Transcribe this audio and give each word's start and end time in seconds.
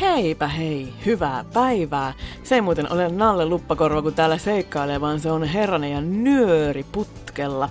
Heipä 0.00 0.48
hei, 0.48 0.94
hyvää 1.06 1.44
päivää. 1.52 2.12
Se 2.42 2.54
ei 2.54 2.60
muuten 2.60 2.92
ole 2.92 3.08
Nalle 3.08 3.46
Luppakorva, 3.46 4.02
kun 4.02 4.14
täällä 4.14 4.38
seikkailee, 4.38 5.00
vaan 5.00 5.20
se 5.20 5.30
on 5.30 5.44
herranen 5.44 5.92
ja 5.92 6.00
nyöri 6.00 6.84
putkella. 6.92 7.68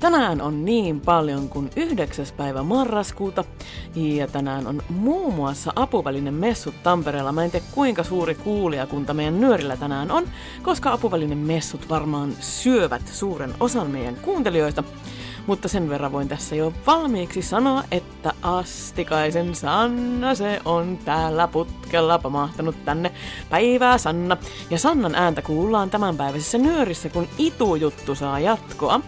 Tänään 0.00 0.40
on 0.40 0.64
niin 0.64 1.00
paljon 1.00 1.48
kuin 1.48 1.70
9. 1.76 2.26
päivä 2.36 2.62
marraskuuta 2.62 3.44
ja 3.94 4.26
tänään 4.26 4.66
on 4.66 4.82
muun 4.88 5.34
muassa 5.34 5.72
apuvälinen 5.76 6.34
messut 6.34 6.74
Tampereella. 6.82 7.32
Mä 7.32 7.44
en 7.44 7.50
tiedä 7.50 7.66
kuinka 7.74 8.04
suuri 8.04 8.34
kuulijakunta 8.34 9.14
meidän 9.14 9.40
nyörillä 9.40 9.76
tänään 9.76 10.10
on, 10.10 10.24
koska 10.62 10.92
apuvälinen 10.92 11.38
messut 11.38 11.88
varmaan 11.88 12.32
syövät 12.40 13.08
suuren 13.12 13.54
osan 13.60 13.90
meidän 13.90 14.16
kuuntelijoista. 14.16 14.84
Mutta 15.46 15.68
sen 15.68 15.88
verran 15.88 16.12
voin 16.12 16.28
tässä 16.28 16.56
jo 16.56 16.72
valmiiksi 16.86 17.42
sanoa, 17.42 17.84
että 17.90 18.32
Astikaisen 18.42 19.54
Sanna 19.54 20.34
se 20.34 20.60
on 20.64 20.98
täällä 21.04 21.48
putkella 21.48 22.18
pamahtanut 22.18 22.84
tänne. 22.84 23.12
Päivää 23.50 23.98
Sanna. 23.98 24.36
Ja 24.70 24.78
Sannan 24.78 25.14
ääntä 25.14 25.42
kuullaan 25.42 25.90
tämänpäiväisessä 25.90 26.58
nyörissä, 26.58 27.08
kun 27.08 27.28
Itu-juttu 27.38 28.14
saa 28.14 28.40
jatkoa. 28.40 29.00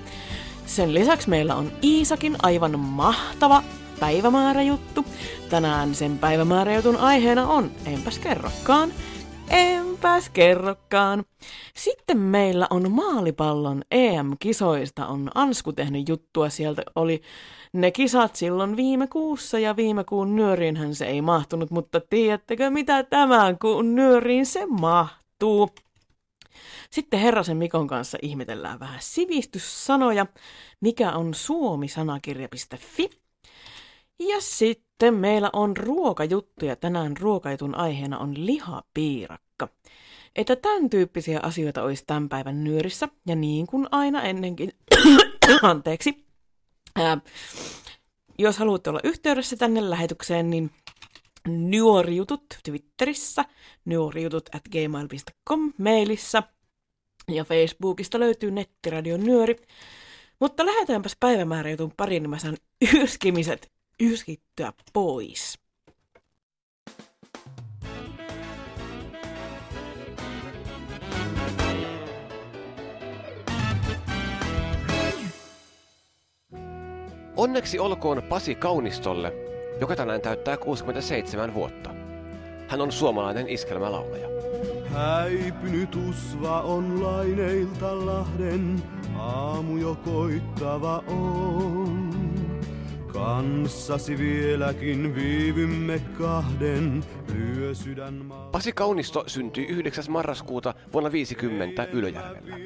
Sen 0.66 0.94
lisäksi 0.94 1.30
meillä 1.30 1.54
on 1.54 1.72
Iisakin 1.82 2.36
aivan 2.42 2.78
mahtava 2.78 3.62
päivämääräjuttu. 4.00 5.04
Tänään 5.50 5.94
sen 5.94 6.18
päivämääräjutun 6.18 6.96
aiheena 6.96 7.46
on, 7.46 7.70
enpäs 7.86 8.18
kerrokaan, 8.18 8.92
enpäs 9.52 10.30
kerrokaan. 10.30 11.24
Sitten 11.76 12.18
meillä 12.18 12.66
on 12.70 12.92
maalipallon 12.92 13.82
EM-kisoista 13.90 15.06
on 15.06 15.30
Ansku 15.34 15.72
tehnyt 15.72 16.08
juttua. 16.08 16.48
Sieltä 16.48 16.82
oli 16.94 17.22
ne 17.72 17.90
kisat 17.90 18.36
silloin 18.36 18.76
viime 18.76 19.06
kuussa 19.06 19.58
ja 19.58 19.76
viime 19.76 20.04
kuun 20.04 20.36
nyöriinhän 20.36 20.94
se 20.94 21.06
ei 21.06 21.22
mahtunut, 21.22 21.70
mutta 21.70 22.00
tiedättekö 22.10 22.70
mitä 22.70 23.02
tämän 23.02 23.58
kuun 23.58 23.94
nyöriin 23.94 24.46
se 24.46 24.66
mahtuu? 24.66 25.68
Sitten 26.90 27.20
Herrasen 27.20 27.56
Mikon 27.56 27.86
kanssa 27.86 28.18
ihmetellään 28.22 28.80
vähän 28.80 28.98
sivistyssanoja, 29.02 30.26
mikä 30.80 31.12
on 31.12 31.34
suomisanakirja.fi. 31.34 33.10
Ja 34.18 34.40
sitten 34.40 34.91
meillä 35.10 35.50
on 35.52 35.76
ruokajuttuja. 35.76 36.76
Tänään 36.76 37.16
ruokajutun 37.16 37.74
aiheena 37.74 38.18
on 38.18 38.46
lihapiirakka. 38.46 39.68
Että 40.36 40.56
tämän 40.56 40.90
tyyppisiä 40.90 41.40
asioita 41.42 41.82
olisi 41.82 42.04
tämän 42.06 42.28
päivän 42.28 42.64
nyörissä. 42.64 43.08
Ja 43.26 43.36
niin 43.36 43.66
kuin 43.66 43.88
aina 43.90 44.22
ennenkin, 44.22 44.72
anteeksi, 45.62 46.26
ää, 46.96 47.18
jos 48.38 48.58
haluatte 48.58 48.90
olla 48.90 49.00
yhteydessä 49.04 49.56
tänne 49.56 49.90
lähetykseen, 49.90 50.50
niin 50.50 50.70
Nuorijutut 51.48 52.44
Twitterissä, 52.64 53.44
nuorijutut 53.84 54.54
at 54.54 54.62
gmail.com 54.72 55.72
mailissa 55.78 56.42
ja 57.28 57.44
Facebookista 57.44 58.20
löytyy 58.20 58.50
nettiradio 58.50 59.16
Nyöri. 59.16 59.56
Mutta 60.40 60.66
lähdetäänpäs 60.66 61.16
päivämääräjutun 61.20 61.92
pariin, 61.96 62.22
niin 62.22 62.30
mä 62.30 62.38
saan 62.38 62.56
yskimiset 63.02 63.72
yskittyä 64.00 64.72
pois. 64.92 65.58
Onneksi 77.36 77.78
olkoon 77.78 78.22
Pasi 78.22 78.54
Kaunistolle, 78.54 79.32
joka 79.80 79.96
tänään 79.96 80.20
täyttää 80.20 80.56
67 80.56 81.54
vuotta. 81.54 81.90
Hän 82.68 82.80
on 82.80 82.92
suomalainen 82.92 83.48
iskelmälaulaja. 83.48 84.28
Häipynyt 84.86 85.96
usva 85.96 86.60
on 86.60 87.02
laineilta 87.02 88.06
Lahden, 88.06 88.82
aamu 89.16 89.76
jo 89.76 89.94
koittava 89.94 90.98
on. 91.06 92.11
Kanssasi 93.12 94.18
vieläkin 94.18 95.14
viivymme 95.14 96.00
kahden, 96.18 97.04
lyö 97.34 97.74
sydän. 97.74 98.32
Pasi 98.52 98.72
Kaunisto 98.72 99.24
syntyi 99.26 99.66
9. 99.66 100.04
marraskuuta 100.08 100.74
vuonna 100.92 101.12
50 101.12 101.84
Ylöjärvellä. 101.84 102.58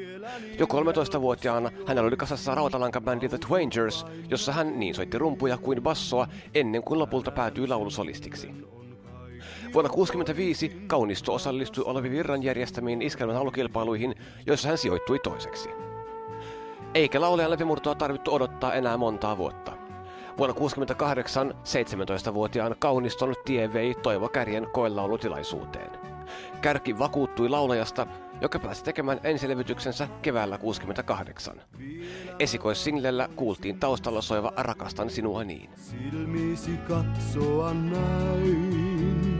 Jo 0.58 0.66
13-vuotiaana 0.66 1.70
hänellä 1.86 2.08
oli 2.08 2.16
kasassa 2.16 2.54
rautalankabändi 2.54 3.28
The 3.28 3.38
Twangers, 3.38 4.06
jossa 4.28 4.52
hän 4.52 4.78
niin 4.78 4.94
soitti 4.94 5.18
rumpuja 5.18 5.58
kuin 5.58 5.82
bassoa 5.82 6.28
ennen 6.54 6.82
kuin 6.82 6.98
lopulta 6.98 7.30
päätyi 7.30 7.68
laulusolistiksi. 7.68 8.46
Vuonna 9.74 9.88
1965 9.88 10.68
Kaunisto 10.86 11.34
osallistui 11.34 11.84
Olavi 11.86 12.10
Virran 12.10 12.42
järjestämiin 12.42 13.02
iskelmän 13.02 13.36
alukilpailuihin, 13.36 14.14
joissa 14.46 14.68
hän 14.68 14.78
sijoittui 14.78 15.18
toiseksi. 15.18 15.68
Eikä 16.94 17.20
laulajan 17.20 17.50
läpimurtoa 17.50 17.94
tarvittu 17.94 18.34
odottaa 18.34 18.74
enää 18.74 18.96
montaa 18.96 19.36
vuotta. 19.38 19.85
Vuonna 20.38 20.54
1968 20.54 21.54
17-vuotiaan 22.30 22.76
Kauniston 22.78 23.34
tie 23.44 23.72
vei 23.72 23.94
Toivo 23.94 24.28
Kärjen 24.28 24.66
koelaulutilaisuuteen. 24.72 25.90
Kärki 26.60 26.98
vakuuttui 26.98 27.48
laulajasta, 27.48 28.06
joka 28.40 28.58
pääsi 28.58 28.84
tekemään 28.84 29.20
ensilevytyksensä 29.24 30.08
keväällä 30.22 30.58
68. 30.58 31.62
Esikoissinglellä 32.38 33.28
kuultiin 33.36 33.80
taustalla 33.80 34.22
soiva 34.22 34.52
Rakastan 34.56 35.10
sinua 35.10 35.44
niin. 35.44 35.70
Silmisi 35.76 36.76
katsoa 36.76 37.74
näin, 37.74 39.35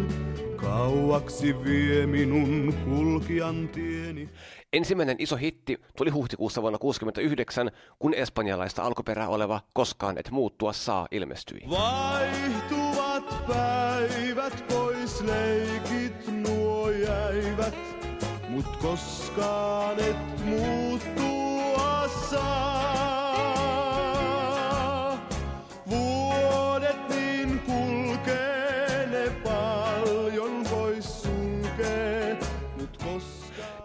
kauaksi 0.67 1.65
vie 1.65 2.07
minun 2.07 2.75
kulkijan 2.85 3.69
tieni. 3.69 4.29
Ensimmäinen 4.73 5.17
iso 5.19 5.37
hitti 5.37 5.79
tuli 5.97 6.11
huhtikuussa 6.11 6.63
vuonna 6.63 6.79
69, 6.79 7.71
kun 7.99 8.15
espanjalaista 8.15 8.83
alkuperää 8.83 9.29
oleva 9.29 9.61
Koskaan 9.73 10.19
et 10.19 10.31
muuttua 10.31 10.73
saa 10.73 11.09
ilmestyi. 11.11 11.61
Vaihtuvat 11.71 13.47
päivät 13.49 14.65
pois 14.69 15.21
leikit 15.21 16.29
nuo 16.29 16.91
jäivät, 16.91 17.77
mut 18.49 18.77
koskaan 18.77 20.01
et 20.01 20.45
muuttua 20.45 22.09
saa. 22.31 23.16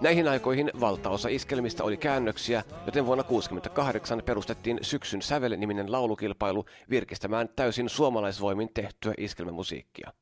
Näihin 0.01 0.27
aikoihin 0.27 0.71
valtaosa 0.79 1.29
iskelmistä 1.29 1.83
oli 1.83 1.97
käännöksiä, 1.97 2.63
joten 2.85 3.05
vuonna 3.05 3.23
1968 3.23 4.21
perustettiin 4.25 4.79
Syksyn 4.81 5.21
sävel-niminen 5.21 5.91
laulukilpailu 5.91 6.65
virkistämään 6.89 7.49
täysin 7.55 7.89
suomalaisvoimin 7.89 8.69
tehtyä 8.73 9.13
iskelmämusiikkia. 9.17 10.13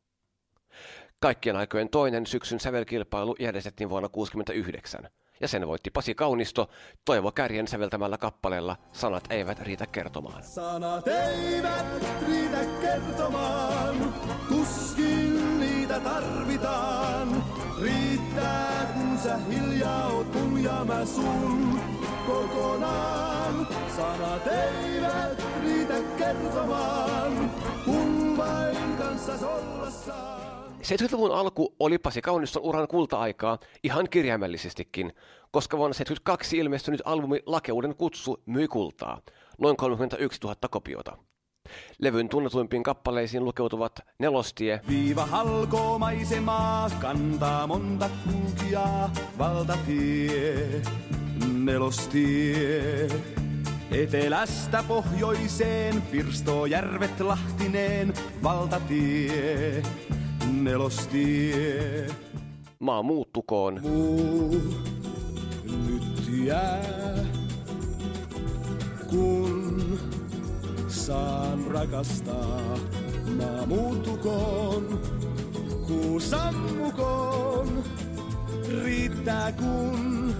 Kaikkien 1.19 1.55
aikojen 1.55 1.89
toinen 1.89 2.25
syksyn 2.25 2.59
sävelkilpailu 2.59 3.35
järjestettiin 3.39 3.89
vuonna 3.89 4.09
1969, 4.09 5.09
ja 5.41 5.47
sen 5.47 5.67
voitti 5.67 5.89
Pasi 5.89 6.15
Kaunisto 6.15 6.69
Toivo 7.05 7.31
Kärjen 7.31 7.67
säveltämällä 7.67 8.17
kappaleella 8.17 8.77
Sanat 8.91 9.23
eivät 9.29 9.59
riitä 9.59 9.87
kertomaan. 9.87 10.43
Sanat 10.43 11.07
eivät 11.07 11.85
riitä 12.27 12.65
kertomaan, 12.81 14.13
tuskin 14.49 15.59
niitä 15.59 15.99
tarvitaan. 15.99 17.43
Riittää 17.81 18.78
sä 19.23 19.37
hiljaa 19.37 20.07
oot 20.07 20.33
mun 20.33 20.63
ja 20.63 20.85
mä 20.85 21.05
sun 21.05 21.79
kokonaan. 22.27 23.67
Sanat 23.95 24.47
eivät 24.47 25.43
riitä 25.63 26.01
kertomaan, 26.17 27.51
kun 27.85 28.37
vain 28.37 28.97
kanssas 28.97 29.43
olla 29.43 29.89
saan. 29.89 30.39
70-luvun 30.81 31.31
alku 31.35 31.75
oli 31.79 31.97
Pasi 31.97 32.21
Kauniston 32.21 32.63
uran 32.63 32.87
kulta-aikaa 32.87 33.57
ihan 33.83 34.09
kirjaimellisestikin, 34.09 35.13
koska 35.51 35.77
vuonna 35.77 35.93
72 35.93 36.57
ilmestynyt 36.57 37.01
albumi 37.05 37.39
Lakeuden 37.45 37.95
kutsu 37.95 38.43
myi 38.45 38.67
kultaa, 38.67 39.21
noin 39.59 39.77
31 39.77 40.39
000 40.43 40.55
kopiota. 40.71 41.17
Levyn 41.99 42.29
tunnetuimpiin 42.29 42.83
kappaleisiin 42.83 43.45
lukeutuvat 43.45 43.99
Nelostie, 44.19 44.81
Viiva 44.87 45.25
halkoo 45.25 45.99
maisemaa, 45.99 46.89
kantaa 46.89 47.67
monta 47.67 48.09
kulkijaa, 48.25 49.11
valtatie, 49.37 50.81
nelostie. 51.53 53.07
Etelästä 53.91 54.83
pohjoiseen, 54.87 56.01
pirstoo 56.01 56.65
järvet 56.65 57.19
lahtineen, 57.19 58.13
valtatie, 58.43 59.83
nelostie. 60.61 62.07
Maa 62.79 63.03
muuttukoon, 63.03 63.81
Muu 63.81 64.61
nyt 65.65 66.45
jää, 66.45 67.15
kun 69.09 69.68
saan 70.89 71.67
rakastaa. 71.67 72.77
Maa 73.37 73.65
muuttukoon, 73.65 75.01
joku 75.69 76.19
sammukoon. 76.19 77.83
Riittää 78.83 79.51
kun 79.51 80.35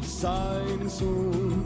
sain 0.00 0.90
sun. 0.90 1.64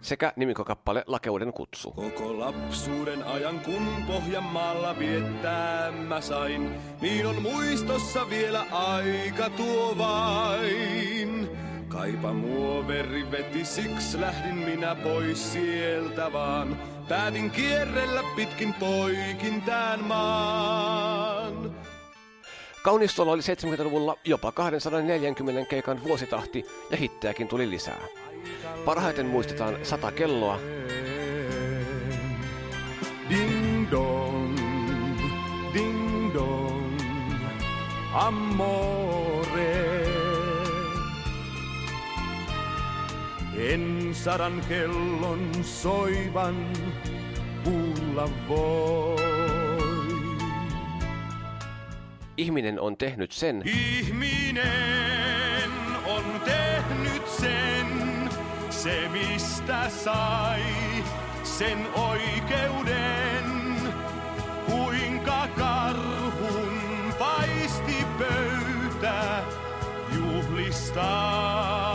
Sekä 0.00 0.32
nimikokappale 0.36 1.04
Lakeuden 1.06 1.52
kutsu. 1.52 1.90
Koko 1.90 2.38
lapsuuden 2.38 3.24
ajan 3.24 3.60
kun 3.60 3.88
Pohjanmaalla 4.06 4.98
viettää 4.98 5.92
mä 5.92 6.20
sain, 6.20 6.70
niin 7.00 7.26
on 7.26 7.42
muistossa 7.42 8.30
vielä 8.30 8.66
aika 8.72 9.50
tuo 9.50 9.98
vain. 9.98 11.48
Kaipa 11.88 12.32
muoveri 12.32 13.30
veti, 13.30 13.64
siksi 13.64 14.20
lähdin 14.20 14.54
minä 14.54 14.94
pois 14.94 15.52
sieltä 15.52 16.32
vaan. 16.32 16.78
Päätin 17.08 17.50
kierrellä 17.50 18.22
pitkin 18.36 18.74
poikin 18.74 19.62
tän 19.62 20.04
maan. 20.04 21.76
Kaunistolla 22.82 23.32
oli 23.32 23.42
70-luvulla 23.42 24.16
jopa 24.24 24.52
240 24.52 25.70
keikan 25.70 26.04
vuositahti 26.04 26.66
ja 26.90 26.96
hittejäkin 26.96 27.48
tuli 27.48 27.70
lisää. 27.70 28.00
Parhaiten 28.84 29.26
muistetaan 29.26 29.78
sata 29.82 30.12
kelloa, 30.12 30.58
Ding 33.28 33.90
dong, 33.90 34.58
ding 35.74 36.34
dong, 36.34 37.00
amore. 38.12 39.15
En 43.72 44.14
sadan 44.14 44.62
kellon 44.68 45.64
soivan 45.64 46.66
kuulla 47.64 48.28
voi. 48.48 49.16
ihminen 52.36 52.80
on 52.80 52.96
tehnyt 52.96 53.32
sen, 53.32 53.62
Ihminen 53.64 54.66
on 56.06 56.40
tehnyt 56.44 57.28
sen, 57.28 57.86
se 58.70 59.08
mistä 59.08 59.90
sai 59.90 60.62
sen 61.44 61.86
oikeuden. 61.94 63.44
Kuinka 64.66 65.48
karhun 65.56 67.14
paisti 67.18 68.06
pöytä 68.18 69.42
juhlistaa 70.16 71.85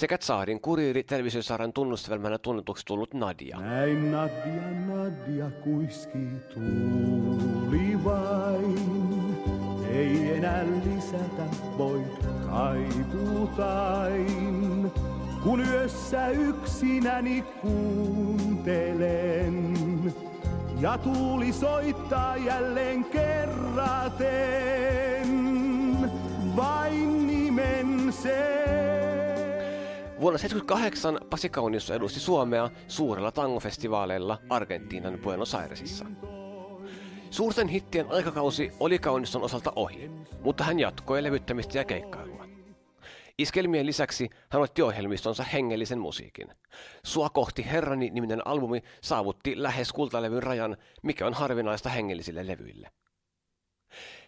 sekä 0.00 0.18
Tsaarin 0.18 0.60
kuriiri 0.60 1.02
televisiosarjan 1.02 1.72
tunnustelmänä 1.72 2.38
tunnetuksi 2.38 2.86
tullut 2.86 3.14
Nadia. 3.14 3.60
Näin 3.60 4.12
Nadia, 4.12 4.70
Nadia 4.86 5.50
kuiski 5.50 6.18
tuuli 6.54 8.04
vain. 8.04 9.36
Ei 9.92 10.34
enää 10.34 10.64
lisätä 10.64 11.42
voi 11.78 12.02
kaiputain. 12.50 14.12
Kun 15.42 15.60
yössä 15.68 16.28
yksinäni 16.28 17.44
kuuntelen. 17.62 19.04
Ja 20.80 20.98
tuuli 20.98 21.52
soittaa 21.52 22.36
jälleen 22.36 23.04
kerraten. 23.04 24.30
Vain 26.56 27.26
nimen 27.26 28.12
sen. 28.12 29.29
Vuonna 30.20 30.38
1978 30.38 31.30
Pasi 31.30 31.48
Kaunisto 31.48 31.94
edusti 31.94 32.20
Suomea 32.20 32.70
suurella 32.88 33.32
tangofestivaaleilla 33.32 34.38
Argentiinan 34.48 35.18
Buenos 35.18 35.54
Airesissa. 35.54 36.06
Suurten 37.30 37.68
hittien 37.68 38.06
aikakausi 38.10 38.72
oli 38.80 38.98
Kauniston 38.98 39.42
osalta 39.42 39.72
ohi, 39.76 40.10
mutta 40.40 40.64
hän 40.64 40.80
jatkoi 40.80 41.22
levyttämistä 41.22 41.78
ja 41.78 41.84
keikkailua. 41.84 42.46
Iskelmien 43.38 43.86
lisäksi 43.86 44.30
hän 44.48 44.62
otti 44.62 44.82
ohjelmistonsa 44.82 45.42
hengellisen 45.42 45.98
musiikin. 45.98 46.48
Sua 47.04 47.30
kohti 47.30 47.66
Herrani 47.70 48.10
niminen 48.10 48.46
albumi 48.46 48.82
saavutti 49.02 49.62
lähes 49.62 49.92
kultalevyn 49.92 50.42
rajan, 50.42 50.76
mikä 51.02 51.26
on 51.26 51.34
harvinaista 51.34 51.88
hengellisille 51.88 52.46
levyille. 52.46 52.90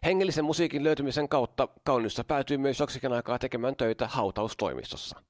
Hengellisen 0.04 0.44
musiikin 0.44 0.84
löytymisen 0.84 1.28
kautta 1.28 1.68
Kaunisto 1.84 2.24
päätyi 2.24 2.58
myös 2.58 2.80
joksikin 2.80 3.12
aikaa 3.12 3.38
tekemään 3.38 3.76
töitä 3.76 4.06
hautaustoimistossa. 4.06 5.22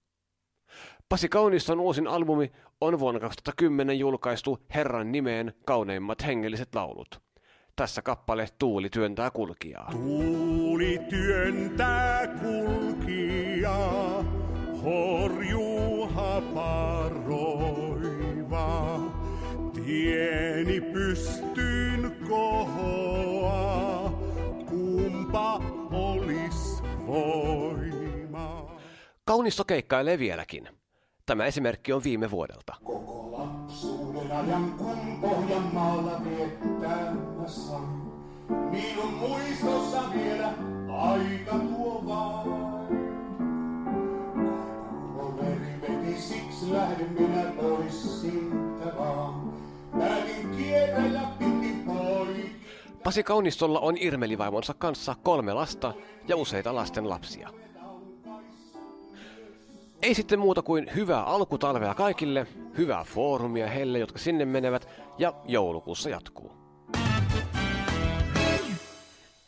Pasi 1.09 1.29
Kauniston 1.29 1.81
uusin 1.81 2.09
albumi 2.09 2.53
on 2.81 2.99
vuonna 2.99 3.21
2010 3.21 3.99
julkaistu 3.99 4.59
Herran 4.75 5.13
nimeen 5.13 5.53
kauneimmat 5.67 6.27
hengelliset 6.27 6.75
laulut. 6.75 7.23
Tässä 7.77 8.03
kappale 8.03 8.49
Tuuli 8.59 8.91
työntää 8.91 9.31
kulkijaa. 9.31 9.89
Tuuli 9.93 11.01
työntää 11.11 12.27
kulkijaa, 12.27 14.25
horjuu 14.83 16.07
haparoiva. 16.07 17.53
Tieni 19.73 20.81
pystyyn 20.81 22.17
kohoaa, 22.29 24.11
kumpa 24.69 25.61
olis 25.93 26.83
voima. 27.07 28.81
Kaunisto 29.25 29.65
keikkailee 29.65 30.19
vieläkin. 30.19 30.82
Tämä 31.33 31.47
esimerkki 31.47 31.93
on 31.93 32.05
viime 32.05 32.31
vuodelta. 32.31 32.75
Koko 32.85 33.29
lapsuuden 33.33 34.33
ajan 34.33 34.75
kun 34.79 35.21
Pohjanmaalla 35.21 36.21
viettää 36.25 37.15
mä 37.15 37.49
sain. 37.49 38.03
Minun 38.49 39.15
muistossa 39.15 40.03
vielä 40.15 40.53
aika 40.89 41.59
tuo 41.59 42.03
vain. 42.07 42.93
Veti, 45.81 46.21
siksi 46.21 46.73
lähden 46.73 47.13
minä 47.13 47.45
pois 47.61 48.27
vaan. 48.99 49.53
Päätin 49.99 50.51
poikin. 51.87 52.61
Pasi 53.05 53.23
Kaunistolla 53.23 53.81
on 53.81 53.97
Irmeli-vaimonsa 53.97 54.75
kanssa 54.75 55.17
kolme 55.23 55.53
lasta 55.53 55.95
ja 56.29 56.37
useita 56.37 56.75
lasten 56.75 57.09
lapsia. 57.09 57.49
Ei 60.03 60.15
sitten 60.15 60.39
muuta 60.39 60.63
kuin 60.63 60.91
hyvää 60.95 61.25
alkutalvea 61.25 61.95
kaikille, 61.95 62.47
hyvää 62.79 63.05
foorumia 63.05 63.67
heille, 63.67 63.99
jotka 63.99 64.19
sinne 64.19 64.45
menevät, 64.45 64.89
ja 65.19 65.35
joulukuussa 65.45 66.09
jatkuu. 66.09 66.53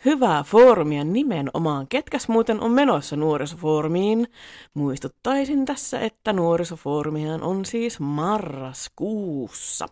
Hyvää 0.05 0.43
foorumia 0.43 1.05
nimenomaan. 1.05 1.87
Ketkäs 1.89 2.29
muuten 2.29 2.61
on 2.61 2.71
menossa 2.71 3.17
nuorisofoorumiin? 3.17 4.29
Muistuttaisin 4.75 5.65
tässä, 5.65 6.01
että 6.01 6.33
nuorisofoorumihan 6.33 7.43
on 7.43 7.65
siis 7.65 8.01
marraskuussa. 8.01 9.89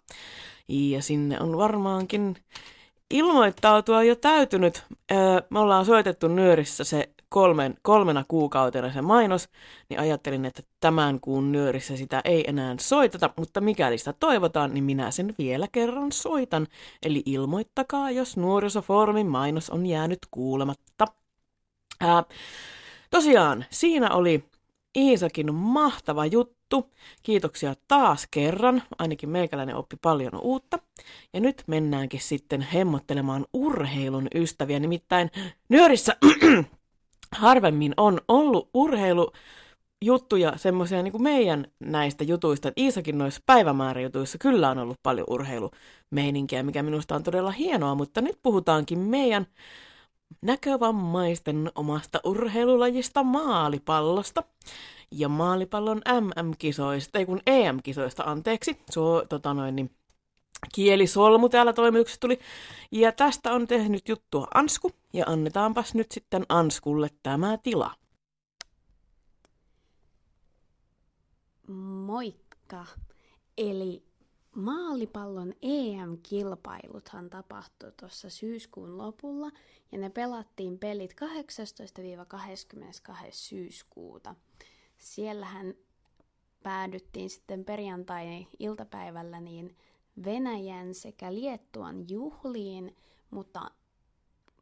Ja 0.69 1.03
sinne 1.03 1.41
on 1.41 1.57
varmaankin 1.57 2.37
ilmoittautua 3.13 4.03
jo 4.03 4.17
täytynyt. 4.17 4.85
Me 5.51 5.59
ollaan 5.59 5.85
soitettu 5.85 6.29
nyörissä 6.29 6.85
se 6.85 7.09
kolmen, 7.29 7.75
kolmena 7.83 8.25
kuukautena 8.29 8.93
se 8.93 9.03
mainos, 9.03 9.49
niin 9.89 10.01
ajattelin, 10.01 10.45
että 10.45 10.63
tämän 10.81 11.21
kuun 11.21 11.53
nyörissä 11.53 11.97
sitä 11.97 12.21
ei 12.25 12.45
enää 12.49 12.75
soiteta, 12.81 13.31
mutta 13.37 13.61
mikäli 13.61 13.99
sitä 13.99 14.13
toivotaan, 14.13 14.75
niin 14.75 14.85
minä 14.85 15.11
sen 15.11 15.35
vielä 15.39 15.69
kerran 15.73 16.13
soitan. 16.13 16.67
Eli 17.03 17.23
ilmoittakaa, 17.27 18.11
jos 18.11 18.37
nuorisofoorumin 18.37 19.27
mainos 19.27 19.71
on 19.71 19.87
jäänyt 19.87 20.19
kuulematta. 20.31 21.07
Ää, 22.01 22.25
tosiaan, 23.11 23.65
siinä 23.71 24.11
oli 24.11 24.45
Iisakin 24.97 25.55
mahtava 25.55 26.27
juttu. 26.27 26.62
Kiitoksia 27.23 27.75
taas 27.89 28.29
kerran. 28.31 28.83
Ainakin 28.99 29.29
meikäläinen 29.29 29.77
oppi 29.77 29.97
paljon 30.03 30.41
uutta. 30.41 30.79
Ja 31.33 31.41
nyt 31.41 31.65
mennäänkin 31.67 32.21
sitten 32.21 32.61
hemmottelemaan 32.61 33.47
urheilun 33.53 34.29
ystäviä. 34.35 34.81
Nimittäin 34.81 35.31
nyörissä 35.69 36.17
harvemmin 37.33 37.95
on 37.97 38.21
ollut 38.29 38.71
urheilujuttuja, 38.75 40.53
semmoisia 40.57 41.03
niin 41.03 41.13
kuin 41.13 41.23
meidän 41.23 41.67
näistä 41.81 42.25
jutuista, 42.25 42.73
Iisakin 42.77 43.19
noissa 43.19 43.41
päivämääräjutuissa 43.47 44.39
kyllä 44.39 44.71
on 44.71 44.79
ollut 44.79 45.03
paljon 45.03 45.27
urheilumeininkiä, 45.31 46.63
mikä 46.63 46.83
minusta 46.83 47.15
on 47.15 47.23
todella 47.23 47.51
hienoa, 47.51 47.95
mutta 47.95 48.21
nyt 48.21 48.39
puhutaankin 48.43 48.99
meidän 48.99 49.47
näkövammaisten 50.43 51.71
omasta 51.75 52.21
urheilulajista 52.25 53.23
maalipallosta. 53.23 54.43
Ja 55.11 55.29
maalipallon 55.29 56.03
MM-kisoista, 56.21 57.19
ei 57.19 57.27
kun 57.27 57.41
EM-kisoista, 57.47 58.23
anteeksi, 58.23 58.77
so, 58.91 59.25
tota 59.29 59.55
noin, 59.55 59.77
niin 59.77 59.91
kielisolmu 60.75 61.49
täällä 61.49 61.73
toimituksessa 61.73 62.21
tuli. 62.21 62.39
Ja 62.91 63.13
tästä 63.13 63.53
on 63.53 63.67
tehnyt 63.67 64.09
juttua 64.09 64.49
Ansku, 64.55 64.93
ja 65.13 65.25
annetaanpas 65.27 65.95
nyt 65.95 66.13
sitten 66.13 66.47
Anskulle 66.49 67.09
tämä 67.23 67.59
tila. 67.63 67.95
Moikka! 72.07 72.87
Eli 73.59 74.12
maalipallon 74.57 75.55
EM-kilpailuthan 75.63 77.31
tapahtui 77.31 77.93
tuossa 78.01 78.31
syyskuun 78.31 78.99
lopulla 78.99 79.51
ja 79.93 79.99
ne 79.99 80.11
pelattiin 80.11 80.79
pelit 80.79 81.15
18-22. 81.15 81.17
syyskuuta. 83.31 84.35
Siellähän 84.99 85.75
päädyttiin 86.63 87.31
sitten 87.31 87.65
perjantai-iltapäivällä 87.65 89.41
niin 89.41 89.77
Venäjän 90.25 90.95
sekä 90.95 91.35
Liettuan 91.35 92.09
juhliin, 92.09 92.97
mutta 93.31 93.71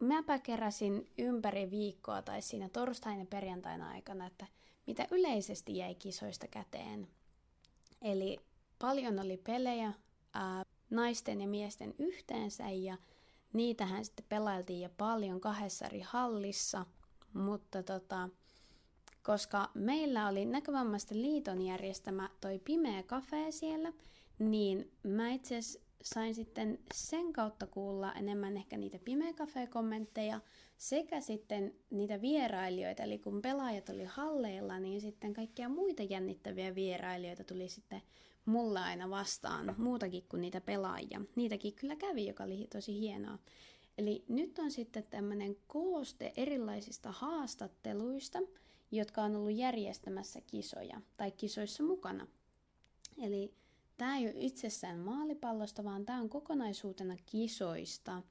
mäpä 0.01 0.39
keräsin 0.39 1.11
ympäri 1.19 1.71
viikkoa 1.71 2.23
tai 2.23 2.43
siinä 2.43 2.69
torstain 2.69 3.19
ja 3.19 3.27
perjantaina 3.27 3.89
aikana, 3.89 4.27
että 4.27 4.47
mitä 4.87 5.07
yleisesti 5.11 5.77
jäi 5.77 5.95
kisoista 5.95 6.47
käteen. 6.49 7.09
Eli 8.03 8.39
paljon 8.81 9.19
oli 9.19 9.37
pelejä 9.37 9.93
ää, 10.35 10.65
naisten 10.91 11.41
ja 11.41 11.47
miesten 11.47 11.95
yhteensä 11.99 12.71
ja 12.71 12.97
niitähän 13.53 14.05
sitten 14.05 14.27
pelailtiin 14.29 14.81
jo 14.81 14.89
paljon 14.99 15.41
kahdessa 15.41 15.87
eri 15.87 16.01
hallissa, 16.01 16.87
mutta 17.33 17.83
tota, 17.83 18.29
koska 19.23 19.71
meillä 19.75 20.29
oli 20.29 20.45
näkövammaisten 20.47 21.23
liiton 21.23 21.63
järjestämä 21.63 22.31
toi 22.41 22.59
pimeä 22.59 23.03
kafe 23.03 23.51
siellä, 23.51 23.93
niin 24.39 24.91
mä 25.03 25.31
itse 25.31 25.61
sain 26.03 26.35
sitten 26.35 26.79
sen 26.95 27.33
kautta 27.33 27.67
kuulla 27.67 28.13
enemmän 28.13 28.57
ehkä 28.57 28.77
niitä 28.77 28.99
pimeä 29.05 29.33
kommentteja 29.71 30.41
sekä 30.79 31.21
sitten 31.21 31.75
niitä 31.91 32.21
vierailijoita. 32.21 33.03
Eli 33.03 33.19
kun 33.19 33.43
pelaajat 33.43 33.89
oli 33.89 34.05
halleilla, 34.05 34.79
niin 34.79 35.01
sitten 35.01 35.35
kaikkia 35.35 35.69
muita 35.69 36.03
jännittäviä 36.03 36.75
vierailijoita 36.75 37.45
tuli 37.45 37.69
sitten 37.69 38.03
mulle 38.45 38.81
aina 38.81 39.11
vastaan, 39.11 39.75
muutakin 39.79 40.25
kuin 40.29 40.41
niitä 40.41 40.61
pelaajia. 40.61 41.21
Niitäkin 41.37 41.75
kyllä 41.75 41.97
kävi, 41.97 42.27
joka 42.27 42.45
oli 42.45 42.67
tosi 42.73 43.01
hienoa. 43.01 43.39
Eli 43.99 44.25
nyt 44.29 44.59
on 44.59 44.71
sitten 44.71 45.05
tämmöinen 45.11 45.57
kooste 45.67 46.33
erilaisista 46.37 47.13
haastatteluista, 47.13 48.39
jotka 48.91 49.23
on 49.23 49.37
ollut 49.37 49.57
järjestämässä 49.57 50.41
kisoja 50.41 51.01
tai 51.17 51.31
kisoissa 51.31 51.83
mukana. 51.83 52.27
Eli 53.23 53.55
tämä 53.97 54.17
ei 54.17 54.25
ole 54.25 54.35
itsessään 54.37 54.99
maalipallosta, 54.99 55.85
vaan 55.85 56.07
tämä 56.07 56.21
on 56.21 56.29
kokonaisuutena 56.29 57.17
kisoista. 57.27 58.23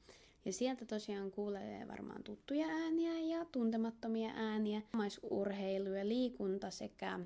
Ja 0.46 0.54
sieltä 0.54 0.86
tosiaan 0.86 1.32
kuulee 1.32 1.88
varmaan 1.88 2.24
tuttuja 2.24 2.68
ääniä 2.68 3.20
ja 3.20 3.46
tuntemattomia 3.46 4.32
ääniä, 4.36 4.82
maisurheilu 4.94 5.89
ja 5.89 6.08
liikunta 6.08 6.72
sekä 6.72 7.20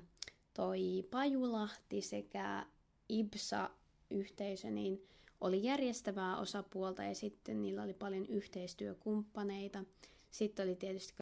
toi 0.54 1.08
Pajulahti 1.10 2.00
sekä 2.00 2.66
IBSA-yhteisö, 3.08 4.70
niin 4.70 5.08
oli 5.40 5.64
järjestävää 5.64 6.36
osapuolta 6.36 7.02
ja 7.02 7.14
sitten 7.14 7.62
niillä 7.62 7.82
oli 7.82 7.94
paljon 7.94 8.26
yhteistyökumppaneita. 8.26 9.84
Sitten 10.30 10.66
oli 10.66 10.76
tietysti... 10.76 11.14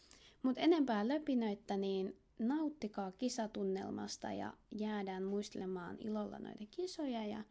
Mutta 0.43 0.61
enempää 0.61 1.09
löpinöitä, 1.09 1.77
niin 1.77 2.17
nauttikaa 2.39 3.13
kisatunnelmasta 3.13 4.33
ja 4.33 4.53
jäädään 4.71 5.23
muistelemaan 5.23 5.97
ilolla 6.01 6.39
noita 6.39 6.65
kisoja 6.71 7.27
ja 7.27 7.45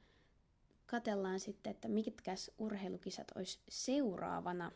katellaan 0.85 1.39
sitten, 1.39 1.71
että 1.71 1.87
mitkäs 1.87 2.51
urheilukisat 2.57 3.27
olisi 3.35 3.59
seuraavana. 3.69 4.71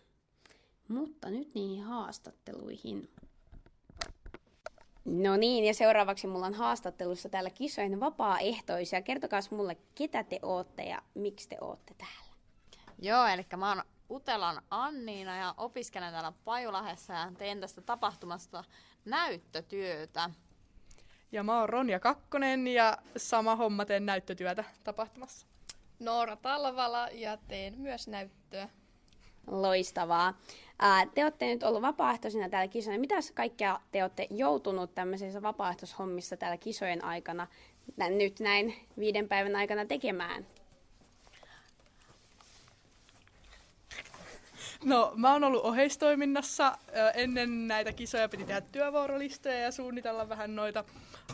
Mutta 0.88 1.30
nyt 1.30 1.56
niihin 1.56 1.84
haastatteluihin. 1.84 3.10
No 5.06 5.38
niin, 5.38 5.66
ja 5.66 5.74
seuraavaksi 5.74 6.28
mulla 6.28 6.46
on 6.46 6.54
haastattelussa 6.54 7.30
täällä 7.30 7.50
kisojen 7.50 8.00
vapaaehtoisia. 8.00 9.02
Kertokaa 9.02 9.40
mulle, 9.52 9.78
ketä 9.96 10.24
te 10.24 10.40
ootte 10.42 10.84
ja 10.84 11.02
miksi 11.14 11.50
te 11.50 11.58
ootte 11.62 11.94
täällä. 11.98 12.36
Joo, 13.00 13.28
eli 13.28 13.46
mä 13.58 13.70
oon 13.70 13.84
Utelan 14.10 14.62
Anniina 14.70 15.38
ja 15.38 15.54
opiskelen 15.58 16.12
täällä 16.12 16.34
Pajulahessa 16.46 17.14
ja 17.14 17.32
teen 17.38 17.60
tästä 17.60 17.82
tapahtumasta 17.82 18.64
näyttötyötä. 19.06 20.30
Ja 21.32 21.44
mä 21.44 21.60
oon 21.60 21.70
Ronja 21.70 22.00
Kakkonen 22.00 22.68
ja 22.68 22.98
sama 23.18 23.56
homma 23.56 23.86
teen 23.86 24.06
näyttötyötä 24.06 24.64
tapahtumassa. 24.84 25.48
Noora 26.00 26.36
Talvala 26.36 27.08
ja 27.12 27.38
teen 27.38 27.78
myös 27.78 28.08
näyttöä. 28.08 28.70
Loistavaa. 29.48 30.38
Te 31.14 31.24
olette 31.24 31.46
nyt 31.46 31.64
ollut 31.64 31.82
vapaaehtoisina 31.82 32.50
täällä 32.50 32.68
kisojen. 32.68 33.02
Mitä 33.02 33.16
kaikkea 33.34 33.80
te 33.92 34.04
olette 34.04 34.28
joutunut 34.30 34.96
tämmöisissä 34.96 35.42
vapaaehtoishommissa 35.42 36.38
täällä 36.38 36.58
kisojen 36.58 37.04
aikana 37.04 37.48
nyt 37.98 38.40
näin 38.40 38.76
viiden 39.00 39.28
päivän 39.28 39.56
aikana 39.56 39.86
tekemään? 39.86 40.48
No, 44.84 45.14
mä 45.16 45.34
oon 45.34 45.44
ollut 45.44 45.64
oheistoiminnassa. 45.64 46.78
Ennen 47.14 47.68
näitä 47.68 47.92
kisoja 47.92 48.30
piti 48.30 48.46
tehdä 48.46 48.62
työvuorolistoja 48.62 49.60
ja 49.60 49.72
suunnitella 49.72 50.30
vähän 50.30 50.56
noita 50.56 50.84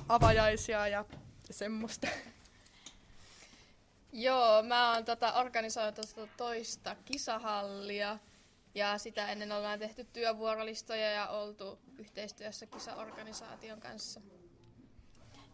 avajaisia 0.10 0.88
ja 0.88 1.06
semmoista. 1.51 2.08
Joo, 4.13 4.63
mä 4.63 4.94
oon 4.94 5.06
tota 5.06 5.34
organisoinut 5.34 5.96
toista 6.38 6.96
kisahallia 7.06 8.20
ja 8.75 8.98
sitä 8.98 9.32
ennen 9.32 9.51
ollaan 9.51 9.80
tehty 9.80 10.08
työvuorolistoja 10.13 11.12
ja 11.12 11.27
oltu 11.30 11.80
yhteistyössä 11.98 12.65
kisaorganisaation 12.65 13.80
kanssa. 13.80 14.22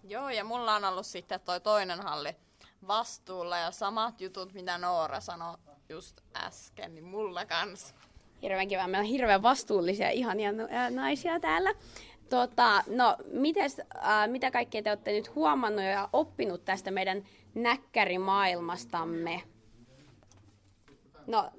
Joo, 0.03 0.29
ja 0.29 0.43
mulla 0.43 0.75
on 0.75 0.85
ollut 0.85 1.05
sitten 1.05 1.39
toi 1.39 1.59
toinen 1.59 1.99
halli 1.99 2.35
vastuulla 2.87 3.57
ja 3.57 3.71
samat 3.71 4.21
jutut, 4.21 4.53
mitä 4.53 4.77
Noora 4.77 5.19
sanoi 5.19 5.57
just 5.89 6.21
äsken, 6.35 6.95
niin 6.95 7.05
mulla 7.05 7.45
kans. 7.45 7.95
Hirveän 8.41 8.67
kiva. 8.67 8.87
Meillä 8.87 9.05
on 9.05 9.11
hirveän 9.11 9.43
vastuullisia, 9.43 10.09
ihania 10.09 10.49
naisia 10.89 11.39
täällä. 11.39 11.73
Tota, 12.29 12.83
no, 12.87 13.17
mites, 13.31 13.79
äh, 13.79 14.27
mitä 14.27 14.51
kaikkea 14.51 14.83
te 14.83 14.89
olette 14.89 15.11
nyt 15.11 15.35
huomannut 15.35 15.83
ja 15.83 16.09
oppinut 16.13 16.65
tästä 16.65 16.91
meidän 16.91 17.23
näkkärimaailmastamme? 17.55 19.43
No, 21.27 21.51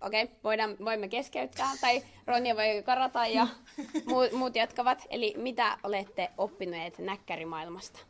okei, 0.00 0.24
okay, 0.24 0.36
voidaan, 0.44 0.76
voimme 0.84 1.08
keskeyttää, 1.08 1.70
tai 1.80 2.02
Ronja 2.26 2.56
voi 2.56 2.82
karata 2.86 3.26
ja 3.26 3.46
muut, 4.08 4.32
muut 4.32 4.56
jatkavat. 4.56 5.06
Eli 5.10 5.34
mitä 5.36 5.78
olette 5.82 6.30
oppineet 6.38 6.98
näkkärimaailmasta? 6.98 8.00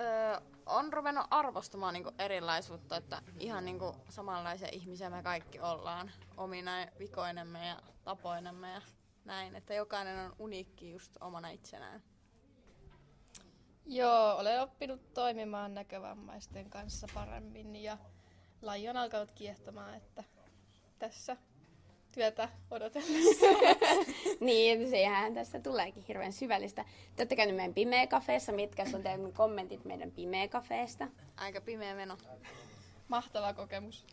Öö, 0.00 0.40
on 0.66 0.92
ruvennut 0.92 1.26
arvostamaan 1.30 1.94
niinku 1.94 2.10
erilaisuutta, 2.18 2.96
että 2.96 3.22
ihan 3.38 3.64
niinku 3.64 3.96
samanlaisia 4.08 4.68
ihmisiä 4.72 5.10
me 5.10 5.22
kaikki 5.22 5.60
ollaan 5.60 6.10
omina 6.36 6.70
vikoinemme 6.98 7.66
ja 7.66 7.76
tapoinemme 8.04 8.72
ja 8.72 8.80
näin, 9.24 9.56
että 9.56 9.74
jokainen 9.74 10.18
on 10.18 10.36
uniikki 10.38 10.90
just 10.90 11.16
omana 11.20 11.48
itsenään. 11.48 12.02
Joo, 13.86 14.36
olen 14.36 14.60
oppinut 14.62 15.14
toimimaan 15.14 15.74
näkövammaisten 15.74 16.70
kanssa 16.70 17.06
paremmin 17.14 17.76
ja 17.76 17.98
laji 18.62 18.88
on 18.88 18.96
alkanut 18.96 19.30
kiehtomaan, 19.30 19.94
että 19.94 20.24
tässä 20.98 21.36
työtä 22.12 22.48
odotellessa. 22.70 23.46
niin, 24.40 24.90
sehän 24.90 25.34
tässä 25.34 25.60
tuleekin 25.60 26.04
hirveän 26.08 26.32
syvällistä. 26.32 26.84
Te 27.16 27.22
olette 27.22 27.36
käynyt 27.36 27.56
meidän 27.56 27.74
pimeä 27.74 28.06
kafeessa. 28.06 28.52
Mitkä 28.52 28.82
on 28.94 29.02
teidän 29.02 29.32
kommentit 29.32 29.84
meidän 29.84 30.10
pimeä 30.10 30.48
kafeesta? 30.48 31.08
Aika 31.36 31.60
pimeä 31.60 31.94
meno. 31.94 32.18
Mahtava 33.08 33.52
kokemus. 33.52 34.06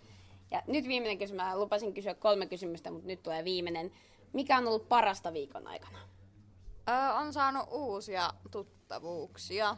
Ja 0.51 0.61
nyt 0.67 0.87
viimeinen 0.87 1.17
kysymys. 1.17 1.43
Mä 1.43 1.57
lupasin 1.57 1.93
kysyä 1.93 2.13
kolme 2.13 2.45
kysymystä, 2.45 2.91
mutta 2.91 3.07
nyt 3.07 3.23
tulee 3.23 3.43
viimeinen. 3.43 3.91
Mikä 4.33 4.57
on 4.57 4.67
ollut 4.67 4.89
parasta 4.89 5.33
viikon 5.33 5.67
aikana? 5.67 5.97
Öö, 6.89 7.13
on 7.13 7.33
saanut 7.33 7.67
uusia 7.71 8.33
tuttavuuksia. 8.91 9.77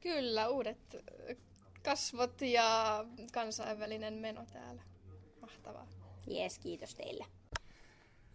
Kyllä, 0.00 0.48
uudet 0.48 0.96
kasvot 1.84 2.42
ja 2.42 3.04
kansainvälinen 3.32 4.14
meno 4.14 4.46
täällä. 4.52 4.82
Mahtavaa. 5.40 5.86
Jees, 6.26 6.58
kiitos 6.58 6.94
teille. 6.94 7.26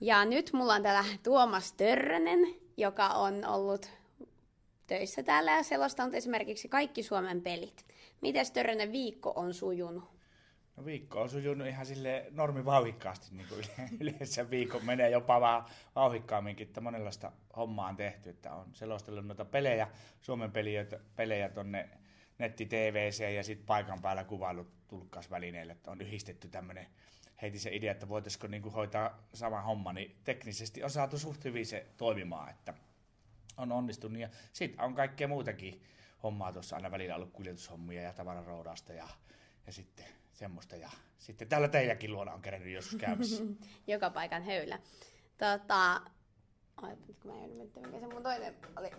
Ja 0.02 0.26
nyt 0.26 0.54
mulla 0.54 0.74
on 0.74 0.84
täällä 0.84 1.06
Tuomas 1.24 1.74
Törrönen, 1.74 2.40
joka 2.78 3.08
on 3.08 3.46
ollut 3.46 3.90
töissä 4.88 5.24
täällä 5.24 5.52
ja 5.52 5.64
selostanut 5.64 6.14
esimerkiksi 6.14 6.68
kaikki 6.68 7.04
Suomen 7.04 7.42
pelit. 7.42 7.86
Miten 8.22 8.52
Törrönen 8.54 8.92
viikko 8.92 9.34
on 9.36 9.54
sujunut? 9.54 10.15
No 10.76 10.86
viikko 10.86 11.22
on 11.22 11.30
sujunut 11.30 11.68
ihan 11.68 11.86
sille 11.86 12.26
normi 12.32 12.66
vauhikkaasti, 12.66 13.36
niin 13.36 13.48
kuin 13.48 13.66
yleensä 14.02 14.50
viikko 14.50 14.80
menee 14.80 15.10
jopa 15.10 15.42
vähän 15.42 15.64
vauhikkaamminkin, 15.96 16.68
että 16.68 16.82
monenlaista 16.82 17.32
hommaa 17.56 17.90
on 17.90 17.96
tehty, 17.96 18.30
että 18.30 18.54
on 18.54 18.76
selostellut 18.76 19.28
noita 19.28 19.46
pelejä, 19.46 19.88
Suomen 20.22 20.52
pelejä, 20.52 20.86
pelejä 21.16 21.50
tonne 21.50 21.90
netti 22.38 22.66
TVC 22.66 23.34
ja 23.36 23.44
sitten 23.44 23.66
paikan 23.66 24.02
päällä 24.02 24.24
kuvailut 24.24 24.88
tulkkausvälineille, 24.88 25.74
että 25.74 25.92
on 25.92 26.02
yhdistetty 26.02 26.48
tämmöinen 26.48 26.88
heiti 27.42 27.60
se 27.60 27.76
idea, 27.76 27.92
että 27.92 28.10
voitaisiko 28.10 28.48
niin 28.48 28.62
kuin 28.62 28.74
hoitaa 28.74 29.28
sama 29.34 29.62
homma, 29.62 29.94
niin 29.94 30.16
teknisesti 30.24 30.84
on 30.84 30.90
saatu 30.90 31.20
suht 31.20 31.44
hyvin 31.44 31.66
se 31.66 31.86
toimimaan, 31.98 32.50
että 32.50 32.74
on 33.58 33.72
onnistunut. 33.72 34.20
Ja 34.20 34.30
sitten 34.54 34.86
on 34.86 34.96
kaikkea 34.96 35.28
muutakin 35.28 35.84
hommaa 36.24 36.54
tuossa 36.54 36.76
aina 36.76 36.92
välillä 36.92 37.16
ollut 37.16 37.34
kuljetushommia 37.34 38.02
ja 38.02 38.14
tavararoudasta 38.14 38.94
ja, 38.94 39.08
ja 39.68 39.74
sitten 39.74 40.06
semmoista. 40.36 40.76
Ja 40.76 40.90
sitten 41.18 41.48
täällä 41.48 41.68
teidänkin 41.68 42.14
luona 42.14 42.34
on 42.34 42.42
kerennyt 42.42 42.74
joskus 42.74 43.00
käymässä. 43.00 43.44
Joka 43.88 44.10
paikan 44.10 44.44
höylä. 44.44 44.80
Tota, 45.38 46.02
Ai, 46.78 46.96
nyt 47.08 47.20
kun 47.22 47.32
mä 47.32 47.44
en 47.44 47.50
miettiä, 47.50 47.84
mikä 47.84 48.00
se 48.00 48.08
mun 48.08 48.24
toinen 48.24 48.56
oli. 48.80 48.90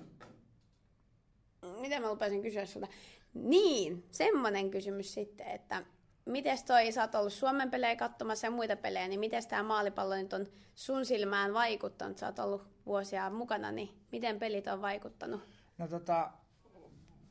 Mitä 1.81 2.01
mä 2.01 2.11
lupasin 2.11 2.43
kysyä 2.43 2.67
sulta? 2.67 2.89
Niin, 3.35 4.05
semmonen 4.11 4.71
kysymys 4.71 5.15
sitten, 5.15 5.47
että 5.47 5.85
miten 6.25 6.59
toi, 6.67 6.93
sä 6.93 7.03
oot 7.03 7.15
ollut 7.15 7.33
Suomen 7.33 7.71
pelejä 7.71 7.97
katsomassa 7.97 8.47
ja 8.47 8.51
muita 8.51 8.77
pelejä, 8.77 9.09
niin 9.09 9.21
miten 9.21 9.49
tämä 9.49 9.63
maalipallo 9.63 10.17
nyt 10.17 10.33
on 10.33 10.47
sun 10.75 11.07
silmään 11.07 11.55
vaikuttanut? 11.55 12.19
Sä 12.19 12.27
oot 12.27 12.39
ollut 12.39 12.63
vuosia 12.87 13.31
mukana, 13.31 13.73
niin 13.73 13.89
miten 14.13 14.39
pelit 14.39 14.67
on 14.67 14.83
vaikuttanut? 14.83 15.41
No 15.79 15.89
tota, 15.89 16.31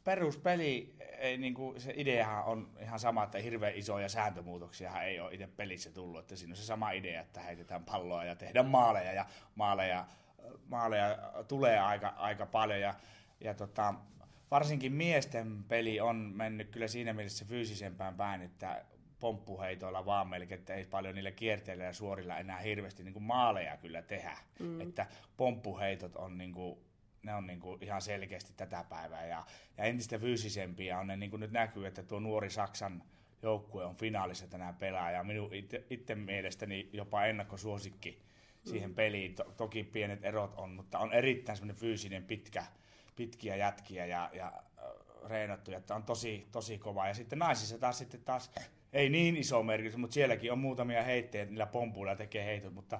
peruspeli, 0.05 0.95
ei, 1.17 1.37
niin 1.37 1.53
kuin, 1.53 1.81
se 1.81 1.93
ideahan 1.95 2.45
on 2.45 2.69
ihan 2.81 2.99
sama, 2.99 3.23
että 3.23 3.37
hirveän 3.37 3.75
isoja 3.75 4.09
sääntömuutoksia 4.09 5.01
ei 5.01 5.19
ole 5.19 5.33
itse 5.33 5.47
pelissä 5.47 5.91
tullut. 5.91 6.19
Että 6.19 6.35
siinä 6.35 6.51
on 6.51 6.57
se 6.57 6.63
sama 6.63 6.91
idea, 6.91 7.21
että 7.21 7.41
heitetään 7.41 7.85
palloa 7.85 8.25
ja 8.25 8.35
tehdään 8.35 8.65
maaleja 8.65 9.13
ja 9.13 9.25
maaleja, 9.55 10.05
maaleja 10.67 11.17
tulee 11.47 11.79
aika, 11.79 12.07
aika 12.07 12.45
paljon. 12.45 12.79
Ja, 12.79 12.93
ja 13.39 13.53
tota, 13.53 13.93
varsinkin 14.51 14.93
miesten 14.93 15.63
peli 15.63 15.99
on 15.99 16.15
mennyt 16.15 16.69
kyllä 16.69 16.87
siinä 16.87 17.13
mielessä 17.13 17.45
fyysisempään 17.45 18.15
päin, 18.15 18.41
että 18.41 18.85
pomppuheitoilla 19.19 20.05
vaan 20.05 20.27
melkein, 20.27 20.59
että 20.59 20.73
ei 20.73 20.85
paljon 20.85 21.15
niillä 21.15 21.31
kierteillä 21.31 21.83
ja 21.83 21.93
suorilla 21.93 22.37
enää 22.37 22.59
hirveästi 22.59 23.03
niin 23.03 23.13
kuin 23.13 23.23
maaleja 23.23 23.77
kyllä 23.77 24.01
tehdä. 24.01 24.37
Mm. 24.59 24.81
Että 24.81 25.05
pomppuheitot 25.37 26.15
on 26.15 26.37
niin 26.37 26.53
kuin, 26.53 26.79
ne 27.25 27.35
on 27.35 27.47
niin 27.47 27.59
kuin 27.59 27.83
ihan 27.83 28.01
selkeästi 28.01 28.53
tätä 28.57 28.85
päivää 28.89 29.25
ja, 29.25 29.43
ja 29.77 29.83
entistä 29.83 30.19
fyysisempiä 30.19 30.99
on 30.99 31.07
ne 31.07 31.15
niin 31.17 31.29
kuin 31.29 31.39
nyt 31.39 31.51
näkyy, 31.51 31.87
että 31.87 32.03
tuo 32.03 32.19
nuori 32.19 32.49
Saksan 32.49 33.03
joukkue 33.41 33.85
on 33.85 33.95
finaalissa 33.95 34.47
tänään 34.47 34.75
pelaa 34.75 35.11
ja 35.11 35.23
minun 35.23 35.49
itse 35.89 36.15
mielestäni 36.15 36.89
jopa 36.93 37.25
ennakkosuosikki 37.25 38.21
siihen 38.63 38.89
mm. 38.89 38.95
peliin. 38.95 39.35
To, 39.35 39.43
toki 39.57 39.83
pienet 39.83 40.25
erot 40.25 40.53
on, 40.57 40.69
mutta 40.69 40.99
on 40.99 41.13
erittäin 41.13 41.57
semmoinen 41.57 41.81
fyysinen 41.81 42.23
pitkä, 42.23 42.63
pitkiä 43.15 43.55
jätkiä 43.55 44.05
ja, 44.05 44.29
ja 44.33 44.53
reenattu, 45.27 45.71
että 45.71 45.95
on 45.95 46.03
tosi, 46.03 46.47
tosi 46.51 46.77
kova. 46.77 47.07
Ja 47.07 47.13
sitten 47.13 47.39
naisissa 47.39 47.77
taas 47.77 47.97
sitten 47.97 48.21
taas 48.21 48.51
ei 48.93 49.09
niin 49.09 49.37
iso 49.37 49.63
merkitys, 49.63 49.97
mutta 49.97 50.13
sielläkin 50.13 50.51
on 50.51 50.59
muutamia 50.59 51.03
heittejä, 51.03 51.45
niillä 51.45 51.65
pompuilla 51.65 52.15
tekee 52.15 52.45
heitot, 52.45 52.73
mutta 52.73 52.99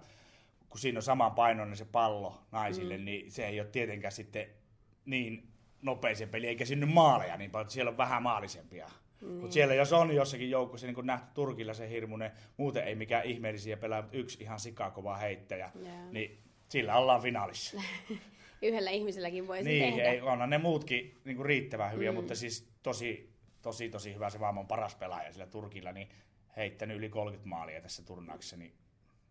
kun 0.70 0.80
siinä 0.80 0.98
on 0.98 1.04
saman 1.04 1.32
painoinen 1.32 1.78
se 1.78 1.86
pallo 1.86 2.42
naisille, 2.52 2.98
mm. 2.98 3.06
niin 3.06 3.32
se 3.32 3.48
ei 3.48 3.60
ole 3.60 3.68
tietenkään 3.68 4.12
sitten 4.12 4.48
niin 5.06 5.56
nopea 5.82 6.16
se 6.16 6.28
peli, 6.28 6.48
eikä 6.48 6.66
sinne 6.66 6.86
maaleja 6.86 7.38
niin 7.38 7.52
paljon, 7.52 7.70
siellä 7.70 7.90
on 7.90 7.98
vähän 7.98 8.24
maalisempia. 8.24 8.90
Niin. 9.22 9.34
Mutta 9.34 9.54
siellä 9.54 9.74
jos 9.74 9.94
on 9.94 10.16
jossakin 10.16 10.50
joukossa, 10.50 10.88
niin 10.88 10.96
kuin 10.96 11.08
nähty 11.08 11.28
Turkilla 11.34 11.74
se 11.74 11.90
hirmuinen, 11.90 12.32
muuten 12.58 12.84
ei 12.84 12.96
mikään 12.96 13.26
ihmeellisiä 13.26 13.78
pelaa, 13.78 14.10
yksi 14.12 14.44
ihan 14.44 14.60
sikakova 14.60 15.18
heittäjä, 15.18 15.72
yeah. 15.82 16.12
niin 16.12 16.40
sillä 16.70 16.98
ollaan 16.98 17.22
finaalissa. 17.22 17.82
Yhdellä 18.62 18.92
ihmiselläkin 18.92 19.48
voisi 19.48 19.70
niin, 19.70 19.94
tehdä. 19.94 20.10
Ei, 20.10 20.22
onhan 20.22 20.50
ne 20.50 20.58
muutkin 20.58 21.18
niin 21.26 21.38
kuin 21.38 21.46
riittävän 21.46 21.94
hyviä, 21.94 22.12
mm. 22.12 22.16
mutta 22.16 22.36
siis 22.36 22.70
tosi, 22.84 23.34
tosi, 23.62 23.90
tosi 23.90 24.14
hyvä 24.14 24.30
se 24.30 24.40
on 24.60 24.68
paras 24.68 24.96
pelaaja 24.96 25.32
sillä 25.32 25.48
Turkilla, 25.48 25.92
niin 25.92 26.10
heittänyt 26.58 26.98
yli 26.98 27.10
30 27.10 27.50
maalia 27.50 27.82
tässä 27.82 28.04
turnauksessa, 28.04 28.58
niin 28.58 28.74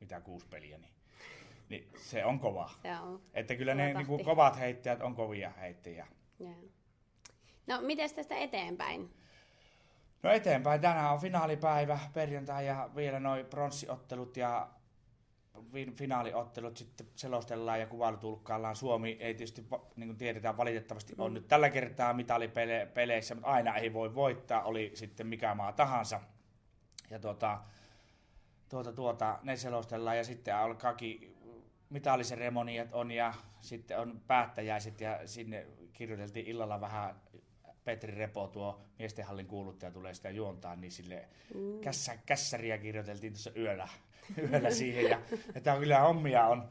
mitä 0.00 0.20
kuusi 0.20 0.46
peliä, 0.48 0.78
niin, 0.78 0.93
niin 1.74 1.92
se 1.96 2.24
on 2.24 2.38
kova. 2.38 2.70
Se 2.82 2.98
on. 2.98 3.20
Että 3.34 3.56
kyllä 3.56 3.74
ne 3.74 3.94
niin 3.94 4.06
kuin, 4.06 4.24
kovat 4.24 4.58
heittäjät 4.58 5.02
on 5.02 5.14
kovia 5.14 5.50
heittäjiä. 5.50 6.06
Yeah. 6.40 6.54
No, 7.66 7.80
miten 7.80 8.14
tästä 8.14 8.36
eteenpäin? 8.36 9.14
No 10.22 10.30
eteenpäin. 10.30 10.80
Tänään 10.80 11.12
on 11.12 11.20
finaalipäivä, 11.20 11.98
perjantai 12.12 12.66
ja 12.66 12.90
vielä 12.96 13.20
noin 13.20 13.46
pronssiottelut 13.46 14.36
ja 14.36 14.68
finaaliottelut 15.94 16.76
sitten 16.76 17.06
selostellaan 17.16 17.80
ja 17.80 17.86
kuvailutulkkaillaan. 17.86 18.76
Suomi 18.76 19.16
ei 19.20 19.34
tietysti, 19.34 19.66
niin 19.96 20.08
kuin 20.08 20.16
tiedetään, 20.16 20.56
valitettavasti 20.56 21.14
on 21.18 21.30
mm. 21.30 21.34
nyt 21.34 21.48
tällä 21.48 21.70
kertaa 21.70 22.12
mitalipeleissä, 22.12 23.34
mutta 23.34 23.50
aina 23.50 23.76
ei 23.76 23.92
voi 23.92 24.14
voittaa, 24.14 24.62
oli 24.62 24.90
sitten 24.94 25.26
mikä 25.26 25.54
maa 25.54 25.72
tahansa. 25.72 26.20
Ja 27.10 27.18
tuota, 27.18 27.60
tuota, 28.68 28.92
tuota, 28.92 29.38
ne 29.42 29.56
selostellaan 29.56 30.16
ja 30.16 30.24
sitten 30.24 30.56
alkaakin 30.56 31.33
mitaliseremoniat 31.94 32.92
on 32.92 33.10
ja 33.10 33.34
sitten 33.60 33.98
on 33.98 34.20
päättäjäiset 34.26 35.00
ja 35.00 35.20
sinne 35.26 35.66
kirjoiteltiin 35.92 36.46
illalla 36.46 36.80
vähän 36.80 37.14
Petri 37.84 38.14
Repo, 38.14 38.48
tuo 38.48 38.80
miestenhallin 38.98 39.46
kuuluttaja, 39.46 39.90
tulee 39.92 40.14
sitä 40.14 40.30
juontaa, 40.30 40.76
niin 40.76 40.92
sille 40.92 41.28
mm. 41.54 41.80
kässä, 41.80 42.16
kässäriä 42.26 42.78
kirjoiteltiin 42.78 43.32
tuossa 43.32 43.50
yöllä, 43.56 43.88
yöllä 44.50 44.70
siihen. 44.70 45.10
Ja, 45.10 45.20
ja 45.54 45.60
tämä 45.60 45.78
kyllä 45.78 46.00
hommia 46.00 46.46
on. 46.46 46.68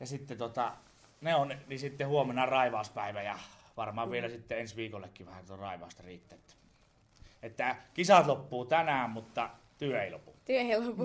Ja 0.00 0.06
sitten 0.06 0.38
tota, 0.38 0.72
ne 1.20 1.34
on, 1.34 1.54
niin 1.66 1.78
sitten 1.78 2.08
huomenna 2.08 2.46
raivauspäivä 2.46 3.22
ja 3.22 3.38
varmaan 3.76 4.08
mm. 4.08 4.12
vielä 4.12 4.28
sitten 4.28 4.58
ensi 4.58 4.76
viikollekin 4.76 5.26
vähän 5.26 5.46
tuon 5.46 5.58
raivausta 5.58 6.02
riittää. 6.02 6.38
Että 7.42 7.76
kisat 7.94 8.26
loppuu 8.26 8.64
tänään, 8.64 9.10
mutta 9.10 9.50
työ 9.78 10.02
ei 10.02 10.10
lopu. 10.10 10.33
Työ 10.44 10.60
lopu. 10.80 11.04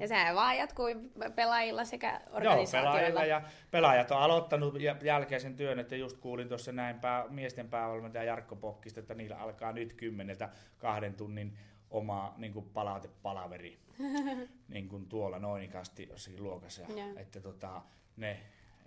ja 0.00 0.08
sehän 0.08 0.34
vaan 0.34 0.56
jatkuu 0.56 0.86
pelaajilla 1.34 1.84
sekä 1.84 2.20
organisaatioilla. 2.30 3.00
Joo, 3.00 3.06
pelaajilla 3.08 3.24
ja 3.24 3.42
pelaajat 3.70 4.10
on 4.10 4.18
aloittanut 4.18 4.74
jälkeisen 5.02 5.56
työn, 5.56 5.78
että 5.78 5.96
just 5.96 6.18
kuulin 6.18 6.48
tuossa 6.48 6.72
näin 6.72 7.00
pää, 7.00 7.24
miesten 7.28 7.68
päävalmentaja 7.68 8.24
Jarkko 8.24 8.56
Pokkista, 8.56 9.00
että 9.00 9.14
niillä 9.14 9.36
alkaa 9.36 9.72
nyt 9.72 9.92
kymmeneltä 9.92 10.48
kahden 10.78 11.14
tunnin 11.14 11.58
oma 11.90 12.34
niin 12.36 12.52
kuin 12.52 12.70
palautepalaveri 12.70 13.78
niin 14.68 14.88
kuin 14.88 15.08
tuolla 15.08 15.38
noinikasti 15.38 16.08
jossakin 16.10 16.42
luokassa. 16.42 16.82
Että 17.16 17.40
tota, 17.40 17.82
ne 18.16 18.40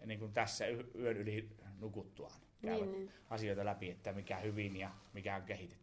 niin 0.05 0.19
kuin 0.19 0.33
tässä 0.33 0.65
yön 0.67 1.17
yli 1.17 1.49
nukuttuaan 1.79 2.39
käyvät 2.61 2.81
niin, 2.81 2.91
niin. 2.91 3.11
asioita 3.29 3.65
läpi, 3.65 3.89
että 3.89 4.13
mikä 4.13 4.37
hyvin 4.37 4.75
ja 4.75 4.89
mikä 5.13 5.35
on 5.35 5.43
kehitetty. 5.43 5.82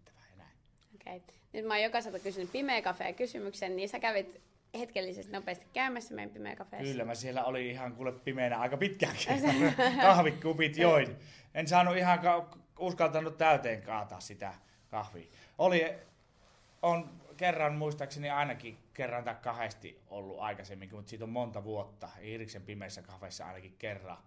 Okei. 0.95 1.17
Okay. 1.17 1.35
Nyt 1.53 1.65
mä 1.65 1.75
oon 1.75 1.83
jokaiselta 1.83 2.19
kysynyt 2.19 2.53
Pimeä 2.53 2.83
Cafe 2.83 3.13
kysymyksen, 3.13 3.77
niin 3.77 3.89
sä 3.89 4.01
kävit 4.01 4.41
hetkellisesti 4.79 5.33
nopeasti 5.33 5.67
käymässä 5.73 6.15
meidän 6.15 6.35
Pimeä 6.35 6.57
Cafeessa. 6.57 6.91
Kyllä, 6.91 7.05
mä 7.05 7.15
siellä 7.15 7.45
oli 7.45 7.69
ihan 7.69 7.93
kuule 7.93 8.13
pimeänä 8.13 8.59
aika 8.59 8.77
pitkäänkin. 8.77 9.27
Kahvikupit 10.01 10.77
join. 10.77 11.17
En 11.55 11.69
saanut 11.69 11.97
ihan 11.97 12.19
ka- 12.19 12.59
uskaltanut 12.79 13.39
täyteen 13.39 13.83
kaataa 13.83 14.21
sitä 14.21 14.55
kahvia. 14.89 15.27
Oli, 15.59 15.95
on 16.83 17.21
kerran 17.37 17.75
muistaakseni 17.75 18.31
ainakin 18.31 18.79
kerran 18.95 19.25
tai 19.25 19.35
kahdesti 19.43 20.01
ollut 20.09 20.39
aikaisemmin, 20.39 20.89
mutta 20.93 21.11
siitä 21.11 21.25
on 21.25 21.31
monta 21.31 21.65
vuotta. 21.65 22.09
Iriksen 22.21 22.63
pimeässä 22.63 23.03
kafeessa 23.03 23.47
ainakin 23.47 23.75
kerran 23.79 24.19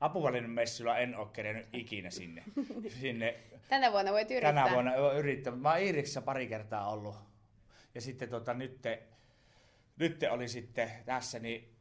Apuvallinen 0.00 0.50
messuilla 0.50 0.98
en 0.98 1.16
ole 1.16 1.28
kerennyt 1.32 1.68
ikinä 1.72 2.10
sinne. 2.10 2.44
sinne. 3.00 3.40
Tänä 3.68 3.92
vuonna 3.92 4.12
voit 4.12 4.30
yrittää. 4.30 4.52
Tänä 4.52 4.72
vuonna 4.72 4.94
yrittää. 4.94 5.56
Mä 5.56 5.70
oon 5.70 5.80
Iiriksessä 5.80 6.22
pari 6.22 6.46
kertaa 6.46 6.90
ollut. 6.90 7.16
Ja 7.94 8.00
sitten 8.00 8.28
tota, 8.28 8.54
nyt, 8.54 8.82
nyt 9.96 10.22
oli 10.30 10.48
sitten 10.48 10.90
tässä, 11.04 11.38
niin 11.38 11.76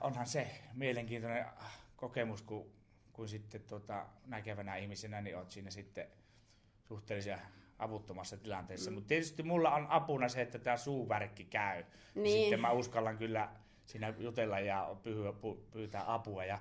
onhan 0.00 0.26
se 0.26 0.48
mielenkiintoinen 0.74 1.46
kokemus, 1.96 2.42
kun, 2.42 2.70
kun 3.12 3.28
sitten 3.28 3.60
tota, 3.60 4.06
näkevänä 4.26 4.76
ihmisenä 4.76 5.20
niin 5.20 5.36
oot 5.36 5.50
siinä 5.50 5.70
sitten 5.70 6.06
suhteellisen 6.84 7.38
avuttomassa 7.78 8.36
tilanteessa. 8.36 8.90
Mm. 8.90 8.94
Mutta 8.94 9.08
tietysti 9.08 9.42
mulla 9.42 9.74
on 9.74 9.86
apuna 9.90 10.28
se, 10.28 10.42
että 10.42 10.58
tämä 10.58 10.76
suuvärkki 10.76 11.44
käy. 11.44 11.84
Niin. 12.14 12.40
Sitten 12.40 12.60
mä 12.60 12.70
uskallan 12.70 13.18
kyllä 13.18 13.48
siinä 13.86 14.14
jutella 14.18 14.60
ja 14.60 14.96
pyytää 15.70 16.14
apua. 16.14 16.44
Ja 16.44 16.58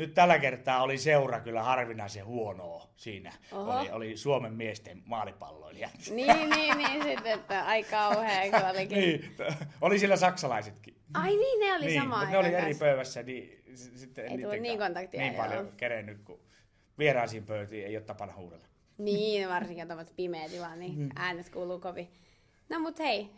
nyt 0.00 0.14
tällä 0.14 0.38
kertaa 0.38 0.82
oli 0.82 0.98
seura 0.98 1.40
kyllä 1.40 1.62
harvinaisen 1.62 2.26
huonoa 2.26 2.88
siinä. 2.96 3.32
Oli, 3.52 3.90
oli 3.90 4.16
Suomen 4.16 4.52
miesten 4.52 5.02
maalipalloilijat. 5.04 5.92
Niin, 6.10 6.50
niin, 6.50 6.78
niin, 6.78 7.02
sitten, 7.02 7.32
että 7.32 7.66
aika 7.66 7.90
kauhea 7.90 8.70
olikin. 8.70 8.98
niin, 9.00 9.36
oli 9.80 9.98
siellä 9.98 10.16
saksalaisetkin. 10.16 10.96
Ai 11.14 11.36
niin, 11.36 11.60
ne 11.60 11.74
oli 11.74 11.86
niin, 11.86 12.02
sama 12.02 12.24
ne 12.24 12.38
oli 12.38 12.54
eri 12.54 12.74
pöydässä, 12.74 13.22
niin 13.22 13.62
sitten 13.74 14.26
ei 14.26 14.38
tullut 14.38 14.60
niin 14.60 14.78
kontaktia. 14.78 15.20
Niin 15.20 15.34
paljon 15.34 15.64
joo. 15.64 15.74
kerennyt, 15.76 16.18
kun 16.24 16.40
vieraisiin 16.98 17.46
pöytiin 17.46 17.86
ei 17.86 17.96
ole 17.96 18.04
tapana 18.04 18.32
huudella. 18.36 18.66
Niin, 18.98 19.48
varsinkin 19.48 19.86
tuommoiset 19.86 20.16
pimeä 20.16 20.48
tila, 20.48 20.76
niin 20.76 20.98
mm. 20.98 21.08
äänet 21.16 21.50
kuuluu 21.50 21.78
kovin. 21.78 22.08
No 22.70 22.78
mut 22.78 22.98
hei, 22.98 23.30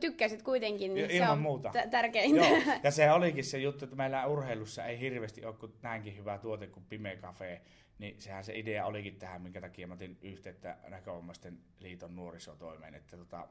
tykkäsit 0.00 0.42
kuitenkin, 0.42 0.94
niin 0.94 1.10
Ilman 1.10 1.28
se 1.28 1.32
on 1.32 1.38
muuta. 1.38 1.70
T- 1.70 1.90
tärkeintä. 1.90 2.46
Joo. 2.46 2.62
Ja 2.82 2.90
se 2.90 3.12
olikin 3.12 3.44
se 3.44 3.58
juttu, 3.58 3.84
että 3.84 3.96
meillä 3.96 4.26
urheilussa 4.26 4.84
ei 4.84 5.00
hirveästi 5.00 5.44
ole 5.44 5.54
kuin 5.54 5.72
näinkin 5.82 6.16
hyvä 6.16 6.38
tuote 6.38 6.66
kuin 6.66 6.86
Pimeä 6.88 7.16
Cafe. 7.16 7.62
Niin 7.98 8.20
sehän 8.20 8.44
se 8.44 8.58
idea 8.58 8.86
olikin 8.86 9.16
tähän, 9.16 9.42
minkä 9.42 9.60
takia 9.60 9.86
mä 9.86 9.94
otin 9.94 10.18
yhteyttä 10.22 10.76
Näkövammaisten 10.88 11.58
liiton 11.80 12.16
nuorisotoimeen. 12.16 12.94
Että, 12.94 13.16
tota, 13.16 13.48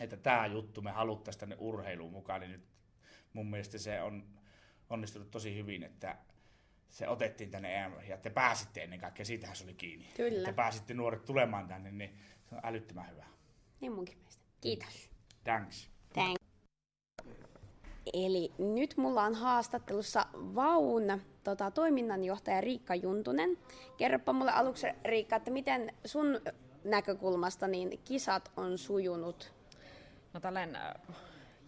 että 0.00 0.16
tämä 0.16 0.46
juttu 0.46 0.82
me 0.82 0.90
haluttaisiin 0.90 1.40
tänne 1.40 1.56
urheiluun 1.58 2.12
mukaan, 2.12 2.40
niin 2.40 2.52
nyt 2.52 2.64
mun 3.32 3.50
mielestä 3.50 3.78
se 3.78 4.02
on 4.02 4.24
onnistunut 4.90 5.30
tosi 5.30 5.56
hyvin, 5.56 5.82
että 5.82 6.16
se 6.88 7.08
otettiin 7.08 7.50
tänne 7.50 7.84
EM, 7.84 7.92
ja 8.08 8.16
te 8.16 8.30
pääsitte 8.30 8.82
ennen 8.82 9.00
kaikkea, 9.00 9.24
siitähän 9.24 9.56
se 9.56 9.64
oli 9.64 9.74
kiinni. 9.74 10.06
Kyllä. 10.16 10.48
Te 10.48 10.52
pääsitte 10.52 10.94
nuoret 10.94 11.24
tulemaan 11.24 11.68
tänne, 11.68 11.90
niin 11.90 12.18
se 12.48 12.54
on 12.54 12.60
älyttömän 12.64 13.10
hyvä. 13.10 13.24
Niin 13.80 13.92
munkin 13.92 14.18
mielestä. 14.18 14.39
Kiitos. 14.60 15.10
Thanks. 15.44 15.90
Thank. 16.12 16.36
Eli 18.12 18.52
nyt 18.58 18.96
mulla 18.96 19.22
on 19.22 19.34
haastattelussa 19.34 20.26
Vaun 20.34 21.20
tota, 21.44 21.70
toiminnanjohtaja 21.70 22.60
Riikka 22.60 22.94
Juntunen. 22.94 23.58
Kerropa 23.96 24.32
mulle 24.32 24.52
aluksi 24.52 24.86
Riikka, 25.04 25.36
että 25.36 25.50
miten 25.50 25.94
sun 26.04 26.40
näkökulmasta 26.84 27.66
niin 27.66 28.00
kisat 28.04 28.52
on 28.56 28.78
sujunut? 28.78 29.52
No 30.32 30.40
tällainen 30.40 30.76
äh, 30.76 30.94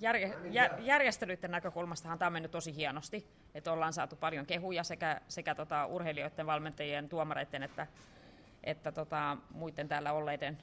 järje, 0.01 0.35
jär, 0.51 0.81
järjestelyiden 0.81 1.51
näkökulmastahan 1.51 2.19
tämä 2.19 2.27
on 2.27 2.33
mennyt 2.33 2.51
tosi 2.51 2.77
hienosti, 2.77 3.27
että 3.55 3.73
ollaan 3.73 3.93
saatu 3.93 4.17
paljon 4.17 4.47
kehuja 4.47 4.85
sekä, 4.85 5.21
sekä 5.29 5.55
tota, 5.55 5.87
urheilijoiden, 5.87 6.47
valmentajien, 6.47 7.09
tuomareiden 7.09 7.63
että, 7.63 7.87
että 8.65 8.93
tota, 8.93 9.37
muiden 9.51 9.89
täällä 9.89 10.13
olleiden 10.13 10.59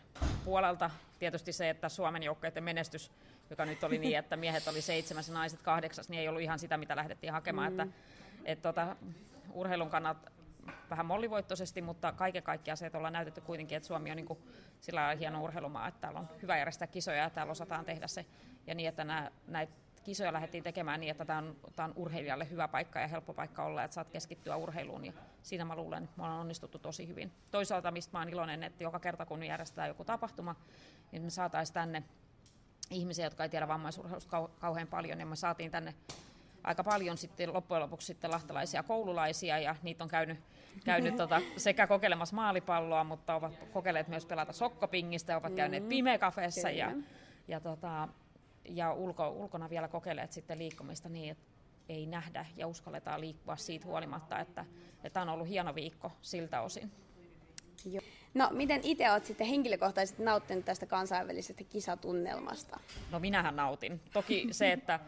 puolelta. 0.46 0.90
Tietysti 1.20 1.54
se, 1.54 1.70
että 1.70 1.90
Suomen 1.90 2.24
joukkueiden 2.24 2.64
menestys, 2.64 3.12
joka 3.50 3.66
nyt 3.66 3.84
oli 3.84 3.98
niin, 3.98 4.18
että 4.18 4.38
miehet 4.38 4.68
oli 4.68 4.82
seitsemäs 4.82 5.28
ja 5.28 5.34
naiset 5.34 5.62
kahdeksas, 5.62 6.10
niin 6.10 6.22
ei 6.22 6.28
ollut 6.28 6.42
ihan 6.42 6.60
sitä, 6.60 6.78
mitä 6.78 6.96
lähdettiin 6.96 7.34
hakemaan. 7.34 7.74
Mm. 7.74 7.80
Että, 7.80 7.96
et, 8.46 8.62
tota, 8.62 8.96
urheilun 9.54 9.90
kannalta 9.90 10.32
vähän 10.90 11.06
mollivoittoisesti, 11.06 11.82
mutta 11.82 12.12
kaiken 12.12 12.44
kaikkiaan 12.44 12.78
se, 12.78 12.86
että 12.86 12.98
ollaan 12.98 13.14
näytetty 13.14 13.42
kuitenkin, 13.42 13.76
että 13.76 13.88
Suomi 13.88 14.12
on 14.12 14.16
niin 14.16 14.26
kuin 14.26 14.40
sillä 14.82 15.16
hieno 15.20 15.44
urheilumaa, 15.44 15.88
että 15.88 16.02
täällä 16.02 16.20
on 16.20 16.30
hyvä 16.42 16.58
järjestää 16.58 16.88
kisoja 16.88 17.18
ja 17.18 17.30
täällä 17.30 17.52
osataan 17.52 17.86
tehdä 17.86 18.08
se. 18.08 18.26
Ja 18.68 18.76
niin, 18.76 18.90
että 18.90 19.04
nämä, 19.04 19.32
näitä 19.48 19.74
kisoja 20.10 20.34
lähdettiin 20.34 20.64
tekemään 20.64 21.00
niin, 21.00 21.12
että 21.12 21.26
tämä 21.26 21.40
on, 21.40 21.56
tämä 21.76 21.88
on 21.88 21.94
urheilijalle 21.96 22.50
hyvä 22.50 22.68
paikka 22.68 23.00
ja 23.00 23.08
helppo 23.08 23.34
paikka 23.34 23.66
olla, 23.66 23.84
että 23.84 23.96
saat 23.96 24.10
keskittyä 24.10 24.56
urheiluun 24.56 25.06
ja 25.06 25.14
siinä 25.44 25.66
mä 25.66 25.76
luulen, 25.76 26.04
että 26.04 26.18
me 26.18 26.24
ollaan 26.24 26.40
onnistuttu 26.40 26.80
tosi 26.80 27.08
hyvin. 27.08 27.32
Toisaalta, 27.52 27.92
mistä 27.92 28.18
mä 28.18 28.20
olen 28.20 28.34
iloinen, 28.34 28.64
että 28.64 28.84
joka 28.84 29.00
kerta 29.00 29.26
kun 29.26 29.44
järjestetään 29.44 29.88
joku 29.88 30.04
tapahtuma, 30.04 30.56
niin 31.12 31.22
me 31.22 31.30
saataisiin 31.30 31.74
tänne 31.74 32.04
ihmisiä, 32.90 33.26
jotka 33.26 33.44
ei 33.44 33.50
tiedä 33.50 33.68
vammaisurheilusta 33.68 34.50
kauhean 34.60 34.88
paljon, 34.88 35.18
niin 35.18 35.28
me 35.28 35.36
saatiin 35.36 35.72
tänne 35.72 35.96
aika 36.64 36.84
paljon 36.84 37.18
sitten 37.18 37.54
loppujen 37.54 37.82
lopuksi 37.84 38.08
sitten 38.08 38.32
lahtelaisia 38.32 38.84
koululaisia 38.84 39.60
ja 39.60 39.76
niitä 39.84 40.04
on 40.04 40.10
käynyt, 40.10 40.40
käynyt 40.86 41.16
tota, 41.16 41.42
sekä 41.58 41.88
kokeilemassa 41.88 42.36
maalipalloa, 42.36 43.04
mutta 43.04 43.36
ovat 43.36 43.54
kokeilleet 43.74 44.08
myös 44.08 44.26
pelata 44.26 44.54
sokkopingistä, 44.54 45.38
ovat 45.38 45.54
käyneet 45.54 45.84
mm, 45.84 45.90
pimekafeessa 45.90 46.70
ja, 46.70 46.92
ja, 47.48 47.60
tota, 47.60 48.08
ja 48.66 48.94
ulko, 48.94 49.30
ulkona 49.30 49.70
vielä 49.70 49.88
kokeileet 49.88 50.32
sitten 50.32 50.60
liikkumista 50.60 51.10
niin, 51.10 51.32
että 51.32 51.44
ei 51.90 52.06
nähdä 52.06 52.46
ja 52.56 52.68
uskalletaan 52.68 53.22
liikkua 53.22 53.56
siitä 53.56 53.86
huolimatta, 53.86 54.40
että, 54.40 54.66
että 55.04 55.22
on 55.22 55.30
ollut 55.30 55.48
hieno 55.48 55.76
viikko 55.76 56.12
siltä 56.22 56.62
osin. 56.62 56.92
Joo. 57.86 58.02
No, 58.34 58.50
miten 58.52 58.82
itse 58.84 59.12
olet 59.12 59.26
sitten 59.26 59.48
henkilökohtaisesti 59.48 60.24
nauttinut 60.24 60.66
tästä 60.66 60.86
kansainvälisestä 60.86 61.64
kisatunnelmasta? 61.64 62.80
No 63.12 63.20
minähän 63.20 63.56
nautin. 63.56 64.02
Toki 64.14 64.48
se, 64.52 64.72
että 64.72 65.00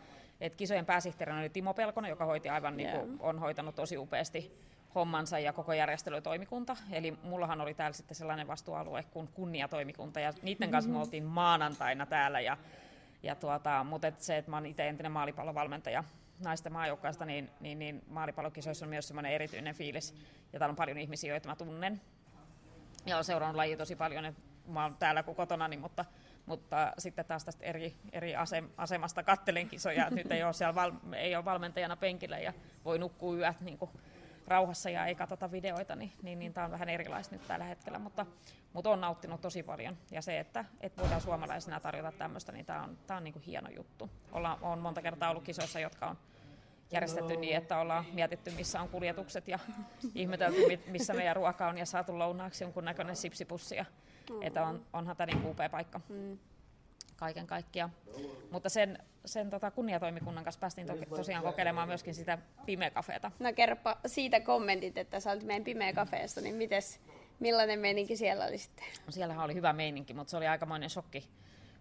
et 0.41 0.55
kisojen 0.55 0.85
pääsihteerinä 0.85 1.39
oli 1.39 1.49
Timo 1.49 1.73
Pelkonen, 1.73 2.09
joka 2.09 2.25
hoiti 2.25 2.49
aivan 2.49 2.79
yeah. 2.79 2.93
niin 2.93 3.07
kuin, 3.07 3.21
on 3.21 3.39
hoitanut 3.39 3.75
tosi 3.75 3.97
upeasti 3.97 4.57
hommansa 4.95 5.39
ja 5.39 5.53
koko 5.53 5.73
järjestelytoimikunta. 5.73 6.77
Eli 6.91 7.17
mullahan 7.23 7.61
oli 7.61 7.73
täällä 7.73 7.93
sitten 7.93 8.15
sellainen 8.15 8.47
vastuualue 8.47 9.03
kuin 9.03 9.27
kunniatoimikunta 9.27 10.19
ja 10.19 10.33
niiden 10.41 10.71
kanssa 10.71 10.89
me 10.89 10.91
mm-hmm. 10.91 11.01
oltiin 11.01 11.23
maanantaina 11.23 12.05
täällä. 12.05 12.41
Ja, 12.41 12.57
ja 13.23 13.35
tuota, 13.35 13.83
mutta 13.83 14.07
et 14.07 14.21
se, 14.21 14.37
että 14.37 14.51
mä 14.51 14.57
oon 14.57 14.65
itse 14.65 14.87
entinen 14.87 15.11
maalipallovalmentaja 15.11 16.03
naisten 16.43 16.73
maajoukkaista, 16.73 17.25
niin, 17.25 17.49
niin, 17.59 17.79
niin 17.79 18.03
maalipallokisoissa 18.07 18.85
on 18.85 18.89
myös 18.89 19.07
semmoinen 19.07 19.31
erityinen 19.31 19.75
fiilis. 19.75 20.15
Ja 20.53 20.59
täällä 20.59 20.71
on 20.71 20.75
paljon 20.75 20.97
ihmisiä, 20.97 21.33
joita 21.33 21.49
mä 21.49 21.55
tunnen. 21.55 22.01
Ja 23.05 23.15
olen 23.15 23.25
seurannut 23.25 23.55
lajia 23.55 23.77
tosi 23.77 23.95
paljon, 23.95 24.25
että 24.25 24.41
mä 24.67 24.83
oon 24.83 24.95
täällä 24.95 25.23
kuin 25.23 25.35
kotona, 25.35 25.67
niin, 25.67 25.79
mutta 25.79 26.05
mutta 26.45 26.93
sitten 26.97 27.25
taas 27.25 27.45
tästä 27.45 27.65
eri, 27.65 27.95
eri 28.11 28.33
asemasta 28.77 29.23
kattelen 29.23 29.69
kisoja, 29.69 30.09
nyt 30.09 30.31
ei 30.31 30.43
ole, 30.43 30.53
siellä 30.53 30.75
val, 30.75 30.91
ei 31.15 31.35
ole 31.35 31.45
valmentajana 31.45 31.95
penkillä 31.95 32.39
ja 32.39 32.53
voi 32.85 32.99
nukkua 32.99 33.35
yöt 33.35 33.61
niin 33.61 33.77
kuin 33.77 33.91
rauhassa 34.47 34.89
ja 34.89 35.05
ei 35.05 35.15
katsota 35.15 35.51
videoita, 35.51 35.95
niin, 35.95 36.11
niin, 36.21 36.39
niin 36.39 36.53
tämä 36.53 36.65
on 36.65 36.71
vähän 36.71 36.89
erilaista 36.89 37.35
nyt 37.35 37.47
tällä 37.47 37.65
hetkellä, 37.65 37.99
mutta, 37.99 38.25
mutta 38.73 38.89
on 38.89 39.01
nauttinut 39.01 39.41
tosi 39.41 39.63
paljon. 39.63 39.97
Ja 40.11 40.21
se, 40.21 40.39
että, 40.39 40.65
että 40.81 41.01
voidaan 41.01 41.21
suomalaisena 41.21 41.79
tarjota 41.79 42.11
tämmöistä, 42.11 42.51
niin 42.51 42.65
tämä 42.65 42.83
on, 42.83 42.97
tämä 43.07 43.17
on 43.17 43.23
niin 43.23 43.33
kuin 43.33 43.43
hieno 43.43 43.69
juttu. 43.75 44.09
Olla, 44.31 44.59
on 44.61 44.79
monta 44.79 45.01
kertaa 45.01 45.29
ollut 45.29 45.43
kisoissa, 45.43 45.79
jotka 45.79 46.07
on 46.07 46.17
järjestetty 46.91 47.35
niin, 47.35 47.55
että 47.55 47.79
ollaan 47.79 48.05
mietitty, 48.13 48.51
missä 48.51 48.81
on 48.81 48.89
kuljetukset 48.89 49.47
ja 49.47 49.59
ihmetelty, 50.15 50.79
missä 50.87 51.13
meidän 51.13 51.35
ruoka 51.35 51.67
on 51.67 51.77
ja 51.77 51.85
saatu 51.85 52.19
lounaaksi 52.19 52.63
jonkun 52.63 52.85
näköinen 52.85 53.15
sipsipussi. 53.15 53.75
Ja, 53.75 53.85
mm. 54.29 54.41
Että 54.41 54.63
on, 54.63 54.85
onhan 54.93 55.17
tämä 55.17 55.25
niin 55.25 55.45
upea 55.45 55.69
paikka. 55.69 56.01
Mm 56.09 56.37
kaiken 57.21 57.47
kaikkiaan. 57.47 57.91
Mutta 58.51 58.69
sen, 58.69 58.99
sen 59.25 59.49
tota 59.49 59.71
kunniatoimikunnan 59.71 60.43
kanssa 60.43 60.59
päästiin 60.59 60.87
to, 60.87 61.15
tosiaan 61.15 61.43
kokeilemaan 61.43 61.87
myöskin 61.87 62.15
sitä 62.15 62.37
pimeä-kafeeta. 62.65 63.31
No 63.39 63.53
kerropa 63.53 63.97
siitä 64.05 64.39
kommentit, 64.39 64.97
että 64.97 65.19
sä 65.19 65.31
olit 65.31 65.43
meidän 65.43 65.63
pimeä 65.63 65.93
kafeessa, 65.93 66.41
niin 66.41 66.55
mites, 66.55 66.99
millainen 67.39 67.79
meininki 67.79 68.17
siellä 68.17 68.45
oli 68.45 68.57
sitten? 68.57 68.85
No 69.05 69.11
siellähän 69.11 69.45
oli 69.45 69.53
hyvä 69.53 69.73
meininki, 69.73 70.13
mutta 70.13 70.31
se 70.31 70.37
oli 70.37 70.47
aikamoinen 70.47 70.89
shokki, 70.89 71.29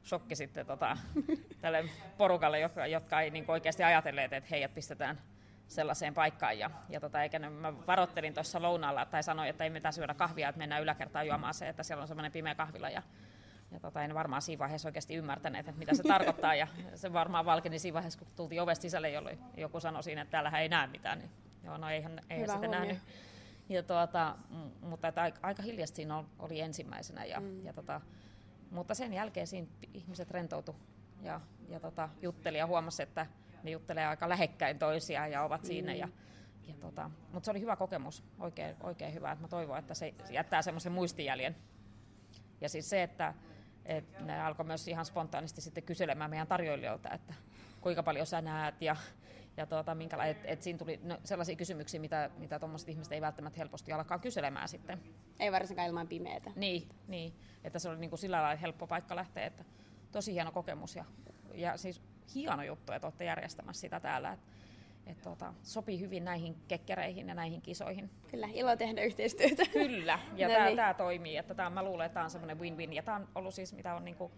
shokki 0.04 0.36
sitten 0.36 0.66
tota, 0.66 0.96
tälle 1.62 1.84
porukalle, 2.18 2.60
jotka, 2.60 2.86
jotka 2.86 3.20
ei 3.20 3.30
niin 3.30 3.44
oikeasti 3.48 3.82
ajatelleet, 3.84 4.32
että 4.32 4.48
heidät 4.50 4.74
pistetään 4.74 5.20
sellaiseen 5.68 6.14
paikkaan. 6.14 6.58
Ja, 6.58 6.70
ja 6.88 7.00
tota, 7.00 7.22
eikä 7.22 7.38
ne, 7.38 7.50
mä 7.50 7.86
varoittelin 7.86 8.34
tuossa 8.34 8.62
lounaalla 8.62 9.04
tai 9.04 9.22
sanoin, 9.22 9.48
että 9.48 9.64
ei 9.64 9.70
mitään 9.70 9.94
syödä 9.94 10.14
kahvia, 10.14 10.48
että 10.48 10.58
mennään 10.58 10.82
yläkertaan 10.82 11.26
juomaan 11.26 11.54
se, 11.54 11.68
että 11.68 11.82
siellä 11.82 12.02
on 12.02 12.08
semmoinen 12.08 12.32
pimeä 12.32 12.54
kahvila. 12.54 12.90
Ja, 12.90 13.02
ja 13.72 13.80
tota, 13.80 14.02
en 14.02 14.14
varmaan 14.14 14.42
siinä 14.42 14.58
vaiheessa 14.58 14.88
oikeasti 14.88 15.14
ymmärtäneet, 15.14 15.68
että 15.68 15.78
mitä 15.78 15.94
se 15.94 16.02
tarkoittaa. 16.02 16.54
Ja 16.54 16.66
se 16.94 17.12
varmaan 17.12 17.44
valkeni 17.44 17.78
siinä 17.78 17.94
vaiheessa, 17.94 18.18
kun 18.18 18.28
tultiin 18.36 18.62
ovesta 18.62 18.82
sisälle, 18.82 19.10
jolloin 19.10 19.38
joku 19.56 19.80
sanoi 19.80 20.02
siinä, 20.02 20.22
että 20.22 20.30
täällähän 20.32 20.62
ei 20.62 20.68
näe 20.68 20.86
mitään. 20.86 21.18
Niin, 21.18 21.30
joo, 21.64 21.76
no 21.76 21.88
eihän, 21.88 22.20
eihän 22.30 22.50
sitä 22.50 22.68
nähnyt. 22.68 22.98
Ja 23.68 23.82
tuota, 23.82 24.36
mutta 24.80 25.08
että 25.08 25.22
aika, 25.22 25.38
aika 25.42 25.62
hiljaisesti 25.62 25.96
siinä 25.96 26.24
oli 26.38 26.60
ensimmäisenä. 26.60 27.24
Ja, 27.24 27.40
mm. 27.40 27.64
ja 27.64 27.72
tota, 27.72 28.00
mutta 28.70 28.94
sen 28.94 29.12
jälkeen 29.12 29.46
siinä 29.46 29.68
ihmiset 29.94 30.30
rentoutu 30.30 30.76
ja, 31.22 31.40
ja 31.68 31.80
tota, 31.80 32.08
jutteli 32.22 32.58
ja 32.58 32.66
huomasi, 32.66 33.02
että 33.02 33.26
ne 33.62 33.70
juttelee 33.70 34.06
aika 34.06 34.28
lähekkäin 34.28 34.78
toisiaan 34.78 35.30
ja 35.30 35.42
ovat 35.42 35.62
mm. 35.62 35.66
siinä. 35.66 35.94
Ja, 35.94 36.08
ja 36.66 36.74
tota, 36.80 37.10
mutta 37.32 37.44
se 37.44 37.50
oli 37.50 37.60
hyvä 37.60 37.76
kokemus, 37.76 38.24
oikein, 38.38 38.76
oikein 38.82 39.14
hyvä. 39.14 39.32
Että 39.32 39.44
mä 39.44 39.48
toivon, 39.48 39.78
että 39.78 39.94
se 39.94 40.14
jättää 40.30 40.62
semmoisen 40.62 40.92
muistijäljen. 40.92 41.56
Ja 42.60 42.68
siis 42.68 42.90
se, 42.90 43.02
että 43.02 43.34
et 43.90 44.20
ne 44.20 44.42
alkoi 44.42 44.66
myös 44.66 44.88
ihan 44.88 45.04
spontaanisti 45.04 45.60
sitten 45.60 45.82
kyselemään 45.82 46.30
meidän 46.30 46.46
tarjoilijoilta, 46.46 47.10
että 47.10 47.34
kuinka 47.80 48.02
paljon 48.02 48.26
sä 48.26 48.40
näet 48.40 48.82
ja, 48.82 48.96
ja 49.56 49.66
tuota, 49.66 49.94
minkäla- 49.94 50.26
et, 50.26 50.38
et 50.44 50.62
siinä 50.62 50.78
tuli 50.78 51.00
no, 51.02 51.18
sellaisia 51.24 51.56
kysymyksiä, 51.56 52.00
mitä, 52.00 52.30
mitä 52.38 52.58
tuommoiset 52.58 52.88
ihmiset 52.88 53.12
ei 53.12 53.20
välttämättä 53.20 53.58
helposti 53.58 53.92
alkaa 53.92 54.18
kyselemään 54.18 54.68
sitten. 54.68 55.00
Ei 55.40 55.52
varsinkaan 55.52 55.88
ilman 55.88 56.08
pimeätä. 56.08 56.50
Niin, 56.56 56.88
niin 57.08 57.34
että 57.64 57.78
se 57.78 57.88
oli 57.88 57.98
niin 57.98 58.10
kuin 58.10 58.18
sillä 58.20 58.42
lailla 58.42 58.60
helppo 58.60 58.86
paikka 58.86 59.16
lähteä, 59.16 59.46
että 59.46 59.64
tosi 60.12 60.32
hieno 60.32 60.52
kokemus 60.52 60.96
ja, 60.96 61.04
ja 61.54 61.76
siis 61.76 62.02
hieno 62.34 62.62
juttu, 62.62 62.92
että 62.92 63.06
olette 63.06 63.24
järjestämässä 63.24 63.80
sitä 63.80 64.00
täällä. 64.00 64.32
Että 64.32 64.46
et 65.06 65.22
tota, 65.22 65.54
sopii 65.62 66.00
hyvin 66.00 66.24
näihin 66.24 66.56
kekkereihin 66.68 67.28
ja 67.28 67.34
näihin 67.34 67.62
kisoihin. 67.62 68.10
Kyllä, 68.30 68.48
ilo 68.52 68.76
tehdä 68.76 69.02
yhteistyötä. 69.02 69.62
Kyllä, 69.72 70.18
ja 70.36 70.48
no 70.48 70.54
tämä 70.54 70.66
niin. 70.66 70.96
toimii. 70.96 71.36
Että 71.36 71.54
tää, 71.54 71.70
mä 71.70 71.82
luulen, 71.82 72.06
että 72.06 72.14
tämä 72.14 72.24
on 72.24 72.30
semmoinen 72.30 72.60
win-win. 72.60 72.92
Ja 72.92 73.02
tämä 73.02 73.16
on 73.16 73.28
ollut 73.34 73.54
siis, 73.54 73.72
mitä 73.72 73.94
on 73.94 74.04
niinku, 74.04 74.30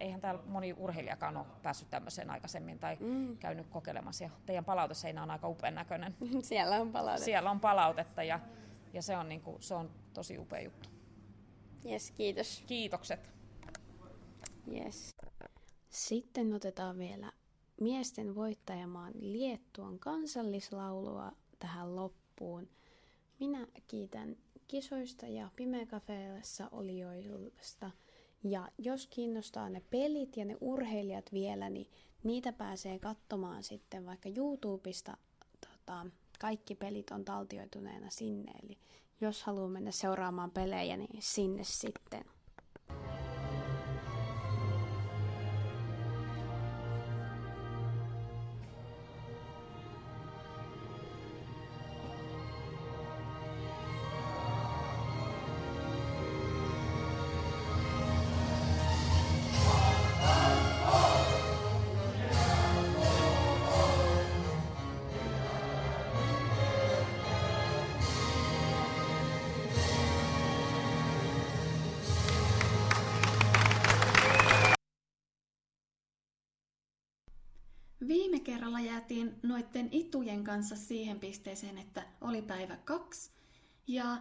eihän 0.00 0.20
täällä 0.20 0.42
moni 0.46 0.72
urheilijakaan 0.72 1.36
ole 1.36 1.46
päässyt 1.62 1.90
tämmöiseen 1.90 2.30
aikaisemmin 2.30 2.78
tai 2.78 2.96
mm. 3.00 3.36
käynyt 3.36 3.66
kokeilemassa. 3.66 4.24
Ja 4.24 4.30
teidän 4.46 4.64
palauteseinä 4.64 5.22
on 5.22 5.30
aika 5.30 5.48
upean 5.48 5.74
näköinen. 5.74 6.16
Siellä 6.42 6.80
on 6.80 6.92
palautetta. 6.92 7.24
Siellä 7.24 7.50
on 7.50 7.60
palautetta 7.60 8.22
ja, 8.22 8.40
ja 8.92 9.02
se, 9.02 9.16
on 9.16 9.28
niinku, 9.28 9.56
se 9.60 9.74
on 9.74 9.90
tosi 10.14 10.38
upea 10.38 10.60
juttu. 10.60 10.88
Yes, 11.86 12.10
kiitos. 12.10 12.64
Kiitokset. 12.66 13.30
Yes. 14.72 15.16
Sitten 15.88 16.52
otetaan 16.52 16.98
vielä 16.98 17.32
miesten 17.80 18.34
voittajamaan 18.34 19.12
Liettuan 19.20 19.98
kansallislaulua 19.98 21.32
tähän 21.58 21.96
loppuun. 21.96 22.68
Minä 23.40 23.66
kiitän 23.86 24.36
kisoista 24.68 25.26
ja 25.26 25.50
Pimeäkafeessa 25.56 26.68
olijoista. 26.72 27.90
Ja 28.44 28.68
jos 28.78 29.06
kiinnostaa 29.06 29.68
ne 29.68 29.82
pelit 29.90 30.36
ja 30.36 30.44
ne 30.44 30.56
urheilijat 30.60 31.32
vielä, 31.32 31.70
niin 31.70 31.86
niitä 32.22 32.52
pääsee 32.52 32.98
katsomaan 32.98 33.62
sitten 33.62 34.06
vaikka 34.06 34.28
YouTubesta. 34.36 35.16
Tota, 35.60 36.06
kaikki 36.40 36.74
pelit 36.74 37.10
on 37.10 37.24
taltioituneena 37.24 38.10
sinne, 38.10 38.52
eli 38.62 38.78
jos 39.20 39.42
haluaa 39.42 39.68
mennä 39.68 39.90
seuraamaan 39.90 40.50
pelejä, 40.50 40.96
niin 40.96 41.16
sinne 41.18 41.64
sitten. 41.64 42.24
Viime 78.08 78.40
kerralla 78.40 78.80
jäätiin 78.80 79.38
noitten 79.42 79.88
itujen 79.92 80.44
kanssa 80.44 80.76
siihen 80.76 81.20
pisteeseen, 81.20 81.78
että 81.78 82.06
oli 82.20 82.42
päivä 82.42 82.76
kaksi. 82.76 83.30
Ja 83.86 84.16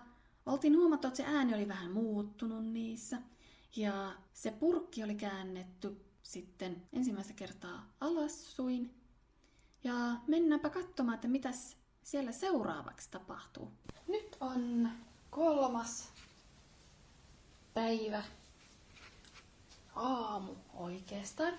oltiin 0.45 0.77
huomattu, 0.77 1.07
että 1.07 1.17
se 1.17 1.25
ääni 1.25 1.53
oli 1.55 1.67
vähän 1.67 1.91
muuttunut 1.91 2.65
niissä. 2.65 3.17
Ja 3.75 4.15
se 4.33 4.51
purkki 4.51 5.03
oli 5.03 5.15
käännetty 5.15 6.05
sitten 6.23 6.83
ensimmäistä 6.93 7.33
kertaa 7.33 7.93
alassuin. 8.01 8.93
Ja 9.83 9.93
mennäänpä 10.27 10.69
katsomaan, 10.69 11.15
että 11.15 11.27
mitäs 11.27 11.77
siellä 12.03 12.31
seuraavaksi 12.31 13.11
tapahtuu. 13.11 13.71
Nyt 14.07 14.37
on 14.39 14.89
kolmas 15.29 16.11
päivä. 17.73 18.23
Aamu 19.95 20.55
oikeastaan. 20.73 21.53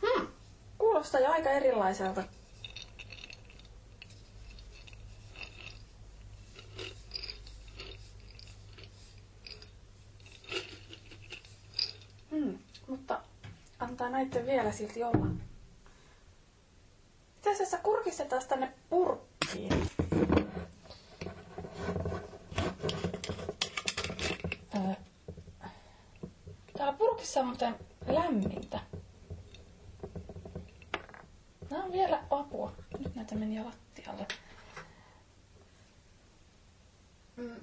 Hmm, 0.00 0.26
kuulostaa 0.96 1.20
jo 1.20 1.30
aika 1.30 1.50
erilaiselta. 1.50 2.24
Hmm, 12.30 12.58
mutta 12.86 13.20
antaa 13.78 14.08
näitä 14.08 14.46
vielä 14.46 14.72
silti 14.72 15.04
olla. 15.04 15.26
Itse 17.36 17.52
asiassa 17.52 17.78
kurkistetaan 17.78 18.42
tänne 18.48 18.72
purkkiin. 18.90 19.90
Täällä 26.76 26.92
purkissa 26.98 27.40
on 27.40 27.46
muuten 27.46 27.74
lämmintä. 28.06 28.95
On 31.84 31.92
vielä 31.92 32.22
apua. 32.30 32.72
Nyt 32.98 33.14
näitä 33.14 33.34
meni 33.34 33.64
lattialle. 33.64 34.26
Mm. 37.36 37.56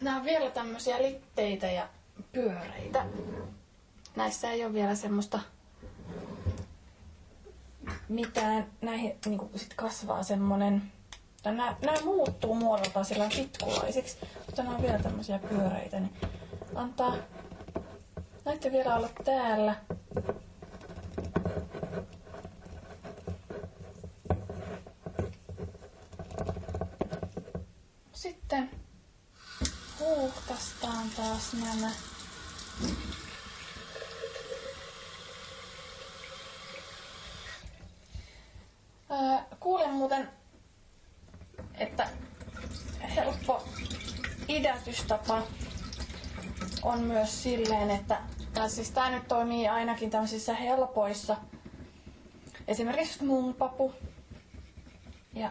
Nämä 0.00 0.16
on 0.16 0.24
vielä 0.24 0.50
tämmöisiä 0.50 1.02
litteitä 1.02 1.66
ja 1.66 1.88
pyöreitä. 2.32 3.06
Näissä 4.16 4.50
ei 4.50 4.64
ole 4.64 4.72
vielä 4.72 4.94
semmoista 4.94 5.40
mitään. 8.08 8.66
Näihin 8.80 9.18
niin 9.26 9.50
sit 9.56 9.74
kasvaa 9.74 10.22
semmonen 10.22 10.92
nämä, 11.44 11.76
nämä 11.82 12.00
muuttuu 12.04 12.54
muodoltaan 12.54 13.04
sillä 13.04 13.28
pitkulaisiksi, 13.36 14.16
mutta 14.46 14.62
nämä 14.62 14.76
on 14.76 14.82
vielä 14.82 14.98
tämmöisiä 14.98 15.38
pyöreitä, 15.38 16.00
niin 16.00 16.12
antaa 16.74 17.14
näitä 18.44 18.72
vielä 18.72 18.96
olla 18.96 19.08
täällä. 19.24 19.74
Sitten 28.18 28.70
huuhtastaan 30.00 31.10
taas 31.16 31.52
nämä. 31.52 31.90
Öö, 39.10 39.56
kuulen 39.60 39.90
muuten, 39.90 40.30
että 41.74 42.08
helppo 43.16 43.68
idätystapa 44.48 45.42
on 46.82 47.00
myös 47.00 47.42
silleen, 47.42 47.90
että 47.90 48.20
tai 48.54 48.70
siis 48.70 48.90
tämä 48.90 49.10
nyt 49.10 49.28
toimii 49.28 49.68
ainakin 49.68 50.10
tämmöisissä 50.10 50.54
helpoissa. 50.54 51.36
Esimerkiksi 52.68 53.24
muunpapu 53.24 53.94
ja 55.34 55.50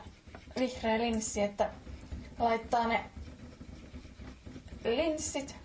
vihreä 0.60 0.97
linssi, 0.97 1.41
että 1.41 1.69
laittaa 2.39 2.88
ne 2.88 3.04
linssit 4.84 5.56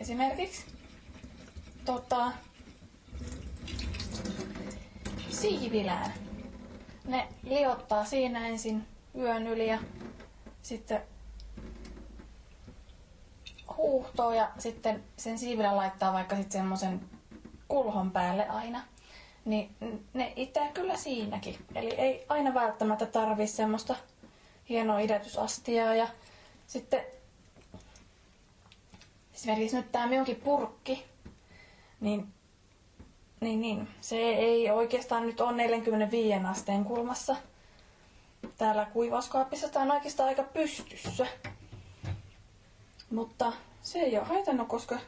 esimerkiksi 0.00 0.66
tota, 1.84 2.32
siivilään. 5.30 6.12
Ne 7.04 7.28
liottaa 7.42 8.04
siinä 8.04 8.46
ensin 8.46 8.86
yön 9.18 9.46
yli 9.46 9.66
ja 9.66 9.78
sitten 10.62 11.02
huuhtoo 13.76 14.32
ja 14.32 14.50
sitten 14.58 15.04
sen 15.16 15.38
siivilän 15.38 15.76
laittaa 15.76 16.12
vaikka 16.12 16.36
sitten 16.36 16.52
semmoisen 16.52 17.00
kulhon 17.68 18.10
päälle 18.10 18.48
aina. 18.48 18.82
Niin 19.44 19.76
ne 20.12 20.32
itää 20.36 20.68
kyllä 20.68 20.96
siinäkin. 20.96 21.58
Eli 21.74 21.94
ei 21.94 22.26
aina 22.28 22.54
välttämättä 22.54 23.06
tarvi 23.06 23.46
semmoista 23.46 23.94
hienoa 24.68 24.98
idätysastiaa. 24.98 25.94
Ja 25.94 26.08
sitten 26.72 27.04
esimerkiksi 29.34 29.76
nyt 29.76 29.92
tämä 29.92 30.06
minunkin 30.06 30.36
purkki, 30.36 31.04
niin, 32.00 32.26
niin, 33.40 33.60
niin 33.60 33.88
se 34.00 34.16
ei 34.16 34.70
oikeastaan 34.70 35.26
nyt 35.26 35.40
ole 35.40 35.56
45 35.56 36.46
asteen 36.46 36.84
kulmassa. 36.84 37.36
Täällä 38.58 38.84
kuivauskaapissa 38.84 39.68
tämä 39.68 39.84
on 39.84 39.90
oikeastaan 39.90 40.28
aika 40.28 40.42
pystyssä. 40.42 41.26
Mutta 43.10 43.52
se 43.82 43.98
ei 43.98 44.18
ole 44.18 44.26
haitannut, 44.26 44.68
koska, 44.68 44.98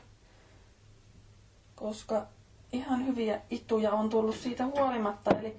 koska 1.74 2.27
ihan 2.72 3.07
hyviä 3.07 3.40
ituja 3.50 3.92
on 3.92 4.11
tullut 4.11 4.37
siitä 4.37 4.66
huolimatta. 4.66 5.38
Eli 5.38 5.57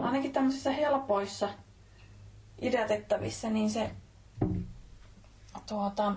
ainakin 0.00 0.32
tämmöisissä 0.32 0.70
helpoissa 0.72 1.48
idätettävissä, 2.60 3.50
niin 3.50 3.70
se 3.70 3.90
tuota, 5.66 6.14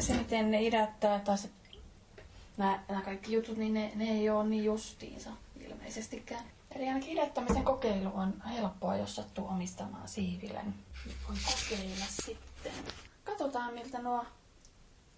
se 0.00 0.14
miten 0.14 0.50
ne 0.50 0.62
idättää 0.62 1.18
tai 1.18 1.38
se, 1.38 1.50
nämä, 2.56 3.02
kaikki 3.04 3.32
jutut, 3.32 3.56
niin 3.56 3.74
ne, 3.74 3.92
ne 3.94 4.10
ei 4.10 4.30
ole 4.30 4.48
niin 4.48 4.64
justiinsa 4.64 5.30
ilmeisestikään. 5.60 6.44
Eli 6.74 6.88
ainakin 6.88 7.12
idättämisen 7.12 7.64
kokeilu 7.64 8.10
on 8.14 8.42
helppoa, 8.42 8.96
jos 8.96 9.16
sattuu 9.16 9.46
omistamaan 9.46 10.08
siivilen. 10.08 10.74
Voi 11.28 11.36
kokeilla 11.46 12.04
sitten. 12.08 12.72
Katsotaan, 13.24 13.74
miltä 13.74 14.02
nuo 14.02 14.24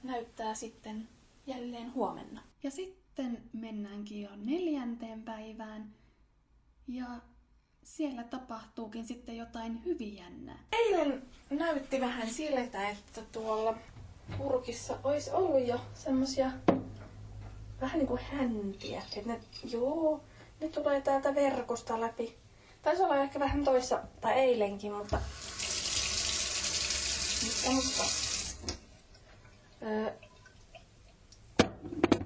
näyttää 0.03 0.55
sitten 0.55 1.09
jälleen 1.47 1.95
huomenna. 1.95 2.43
Ja 2.63 2.71
sitten 2.71 3.43
mennäänkin 3.53 4.23
jo 4.23 4.31
neljänteen 4.37 5.23
päivään. 5.23 5.95
Ja 6.89 7.07
siellä 7.87 8.25
tapahtuukin 8.25 9.07
sitten 9.07 9.37
jotain 9.37 9.85
hyvin 9.85 10.17
jännää. 10.17 10.59
Eilen 10.73 11.23
näytti 11.51 12.01
vähän 12.01 12.31
siltä, 12.31 12.89
että 12.89 13.23
tuolla 13.33 13.75
purkissa 14.39 14.99
olisi 15.05 15.31
ollut 15.31 15.67
jo 15.67 15.81
semmosia 15.95 16.51
vähän 17.81 17.99
niin 17.99 18.07
kuin 18.07 18.21
häntiä. 18.33 19.03
Että 19.17 19.33
ne, 19.33 19.41
joo, 19.65 20.21
ne 20.61 20.69
tulee 20.69 21.01
täältä 21.01 21.35
verkosta 21.35 22.01
läpi. 22.01 22.37
Taisi 22.83 23.03
olla 23.03 23.17
ehkä 23.17 23.41
vähän 23.41 23.65
toissa, 23.65 24.03
tai 24.21 24.33
eilenkin, 24.33 24.93
mutta... 24.93 25.21
Mutta, 27.45 27.71
mutta 27.75 28.05
öö, 29.83 30.13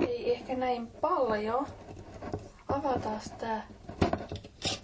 ei 0.00 0.32
ehkä 0.32 0.56
näin 0.56 0.86
paljon. 0.86 1.66
Avataan 2.68 3.20
tää 3.38 3.66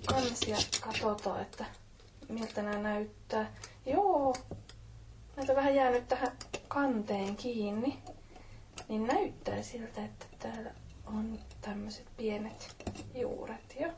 kansi 0.07 0.51
ja 0.51 0.57
katsotaan, 0.81 1.43
että 1.43 1.65
miltä 2.29 2.63
nämä 2.63 2.79
näyttää. 2.79 3.53
Joo, 3.87 4.35
näitä 5.37 5.55
vähän 5.55 5.75
jäänyt 5.75 6.09
tähän 6.09 6.33
kanteen 6.69 7.37
kiinni. 7.37 8.03
Niin 8.89 9.07
näyttää 9.07 9.63
siltä, 9.63 10.05
että 10.05 10.27
täällä 10.39 10.71
on 11.07 11.39
tämmöiset 11.61 12.07
pienet 12.17 12.77
juuret 13.15 13.77
jo. 13.81 13.89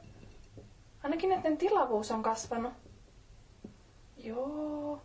Ainakin 1.03 1.31
näiden 1.31 1.57
tilavuus 1.57 2.11
on 2.11 2.23
kasvanut. 2.23 2.73
Joo. 4.17 5.03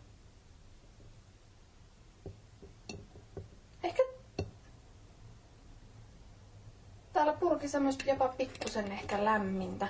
Ehkä 3.83 4.03
täällä 7.13 7.33
purkissa 7.33 7.79
myös 7.79 7.97
jopa 8.05 8.27
pikkusen 8.27 8.91
ehkä 8.91 9.25
lämmintä. 9.25 9.87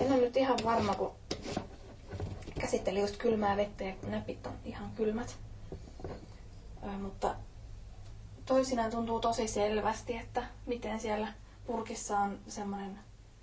En 0.00 0.12
ole 0.12 0.20
nyt 0.20 0.36
ihan 0.36 0.58
varma, 0.64 0.94
kun 0.94 1.12
käsitteli 2.60 3.00
just 3.00 3.16
kylmää 3.16 3.56
vettä 3.56 3.84
ja 3.84 3.94
näpit 4.06 4.46
on 4.46 4.58
ihan 4.64 4.90
kylmät. 4.90 5.36
Ö, 6.84 6.86
mutta 6.86 7.34
toisinaan 8.46 8.90
tuntuu 8.90 9.20
tosi 9.20 9.48
selvästi, 9.48 10.16
että 10.16 10.42
miten 10.66 11.00
siellä 11.00 11.32
purkissa 11.66 12.18
on 12.18 12.38
semmoinen, 12.48 12.98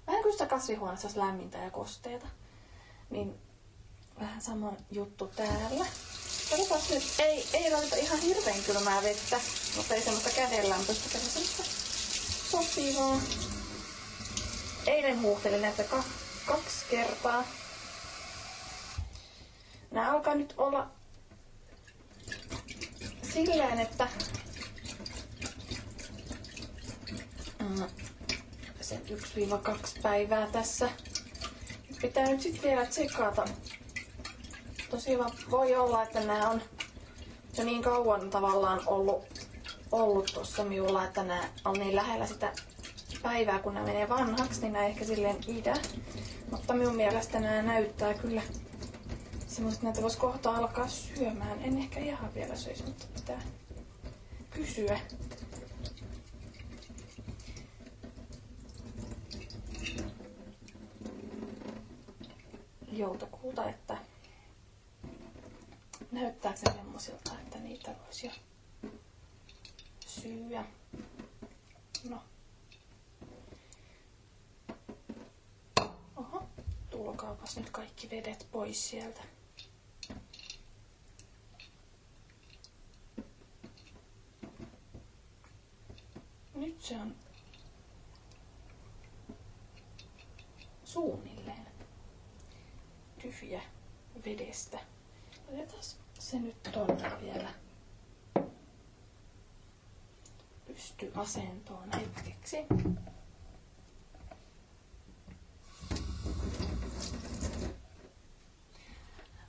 vähän 0.08 0.24
kuin 0.24 0.32
sitä 0.32 0.46
kasvihuoneessa 0.46 1.10
lämmintä 1.15 1.58
ja 1.58 1.72
kosteita. 1.72 2.28
Niin 3.10 3.36
vähän 4.20 4.41
sama 4.41 4.74
juttu 4.91 5.28
täällä. 5.28 5.86
Katsotaan 6.50 6.82
nyt, 6.89 7.04
ei, 7.20 7.48
ei 7.54 7.72
laita 7.72 7.96
ihan 7.96 8.20
hirveän 8.20 8.63
kylmää 8.65 9.04
vettä, 9.04 9.39
mutta 9.78 9.93
ei 9.93 10.02
semmoista 10.02 10.30
kädenlämpöistä, 10.30 11.20
semmoista 11.20 11.63
sopivaa. 12.52 13.17
Eilen 14.88 15.22
huuhtelin 15.22 15.62
näitä 15.62 15.84
kaksi 16.47 16.86
kertaa. 16.89 17.43
Nämä 19.91 20.12
alkaa 20.12 20.36
nyt 20.36 20.53
olla 20.57 20.88
silleen, 23.33 23.79
että 23.79 24.07
mm, 27.60 27.83
sen 28.81 29.01
1-2 29.10 30.01
päivää 30.01 30.47
tässä. 30.47 30.89
Pitää 32.01 32.25
nyt 32.25 32.41
sitten 32.41 32.63
vielä 32.63 32.86
tsekata. 32.86 33.45
Tosiaan 34.89 35.31
voi 35.51 35.75
olla, 35.75 36.03
että 36.03 36.19
nämä 36.19 36.49
on 36.49 36.62
jo 37.57 37.63
niin 37.63 37.81
kauan 37.81 38.29
tavallaan 38.29 38.81
ollut, 38.86 39.25
ollut 39.91 40.31
tuossa 40.33 40.63
minulla, 40.63 41.05
että 41.05 41.23
nämä 41.23 41.49
on 41.65 41.79
niin 41.79 41.95
lähellä 41.95 42.27
sitä 42.27 42.53
päivää, 43.23 43.60
kun 43.60 43.73
nämä 43.73 43.86
menee 43.86 44.10
vanhaksi, 44.10 44.62
niin 44.62 44.73
nämä 44.73 44.86
ehkä 44.86 45.05
silleen 45.05 45.38
idä. 45.47 45.73
Mutta 46.67 46.80
minun 46.80 46.95
mielestä 46.95 47.39
nämä 47.39 47.62
näyttää 47.62 48.13
kyllä 48.13 48.41
semmoiset, 49.47 49.82
näitä 49.82 50.01
voisi 50.01 50.17
kohta 50.17 50.56
alkaa 50.56 50.88
syömään. 50.88 51.62
En 51.62 51.77
ehkä 51.77 51.99
ihan 51.99 52.34
vielä 52.34 52.56
söisi, 52.56 52.84
mutta 52.84 53.06
pitää 53.15 53.41
kysyä. 54.49 54.99
Joulukuuta, 62.91 63.69
että 63.69 63.97
näyttääkö 66.12 66.58
se 66.58 66.73
semmoisilta, 66.75 67.32
että 67.39 67.58
niitä 67.60 67.95
voisi 68.06 68.27
jo 68.27 68.32
syödä. 69.99 70.65
No. 72.10 72.21
Oho, 76.15 76.47
tulkaapas 76.97 77.57
nyt 77.57 77.69
kaikki 77.69 78.10
vedet 78.10 78.47
pois 78.51 78.89
sieltä. 78.89 79.21
Nyt 86.55 86.81
se 86.81 86.95
on 86.95 87.15
suunnilleen 90.83 91.67
tyhjä 93.21 93.62
vedestä. 94.25 94.79
Otetaan 95.47 95.83
se 96.19 96.39
nyt 96.39 96.63
tonne 96.63 97.12
vielä 97.21 97.53
pystyasentoon 100.67 101.89
hetkeksi. 101.93 102.57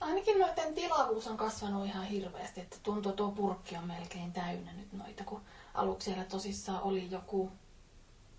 Ainakin 0.09 0.39
noiden 0.39 0.75
tilavuus 0.75 1.27
on 1.27 1.37
kasvanut 1.37 1.87
ihan 1.87 2.05
hirveästi, 2.05 2.61
että 2.61 2.77
tuntuu, 2.83 3.13
tuo 3.13 3.31
purkki 3.31 3.77
on 3.77 3.87
melkein 3.87 4.33
täynnä 4.33 4.73
nyt 4.73 4.93
noita, 4.93 5.25
kun 5.25 5.43
aluksi 5.75 6.05
siellä 6.05 6.25
tosissaan 6.25 6.83
oli 6.83 7.11
joku 7.11 7.53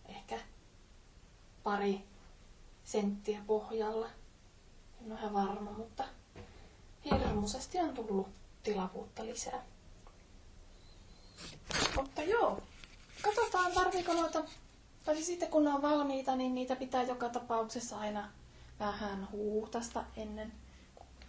ehkä 0.05 0.39
pari 1.63 2.03
senttiä 2.83 3.41
pohjalla. 3.47 4.07
En 5.01 5.11
ole 5.11 5.19
ihan 5.19 5.33
varma, 5.33 5.71
mutta 5.71 6.03
hirmuisesti 7.05 7.79
on 7.79 7.93
tullut 7.93 8.27
tilavuutta 8.63 9.25
lisää. 9.25 9.63
Mutta 11.95 12.21
joo, 12.21 12.63
katsotaan 13.21 13.71
tarviiko 13.71 14.13
noita, 14.13 14.43
tai 15.05 15.23
sitten 15.23 15.49
kun 15.49 15.63
ne 15.63 15.73
on 15.73 15.81
valmiita, 15.81 16.35
niin 16.35 16.55
niitä 16.55 16.75
pitää 16.75 17.03
joka 17.03 17.29
tapauksessa 17.29 17.99
aina 17.99 18.31
vähän 18.79 19.27
huuhtasta 19.31 20.05
ennen 20.17 20.51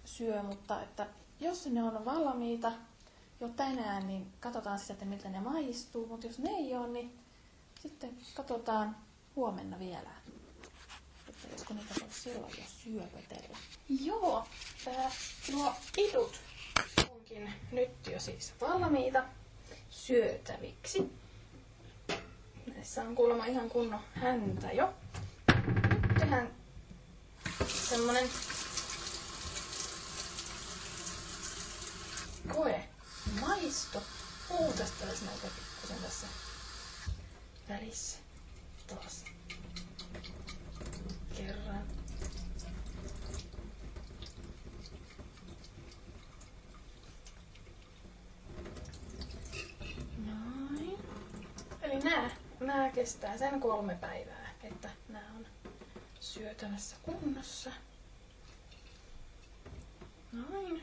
syö, 0.04 0.42
mutta 0.42 0.82
että 0.82 1.06
jos 1.40 1.66
ne 1.66 1.82
on 1.82 2.04
valmiita 2.04 2.72
jo 3.40 3.48
tänään, 3.48 4.06
niin 4.06 4.32
katsotaan 4.40 4.78
sitten, 4.78 4.94
että 4.94 5.04
miltä 5.04 5.28
ne 5.28 5.40
maistuu, 5.40 6.06
mutta 6.06 6.26
jos 6.26 6.38
ne 6.38 6.50
ei 6.50 6.74
ole, 6.74 6.88
niin 6.88 7.18
sitten 7.82 8.18
katsotaan 8.34 8.96
huomenna 9.36 9.78
vielä, 9.78 10.10
että 11.28 11.48
josko 11.52 11.74
niitä 11.74 11.94
voi 12.00 12.08
silloin 12.10 12.52
jo 12.58 12.64
syöpötellä. 12.66 13.56
Joo, 13.88 14.46
tää, 14.84 15.10
nuo 15.52 15.74
idut 15.98 16.40
onkin 17.12 17.52
nyt 17.72 18.06
jo 18.12 18.20
siis 18.20 18.52
valmiita 18.60 19.24
syötäviksi. 19.90 21.12
Näissä 22.74 23.02
on 23.02 23.14
kuulemma 23.14 23.46
ihan 23.46 23.68
kunnon 23.68 24.00
häntä 24.14 24.72
jo. 24.72 24.94
Nyt 25.66 26.14
tehdään 26.18 26.50
semmonen 27.88 28.28
koe 32.54 32.88
maisto. 33.40 34.02
Puutastaisi 34.48 35.24
näitä 35.24 35.46
pikkusen 35.56 36.02
tässä 36.02 36.26
välissä. 37.68 38.18
Taas 38.86 39.24
kerran. 41.36 41.82
Noin. 50.26 50.98
Eli 51.82 51.98
nää, 51.98 52.30
nää 52.60 52.90
kestää 52.90 53.38
sen 53.38 53.60
kolme 53.60 53.94
päivää, 53.94 54.50
että 54.62 54.90
nää 55.08 55.30
on 55.36 55.46
syötävässä 56.20 56.96
kunnossa. 57.02 57.72
Noin. 60.32 60.82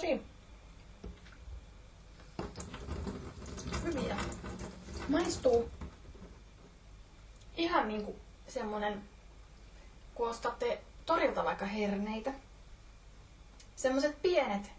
Tosi 0.00 0.22
hyviä. 3.84 4.16
Maistuu 5.08 5.70
ihan 7.56 7.88
niinku 7.88 8.16
semmonen, 8.48 9.02
kun 10.14 10.28
ostatte 10.28 10.80
torilta 11.06 11.44
vaikka 11.44 11.66
herneitä. 11.66 12.32
Semmoset 13.76 14.22
pienet, 14.22 14.70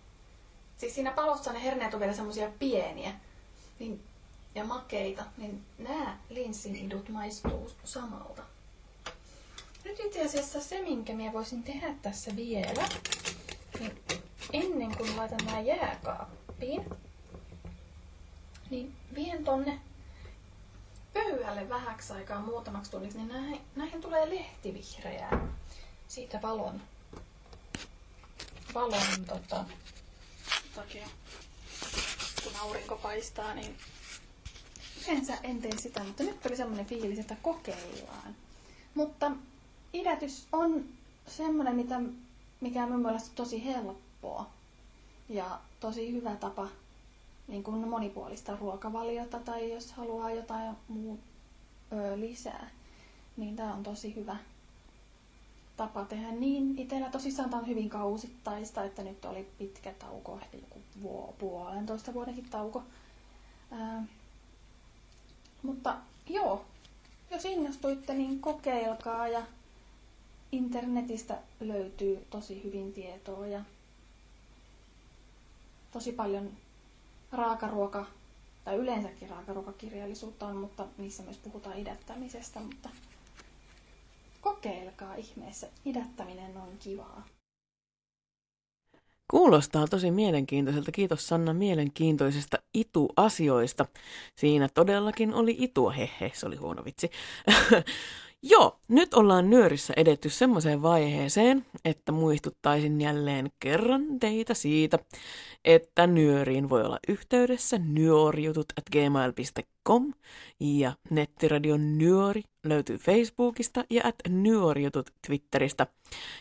siis 0.78 0.96
siinä 0.96 1.12
palossa 1.12 1.54
ne 1.54 1.64
herneet 1.64 1.94
on 1.94 2.00
vielä 2.00 2.14
semmosia 2.14 2.52
pieniä 2.60 3.14
niin, 3.80 4.04
ja 4.56 4.64
makeita, 4.64 5.24
niin 5.38 5.66
nämä 5.78 6.18
linssin 6.30 6.76
idut 6.76 7.10
maistuu 7.10 7.72
samalta. 7.84 8.44
Nyt 9.84 10.00
itse 10.00 10.26
asiassa 10.26 10.62
se, 10.62 10.82
minkä 10.82 11.14
minä 11.14 11.34
voisin 11.34 11.64
tehdä 11.64 11.96
tässä 12.02 12.36
vielä, 12.36 12.90
ennen 14.54 14.98
kuin 14.98 15.18
laitan 15.18 15.46
nämä 15.46 15.60
jääkaappiin, 15.60 16.86
niin 18.70 18.96
vien 19.16 19.44
tonne 19.44 19.80
pöydälle 21.14 21.70
vähäksi 21.70 22.14
aikaa 22.14 22.40
muutamaksi 22.42 22.92
tunniksi, 22.92 23.18
niin 23.18 23.28
näihin, 23.28 23.62
näihin 23.76 24.02
tulee 24.02 24.30
lehtivihreää 24.30 25.48
siitä 26.08 26.42
valon, 26.42 26.82
valon 28.74 29.26
tota, 29.28 29.66
takia. 30.76 31.08
Kun 32.44 32.54
aurinko 32.62 32.96
paistaa, 32.96 33.54
niin 33.54 33.78
yleensä 35.04 35.38
en 35.44 35.62
tee 35.62 35.78
sitä, 35.78 36.04
mutta 36.04 36.24
nyt 36.24 36.46
oli 36.46 36.56
semmoinen 36.56 36.86
fiilis, 36.86 37.20
että 37.20 37.36
kokeillaan. 37.42 38.36
Mutta 38.96 39.32
idätys 39.94 40.48
on 40.52 40.86
semmoinen, 41.28 41.76
mitä, 41.76 42.02
mikä 42.62 42.84
on 42.84 42.92
mun 42.92 43.02
mielestä 43.02 43.30
tosi 43.36 43.66
helppoa 44.22 44.50
ja 45.30 45.60
tosi 45.80 46.12
hyvä 46.12 46.36
tapa 46.36 46.68
niin 47.48 47.64
kuin 47.64 47.88
monipuolista 47.88 48.56
ruokavaliota 48.56 49.40
tai 49.40 49.74
jos 49.74 49.92
haluaa 49.92 50.32
jotain 50.32 50.76
muu, 50.88 51.20
ö, 51.92 52.20
lisää. 52.20 52.70
Niin 53.38 53.56
tämä 53.56 53.74
on 53.74 53.84
tosi 53.84 54.16
hyvä 54.16 54.38
tapa 55.78 56.06
tehdä 56.06 56.32
niin. 56.32 56.80
Itellä 56.80 57.10
tosissaan 57.10 57.50
tämä 57.50 57.62
on 57.62 57.68
hyvin 57.68 57.90
kausittaista, 57.90 58.84
että 58.84 59.04
nyt 59.04 59.26
oli 59.26 59.48
pitkä 59.58 59.94
tauko, 60.00 60.40
ehkä 60.42 60.58
joku 60.58 60.80
vuo, 61.02 61.36
puolentoista 61.40 62.14
vuodenkin 62.14 62.50
tauko. 62.50 62.84
Ää, 63.72 64.04
mutta 65.64 65.98
joo, 66.30 66.66
jos 67.32 67.46
innostuitte, 67.46 68.14
niin 68.14 68.40
kokeilkaa 68.40 69.28
ja 69.28 69.42
internetistä 70.52 71.38
löytyy 71.60 72.26
tosi 72.30 72.64
hyvin 72.64 72.94
tietoa 72.94 73.48
ja 73.48 73.62
tosi 75.92 76.12
paljon 76.12 76.50
raakaruoka 77.32 78.06
tai 78.64 78.76
yleensäkin 78.76 79.30
raakaruokakirjallisuutta 79.30 80.48
on, 80.48 80.56
mutta 80.56 80.88
niissä 80.98 81.24
myös 81.24 81.38
puhutaan 81.38 81.78
idättämisestä, 81.80 82.60
mutta 82.60 82.90
kokeilkaa 84.42 85.16
ihmeessä. 85.16 85.68
Idättäminen 85.86 86.58
on 86.58 86.70
kivaa. 86.80 87.24
Kuulostaa 89.32 89.88
tosi 89.88 90.12
mielenkiintoiselta. 90.12 90.92
Kiitos 90.92 91.28
Sanna 91.28 91.54
mielenkiintoisista 91.54 92.58
itu-asioista. 92.74 93.86
Siinä 94.36 94.70
todellakin 94.70 95.34
oli 95.34 95.56
itua. 95.60 95.92
Hehe, 95.92 96.32
se 96.34 96.46
oli 96.46 96.56
huono 96.56 96.86
vitsi. 96.86 97.12
Joo, 98.44 98.80
nyt 98.88 99.14
ollaan 99.14 99.50
nyörissä 99.50 99.94
edetty 99.98 100.30
semmoiseen 100.30 100.82
vaiheeseen, 100.82 101.66
että 101.86 102.12
muistuttaisin 102.12 103.02
jälleen 103.02 103.52
kerran 103.60 104.20
teitä 104.20 104.54
siitä, 104.54 105.00
että 105.66 106.08
nyöriin 106.08 106.70
voi 106.70 106.84
olla 106.84 107.00
yhteydessä 107.08 107.78
nyörijutut 107.78 108.66
at 108.78 108.86
ja 110.60 110.92
nettiradion 111.10 111.98
nyöri 111.98 112.44
löytyy 112.64 112.98
Facebookista 112.98 113.84
ja 113.90 114.02
at 114.04 114.16
nyörijutut 114.30 115.10
Twitteristä. 115.28 115.88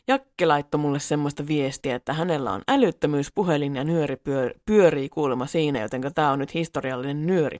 Jakke 0.09 0.47
laittoi 0.47 0.80
mulle 0.80 0.99
semmoista 0.99 1.47
viestiä, 1.47 1.97
että 1.97 2.12
hänellä 2.12 2.53
on 2.53 2.62
älyttömyyspuhelin 2.68 3.76
ja 3.76 3.84
nyöri 3.84 4.14
pyör- 4.14 4.61
pyörii 4.66 5.09
kuulemma 5.09 5.47
siinä, 5.47 5.80
joten 5.80 6.14
tämä 6.14 6.30
on 6.30 6.38
nyt 6.38 6.55
historiallinen 6.55 7.26
nyöri. 7.26 7.59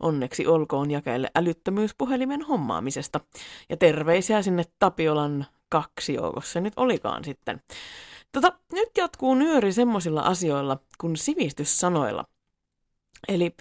Onneksi 0.00 0.46
olkoon 0.46 0.90
jakeelle 0.90 1.30
älyttömyyspuhelimen 1.34 2.42
hommaamisesta. 2.42 3.20
Ja 3.68 3.76
terveisiä 3.76 4.42
sinne 4.42 4.64
Tapiolan 4.78 5.46
kaksi 5.68 6.14
joukossa 6.14 6.60
nyt 6.60 6.72
olikaan 6.76 7.24
sitten. 7.24 7.62
Tota, 8.32 8.52
nyt 8.72 8.88
jatkuu 8.96 9.34
nyöri 9.34 9.72
semmoisilla 9.72 10.20
asioilla 10.20 10.78
kuin 11.00 11.16
sivistyssanoilla. 11.16 12.24
Eli 13.28 13.54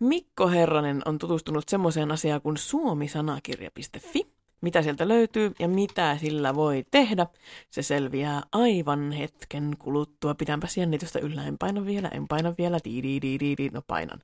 Mikko 0.00 0.48
Herranen 0.48 1.02
on 1.04 1.18
tutustunut 1.18 1.68
semmoiseen 1.68 2.10
asiaan 2.10 2.42
kuin 2.42 2.56
suomisanakirja.fi. 2.56 4.38
Mitä 4.60 4.82
sieltä 4.82 5.08
löytyy 5.08 5.52
ja 5.58 5.68
mitä 5.68 6.16
sillä 6.16 6.54
voi 6.54 6.84
tehdä, 6.90 7.26
se 7.70 7.82
selviää 7.82 8.42
aivan 8.52 9.12
hetken 9.12 9.76
kuluttua. 9.78 10.34
Pidänpäs 10.34 10.76
jännitystä 10.76 11.18
yllä, 11.18 11.44
en 11.44 11.58
paina 11.58 11.86
vielä, 11.86 12.08
en 12.08 12.28
paina 12.28 12.54
vielä, 12.58 12.78
di 12.84 13.70
no 13.72 13.82
painan. 13.86 14.22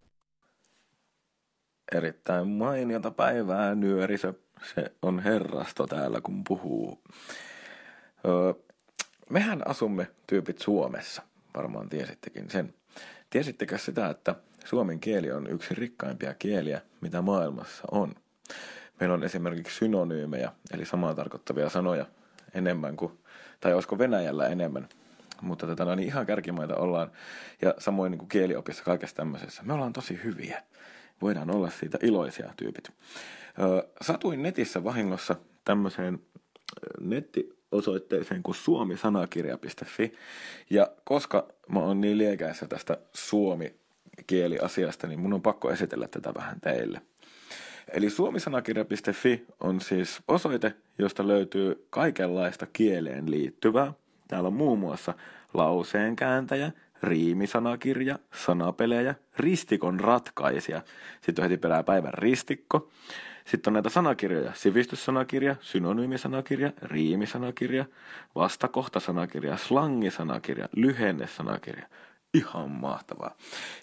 Erittäin 1.93 2.49
mainiota 2.49 3.11
päivää, 3.11 3.75
nyörisö. 3.75 4.35
Se 4.75 4.93
on 5.03 5.21
herrasto 5.21 5.87
täällä, 5.87 6.21
kun 6.21 6.45
puhuu. 6.49 7.03
Öö, 8.27 8.55
mehän 9.31 9.69
asumme 9.69 10.07
tyypit 10.27 10.59
Suomessa, 10.59 11.23
varmaan 11.57 11.89
tiesittekin 11.89 12.51
sen. 12.51 12.75
Tiesittekö 13.31 13.79
sitä, 13.79 14.11
että 14.11 14.35
suomen 14.65 15.01
kieli 15.01 15.33
on 15.33 15.47
yksi 15.51 15.75
rikkaimpia 15.75 16.35
kieliä, 16.35 16.81
mitä 17.01 17.23
maailmassa 17.23 17.83
on? 17.91 18.15
Meillä 19.01 19.15
on 19.15 19.25
esimerkiksi 19.25 19.77
synonyymejä, 19.77 20.53
eli 20.75 20.85
samaa 20.85 21.15
tarkoittavia 21.15 21.69
sanoja 21.69 22.07
enemmän 22.55 22.97
kuin, 22.97 23.19
tai 23.61 23.75
olisiko 23.75 23.99
Venäjällä 23.99 24.49
enemmän, 24.49 24.89
mutta 25.41 25.67
tätä, 25.67 25.85
no 25.85 25.95
niin 25.95 26.09
ihan 26.09 26.27
kärkimaita 26.27 26.77
ollaan, 26.77 27.11
ja 27.63 27.75
samoin 27.79 28.11
niin 28.11 28.19
kuin 28.19 28.29
kieliopissa 28.29 28.85
kaikessa 28.85 29.17
tämmöisessä. 29.17 29.63
Me 29.63 29.73
ollaan 29.73 29.93
tosi 29.93 30.21
hyviä. 30.25 30.63
Voidaan 31.23 31.51
olla 31.51 31.71
siitä 31.71 31.99
iloisia 32.03 32.53
tyypit. 32.57 32.91
Satuin 34.01 34.43
netissä 34.43 34.85
vahingossa 34.85 35.37
tämmöiseen 35.65 36.19
nettiosoitteeseen 37.01 38.43
kuin 38.43 38.55
suomisanakirja.fi. 38.55 40.13
Ja 40.71 40.91
koska 41.05 41.49
mä 41.69 41.81
oon 41.81 42.01
niin 42.01 42.19
liekäissä 42.19 42.67
tästä 42.67 42.99
suomi-kieliasiasta, 44.25 45.07
niin 45.07 45.21
mun 45.21 45.33
on 45.33 45.43
pakko 45.43 45.71
esitellä 45.71 46.09
tätä 46.09 46.35
vähän 46.35 46.61
teille. 46.61 47.01
Eli 47.93 48.11
suomisanakirja.fi 48.11 49.47
on 49.61 49.81
siis 49.81 50.21
osoite, 50.29 50.75
josta 50.99 51.29
löytyy 51.29 51.87
kaikenlaista 51.91 52.67
kieleen 52.73 53.31
liittyvää. 53.31 53.93
Täällä 54.29 54.47
on 54.47 54.55
muun 54.55 54.79
muassa 54.79 55.15
lauseen 55.55 56.17
kääntäjä, 56.17 56.73
riimisanakirja, 57.03 58.19
sanapelejä, 58.35 59.15
ristikon 59.37 60.01
ratkaisija. 60.01 60.83
Sitten 61.21 61.45
on 61.45 61.51
heti 61.51 61.61
perää 61.61 61.83
päivän 61.83 62.15
ristikko. 62.15 62.89
Sitten 63.45 63.71
on 63.71 63.73
näitä 63.73 63.89
sanakirjoja, 63.89 64.53
sivistyssanakirja, 64.55 65.57
synonyymisanakirja, 65.61 66.73
riimisanakirja, 66.83 67.85
vastakohtasanakirja, 68.35 69.57
slangisanakirja, 69.57 70.69
lyhennesanakirja. 70.77 71.87
Ihan 72.35 72.71
mahtavaa. 72.71 73.37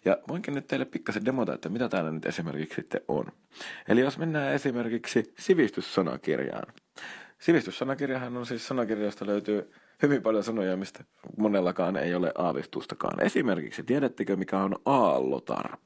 Ja 0.06 0.18
voinkin 0.28 0.54
nyt 0.54 0.68
teille 0.68 0.86
pikkasen 0.86 1.26
demota, 1.26 1.54
että 1.54 1.70
mitä 1.70 1.89
täällä 1.89 2.12
nyt 2.12 2.26
esimerkiksi 2.26 2.76
sitten 2.76 3.02
on. 3.08 3.26
Eli 3.88 4.02
jos 4.02 4.18
mennään 4.18 4.54
esimerkiksi 4.54 5.34
sivistyssanakirjaan. 5.39 6.74
Sivistyssanakirjahan 7.39 8.38
on 8.38 8.45
siis 8.45 8.68
sanakirja, 8.68 9.06
josta 9.06 9.26
löytyy 9.26 9.72
hyvin 10.02 10.22
paljon 10.22 10.43
sanoja, 10.43 10.78
mistä 10.78 11.04
monellakaan 11.38 11.97
ei 11.97 12.16
ole 12.16 12.32
aavistustakaan. 12.38 13.24
Esimerkiksi, 13.24 13.84
tiedättekö 13.84 14.36
mikä 14.36 14.58
on 14.58 14.76
aallotar? 14.86 15.78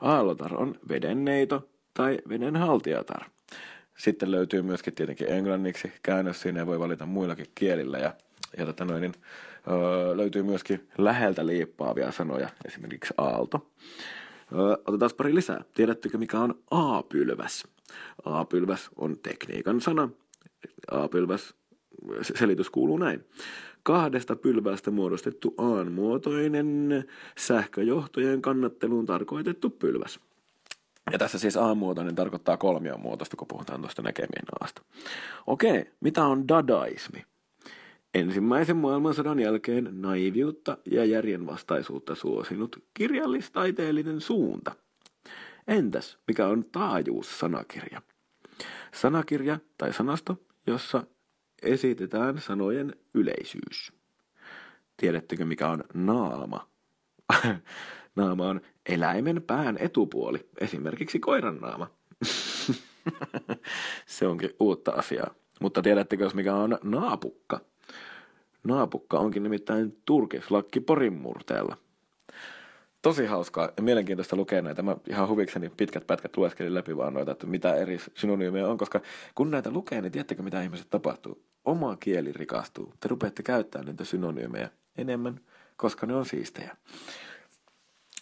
Aallotar 0.00 0.54
on 0.54 0.74
vedenneito 0.88 1.68
tai 1.94 2.18
vedenhaltijatar. 2.28 3.24
Sitten 3.98 4.30
löytyy 4.30 4.62
myöskin 4.62 4.94
tietenkin 4.94 5.28
englanniksi 5.32 5.92
käännös, 6.02 6.40
siinä 6.40 6.66
voi 6.66 6.78
valita 6.80 7.06
muillakin 7.06 7.46
kielillä 7.54 7.98
ja, 7.98 8.14
ja 8.58 8.66
tota 8.66 8.84
noin, 8.84 9.00
niin, 9.00 9.12
öö, 9.70 10.16
löytyy 10.16 10.42
myöskin 10.42 10.88
läheltä 10.98 11.46
liippaavia 11.46 12.12
sanoja, 12.12 12.48
esimerkiksi 12.64 13.14
aalto. 13.18 13.70
Öö, 14.52 14.76
otetaan 14.86 15.10
pari 15.16 15.34
lisää. 15.34 15.64
Tiedättekö 15.74 16.18
mikä 16.18 16.40
on 16.40 16.54
A-pylväs? 16.70 17.64
A-pylväs 18.24 18.90
on 18.96 19.18
tekniikan 19.18 19.80
sana. 19.80 20.08
A-pylväs 20.90 21.54
selitys 22.22 22.70
kuuluu 22.70 22.98
näin. 22.98 23.24
Kahdesta 23.82 24.36
pylvästä 24.36 24.90
muodostettu 24.90 25.54
A-muotoinen 25.58 27.04
sähköjohtojen 27.38 28.42
kannatteluun 28.42 29.06
tarkoitettu 29.06 29.70
pylväs. 29.70 30.20
Ja 31.12 31.18
tässä 31.18 31.38
siis 31.38 31.56
A-muotoinen 31.56 32.14
tarkoittaa 32.14 32.56
kolmion 32.56 33.00
muotoista, 33.00 33.36
kun 33.36 33.48
puhutaan 33.48 33.80
tuosta 33.80 34.02
näkemien 34.02 34.44
aasta. 34.60 34.82
Okei, 35.46 35.90
mitä 36.00 36.24
on 36.24 36.48
dadaismi? 36.48 37.24
Ensimmäisen 38.16 38.76
maailmansodan 38.76 39.38
jälkeen 39.38 39.88
naiviutta 39.92 40.78
ja 40.90 41.04
järjenvastaisuutta 41.04 42.14
suosinut 42.14 42.84
kirjallistaiteellinen 42.94 44.20
suunta. 44.20 44.74
Entäs 45.66 46.18
mikä 46.26 46.46
on 46.46 46.64
taajuussanakirja? 46.72 48.02
Sanakirja 48.94 49.58
tai 49.78 49.92
sanasto, 49.92 50.40
jossa 50.66 51.02
esitetään 51.62 52.40
sanojen 52.40 52.96
yleisyys. 53.14 53.92
Tiedättekö 54.96 55.44
mikä 55.44 55.68
on 55.68 55.84
naama? 55.94 56.68
naama 58.16 58.48
on 58.48 58.60
eläimen 58.86 59.42
pään 59.42 59.76
etupuoli, 59.80 60.48
esimerkiksi 60.60 61.18
koiran 61.18 61.56
naama. 61.56 61.90
Se 64.06 64.26
onkin 64.26 64.50
uutta 64.60 64.90
asiaa. 64.92 65.34
Mutta 65.60 65.82
tiedättekö 65.82 66.30
mikä 66.34 66.54
on 66.54 66.78
naapukka? 66.84 67.60
Naapukka 68.66 69.18
onkin 69.18 69.42
nimittäin 69.42 69.96
turkislakki 70.04 70.80
porinmurteella. 70.80 71.76
Tosi 73.02 73.26
hauskaa 73.26 73.72
ja 73.76 73.82
mielenkiintoista 73.82 74.36
lukea 74.36 74.62
näitä. 74.62 74.82
Mä 74.82 74.96
ihan 75.08 75.28
huvikseni 75.28 75.70
pitkät 75.76 76.06
pätkät 76.06 76.36
lueskelin 76.36 76.74
läpi 76.74 76.96
vaan 76.96 77.14
noita, 77.14 77.32
että 77.32 77.46
mitä 77.46 77.74
eri 77.74 77.98
synonyymejä 78.14 78.68
on, 78.68 78.78
koska 78.78 79.00
kun 79.34 79.50
näitä 79.50 79.70
lukee, 79.70 80.00
niin 80.00 80.12
tiedättekö 80.12 80.42
mitä 80.42 80.62
ihmiset 80.62 80.90
tapahtuu? 80.90 81.42
Oma 81.64 81.96
kieli 81.96 82.32
rikastuu. 82.32 82.94
Te 83.00 83.08
rupeatte 83.08 83.42
käyttämään 83.42 83.86
niitä 83.86 84.04
synonyymejä 84.04 84.70
enemmän, 84.98 85.40
koska 85.76 86.06
ne 86.06 86.14
on 86.14 86.26
siistejä. 86.26 86.76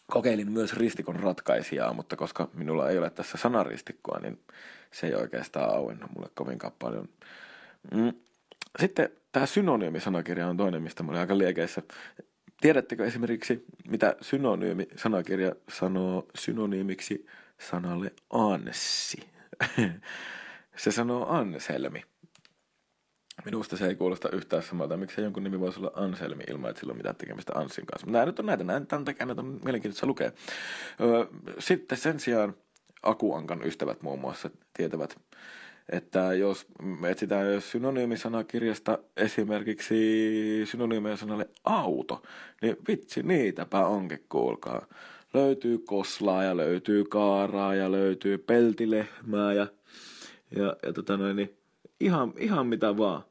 Kokeilin 0.07 0.53
myös 0.53 0.77
ristikon 0.77 1.17
ratkaisijaa, 1.17 1.93
mutta 1.93 2.17
koska 2.17 2.49
minulla 2.55 2.91
ei 2.91 2.99
ole 2.99 3.11
tässä 3.11 3.39
sanaristikkoa, 3.39 4.19
niin 4.21 4.41
se 4.91 5.07
ei 5.07 5.15
oikeastaan 5.15 5.71
auennut 5.71 6.11
mulle 6.15 6.29
kovinkaan 6.35 6.73
paljon. 6.79 7.09
Mm. 7.95 8.13
Sitten 8.79 9.09
tämä 9.33 9.47
synonyymisanakirja 9.47 10.49
on 10.49 10.57
toinen, 10.57 10.83
mistä 10.83 11.03
mä 11.03 11.11
olin 11.11 11.21
aika 11.21 11.39
liekeissä. 11.39 11.83
Tiedättekö 12.61 13.07
esimerkiksi, 13.07 13.65
mitä 13.89 14.17
synonyymi-sanakirja 14.21 15.55
sanoo 15.69 16.27
synonyymiksi 16.35 17.27
sanalle 17.61 18.13
anssi? 18.31 19.35
se 20.77 20.91
sanoo 20.91 21.27
Anselmi. 21.29 22.03
Minusta 23.45 23.77
se 23.77 23.87
ei 23.87 23.95
kuulosta 23.95 24.29
yhtään 24.33 24.63
samalta. 24.63 24.97
Miksi 24.97 25.21
jonkun 25.21 25.45
nimi 25.45 25.61
voisi 25.61 25.81
olla 25.81 25.93
Anselmi 25.95 26.45
ilman, 26.51 26.71
että 26.71 26.81
sillä 26.81 26.91
on 26.91 26.97
mitään 26.97 27.17
tekemistä 27.17 27.53
Ansin 27.55 27.87
kanssa. 27.87 28.11
Nämä 28.11 28.27
nyt 28.27 28.39
on 28.39 28.47
näitä, 28.47 28.65
näitä 28.65 28.87
tämän 28.87 29.05
takia 29.05 29.27
näitä 29.27 29.43
on 29.43 29.61
mielenkiintoista 29.65 30.07
lukea. 30.07 30.33
Sitten 31.59 31.99
sen 31.99 32.21
sijaan 32.21 32.55
Akuankan 33.03 33.67
ystävät 33.67 34.03
muun 34.03 34.21
muassa 34.21 34.51
tietävät, 34.77 35.21
että 35.89 36.35
jos 36.35 36.67
etsitään 37.09 37.61
synonyymisanakirjasta 37.61 38.99
esimerkiksi 39.17 39.97
synonyymeja 40.65 41.17
sanalle 41.17 41.49
auto, 41.65 42.23
niin 42.63 42.77
vitsi 42.89 43.23
niitäpä 43.23 43.87
onkin, 43.87 44.25
kuulkaa. 44.29 44.87
Löytyy 45.35 45.79
koslaa 45.79 46.43
ja 46.45 46.57
löytyy 46.57 47.05
kaaraa 47.05 47.75
ja 47.75 47.93
löytyy 47.93 48.39
peltilehmää 48.39 49.53
ja, 49.53 49.67
ja, 50.57 50.77
ja 50.83 50.93
tota 50.93 51.17
noin, 51.17 51.37
niin 51.37 51.57
ihan, 52.01 52.33
ihan 52.39 52.67
mitä 52.67 52.97
vaan 52.97 53.25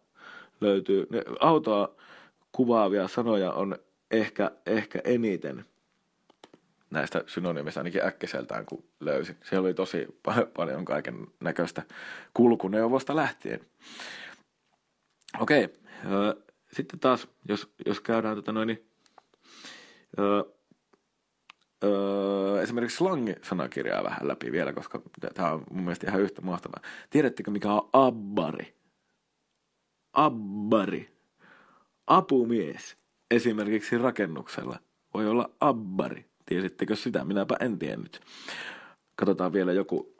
löytyy. 0.61 1.07
Ne 1.09 1.23
autoa 1.39 1.95
kuvaavia 2.51 3.07
sanoja 3.07 3.51
on 3.51 3.75
ehkä, 4.11 4.51
ehkä 4.65 5.01
eniten 5.03 5.65
näistä 6.93 7.23
synonyymistä 7.27 7.79
ainakin 7.79 8.05
äkkiseltään, 8.05 8.65
kun 8.65 8.83
löysin. 8.99 9.37
Siellä 9.43 9.65
oli 9.65 9.73
tosi 9.73 10.07
paljon 10.55 10.85
kaiken 10.85 11.27
näköistä 11.39 11.83
kulkuneuvosta 12.33 13.15
lähtien. 13.15 13.59
Okei, 15.39 15.69
sitten 16.71 16.99
taas, 16.99 17.27
jos, 17.49 17.73
jos 17.85 17.99
käydään 17.99 18.35
tota 18.35 18.51
noin, 18.51 18.67
niin, 18.67 18.89
esimerkiksi 22.61 22.97
slangi-sanakirjaa 22.97 24.03
vähän 24.03 24.27
läpi 24.27 24.51
vielä, 24.51 24.73
koska 24.73 25.01
tämä 25.33 25.51
on 25.51 25.63
mun 25.71 25.83
mielestä 25.83 26.07
ihan 26.07 26.21
yhtä 26.21 26.41
mahtavaa. 26.41 26.81
Tiedättekö, 27.09 27.51
mikä 27.51 27.73
on 27.73 27.89
abbari? 27.93 28.75
Abbari. 30.13 31.17
Apumies. 32.07 32.97
Esimerkiksi 33.31 33.97
rakennuksella 33.97 34.79
voi 35.13 35.27
olla 35.27 35.49
abbari. 35.59 36.32
Tiesittekö 36.53 36.95
sitä? 36.95 37.25
Minäpä 37.25 37.57
en 37.59 37.79
tiennyt. 37.79 38.21
Katsotaan 39.15 39.53
vielä 39.53 39.73
joku 39.73 40.15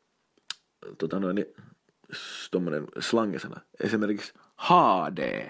tota 0.98 1.20
noin, 1.20 1.46
tommonen 2.52 2.86
slangisana. 3.00 3.62
Esimerkiksi 3.84 4.34
HD. 4.58 5.50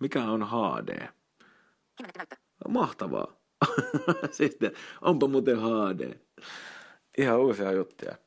Mikä 0.00 0.24
on 0.24 0.48
HD? 0.48 1.08
Mahtavaa. 2.68 3.36
Sitten 4.30 4.72
onpa 5.00 5.28
muuten 5.28 5.56
HD. 5.58 6.18
Ihan 7.18 7.40
uusia 7.40 7.72
juttuja. 7.72 8.18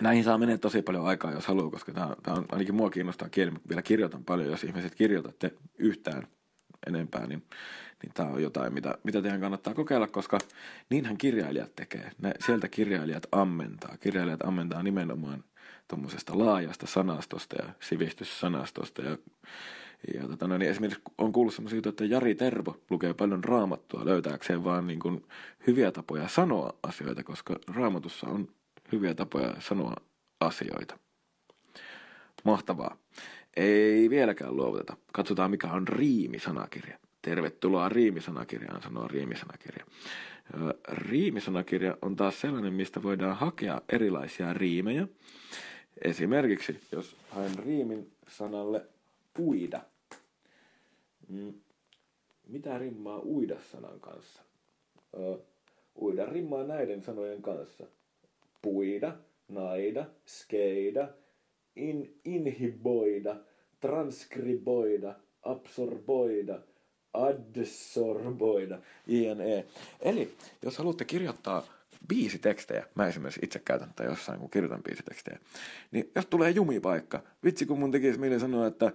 Näihin 0.00 0.24
saa 0.24 0.38
mennä 0.38 0.58
tosi 0.58 0.82
paljon 0.82 1.06
aikaa, 1.06 1.32
jos 1.32 1.46
haluaa, 1.46 1.70
koska 1.70 1.92
tämä, 1.92 2.16
tämä 2.22 2.36
on, 2.36 2.46
ainakin 2.52 2.74
mua 2.74 2.90
kiinnostaa 2.90 3.28
kieli, 3.28 3.50
mutta 3.50 3.68
vielä 3.68 3.82
kirjoitan 3.82 4.24
paljon, 4.24 4.50
jos 4.50 4.64
ihmiset 4.64 4.94
kirjoitatte 4.94 5.52
yhtään 5.78 6.28
enempää, 6.86 7.26
niin 7.26 7.42
niin 8.02 8.12
tämä 8.14 8.28
on 8.28 8.42
jotain, 8.42 8.74
mitä, 8.74 8.98
mitä 9.04 9.22
teidän 9.22 9.40
kannattaa 9.40 9.74
kokeilla, 9.74 10.06
koska 10.06 10.38
niinhän 10.90 11.18
kirjailijat 11.18 11.76
tekee. 11.76 12.10
Ne, 12.18 12.34
sieltä 12.46 12.68
kirjailijat 12.68 13.26
ammentaa. 13.32 13.96
Kirjailijat 13.96 14.42
ammentaa 14.44 14.82
nimenomaan 14.82 15.44
tuommoisesta 15.88 16.38
laajasta 16.38 16.86
sanastosta 16.86 17.56
ja 17.56 17.68
sivistyssanastosta. 17.80 19.02
Ja, 19.02 19.18
ja 20.14 20.28
tota, 20.28 20.48
no, 20.48 20.58
niin 20.58 20.70
esimerkiksi 20.70 21.02
on 21.18 21.32
kuullut 21.32 21.54
semmoisia 21.54 21.80
että 21.88 22.04
Jari 22.04 22.34
Tervo 22.34 22.76
lukee 22.90 23.14
paljon 23.14 23.44
raamattua 23.44 24.04
löytääkseen 24.04 24.64
vaan 24.64 24.86
niin 24.86 25.00
kuin 25.00 25.24
hyviä 25.66 25.92
tapoja 25.92 26.28
sanoa 26.28 26.72
asioita, 26.82 27.24
koska 27.24 27.56
raamatussa 27.74 28.26
on 28.26 28.48
hyviä 28.92 29.14
tapoja 29.14 29.54
sanoa 29.58 29.94
asioita. 30.40 30.98
Mahtavaa. 32.44 32.96
Ei 33.56 34.10
vieläkään 34.10 34.56
luovuteta. 34.56 34.96
Katsotaan, 35.12 35.50
mikä 35.50 35.66
on 35.68 35.88
riimisanakirja. 35.88 36.98
Tervetuloa 37.22 37.88
riimisanakirjaan, 37.88 38.82
sanoo 38.82 39.08
riimisanakirja. 39.08 39.84
Riimisanakirja 40.88 41.96
on 42.02 42.16
taas 42.16 42.40
sellainen, 42.40 42.72
mistä 42.72 43.02
voidaan 43.02 43.36
hakea 43.36 43.80
erilaisia 43.92 44.52
riimejä. 44.52 45.08
Esimerkiksi, 46.04 46.80
jos 46.92 47.16
haen 47.30 47.58
riimin 47.58 48.12
sanalle 48.28 48.86
uida. 49.38 49.80
Mm, 51.28 51.54
mitä 52.48 52.78
rimmaa 52.78 53.20
uida 53.20 53.56
sanan 53.72 54.00
kanssa? 54.00 54.42
Uida 56.02 56.26
rimmaa 56.26 56.64
näiden 56.64 57.02
sanojen 57.02 57.42
kanssa. 57.42 57.84
Puida, 58.62 59.16
naida, 59.48 60.06
skeida, 60.26 61.08
in, 61.76 62.20
inhiboida, 62.24 63.36
transkriboida, 63.80 65.14
absorboida– 65.42 66.58
adsorboida, 67.16 68.78
ine. 69.06 69.64
Eli 70.00 70.34
jos 70.62 70.78
haluatte 70.78 71.04
kirjoittaa 71.04 71.66
biisitekstejä, 72.08 72.86
mä 72.94 73.06
esimerkiksi 73.06 73.40
itse 73.42 73.58
käytän 73.58 73.88
tätä 73.88 74.04
jossain, 74.10 74.40
kun 74.40 74.50
kirjoitan 74.50 74.82
biisitekstejä, 74.82 75.38
niin 75.90 76.10
jos 76.14 76.26
tulee 76.26 76.50
jumipaikka, 76.50 77.22
vitsi 77.44 77.66
kun 77.66 77.78
mun 77.78 77.90
tekisi 77.90 78.18
mieli 78.18 78.40
sanoa, 78.40 78.66
että 78.66 78.92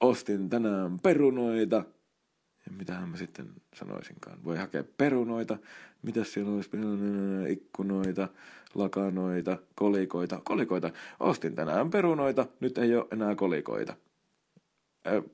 ostin 0.00 0.50
tänään 0.50 1.00
perunoita, 1.00 1.84
ja 2.66 2.72
mitähän 2.72 3.08
mä 3.08 3.16
sitten 3.16 3.50
sanoisinkaan. 3.74 4.44
Voi 4.44 4.56
hakea 4.56 4.84
perunoita, 4.96 5.58
mitä 6.02 6.24
siellä 6.24 6.54
olisi, 6.54 6.70
ikkunoita, 7.48 8.28
lakanoita, 8.74 9.58
kolikoita, 9.74 10.40
kolikoita. 10.44 10.90
Ostin 11.20 11.54
tänään 11.54 11.90
perunoita, 11.90 12.46
nyt 12.60 12.78
ei 12.78 12.96
ole 12.96 13.06
enää 13.12 13.34
kolikoita. 13.34 13.96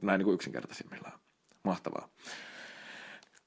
Näin 0.03 0.18
niin 0.18 0.24
kuin 0.24 0.35
yksinkertaisimmillaan. 0.35 1.18
Mahtavaa. 1.64 2.09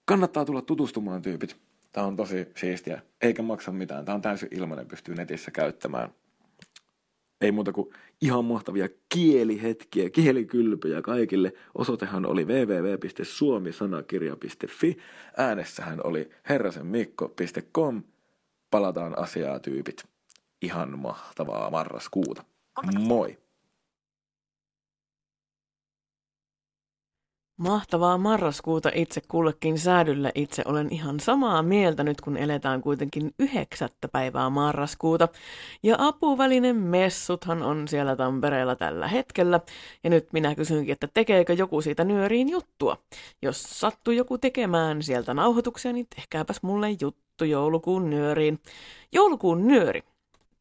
Kannattaa 0.05 0.45
tulla 0.45 0.61
tutustumaan 0.61 1.21
tyypit. 1.21 1.55
Tämä 1.91 2.07
on 2.07 2.15
tosi 2.15 2.47
siistiä, 2.55 3.01
eikä 3.21 3.41
maksa 3.41 3.71
mitään. 3.71 4.05
Tämä 4.05 4.15
on 4.15 4.21
täysin 4.21 4.49
ilmainen, 4.51 4.87
pystyy 4.87 5.15
netissä 5.15 5.51
käyttämään. 5.51 6.09
Ei 7.43 7.51
muuta 7.51 7.73
kuin 7.73 7.89
ihan 8.21 8.45
mahtavia 8.45 8.89
kielihetkiä, 9.09 10.09
kielikylpyjä 10.09 11.01
kaikille. 11.01 11.53
Osoitehan 11.75 12.25
oli 12.25 12.45
www.suomisanakirja.fi. 12.45 14.97
Äänessähän 15.37 15.99
oli 16.03 16.29
herrasenmikko.com. 16.49 18.03
Palataan 18.71 19.19
asiaa 19.19 19.59
tyypit. 19.59 20.03
Ihan 20.61 20.99
mahtavaa 20.99 21.69
marraskuuta. 21.69 22.43
Moi! 22.99 23.37
Mahtavaa 27.57 28.17
marraskuuta 28.17 28.91
itse 28.93 29.21
kullekin 29.27 29.79
säädylle. 29.79 30.31
Itse 30.35 30.61
olen 30.65 30.87
ihan 30.91 31.19
samaa 31.19 31.61
mieltä 31.61 32.03
nyt, 32.03 32.21
kun 32.21 32.37
eletään 32.37 32.81
kuitenkin 32.81 33.31
yhdeksättä 33.39 34.07
päivää 34.07 34.49
marraskuuta. 34.49 35.27
Ja 35.83 35.95
apuvälinen 35.99 36.75
messuthan 36.75 37.63
on 37.63 37.87
siellä 37.87 38.15
Tampereella 38.15 38.75
tällä 38.75 39.07
hetkellä. 39.07 39.59
Ja 40.03 40.09
nyt 40.09 40.33
minä 40.33 40.55
kysynkin, 40.55 40.93
että 40.93 41.07
tekeekö 41.13 41.53
joku 41.53 41.81
siitä 41.81 42.03
nyöriin 42.03 42.49
juttua. 42.49 42.97
Jos 43.41 43.63
sattuu 43.63 44.13
joku 44.13 44.37
tekemään 44.37 45.03
sieltä 45.03 45.33
nauhoituksia, 45.33 45.93
niin 45.93 46.07
tehkääpäs 46.15 46.59
mulle 46.61 46.87
juttu 47.01 47.45
joulukuun 47.45 48.09
nyöriin. 48.09 48.59
Joulukuun 49.11 49.67
nyöri 49.67 50.03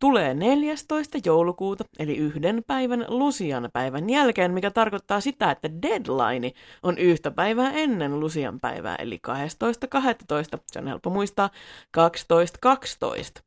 tulee 0.03 0.35
14. 0.35 1.19
joulukuuta, 1.25 1.85
eli 1.99 2.17
yhden 2.17 2.65
päivän 2.67 3.05
Lusian 3.09 3.69
päivän 3.73 4.11
jälkeen, 4.11 4.55
mikä 4.55 4.71
tarkoittaa 4.71 5.21
sitä, 5.21 5.51
että 5.51 5.83
deadline 5.83 6.53
on 6.83 6.99
yhtä 6.99 7.31
päivää 7.31 7.73
ennen 7.73 8.21
Lusian 8.21 8.61
päivää, 8.61 8.97
eli 8.97 9.21
12.12. 9.29 10.59
Se 10.67 10.79
on 10.79 10.87
helppo 10.87 11.11
muistaa, 11.11 11.51
12.12. 11.99 13.43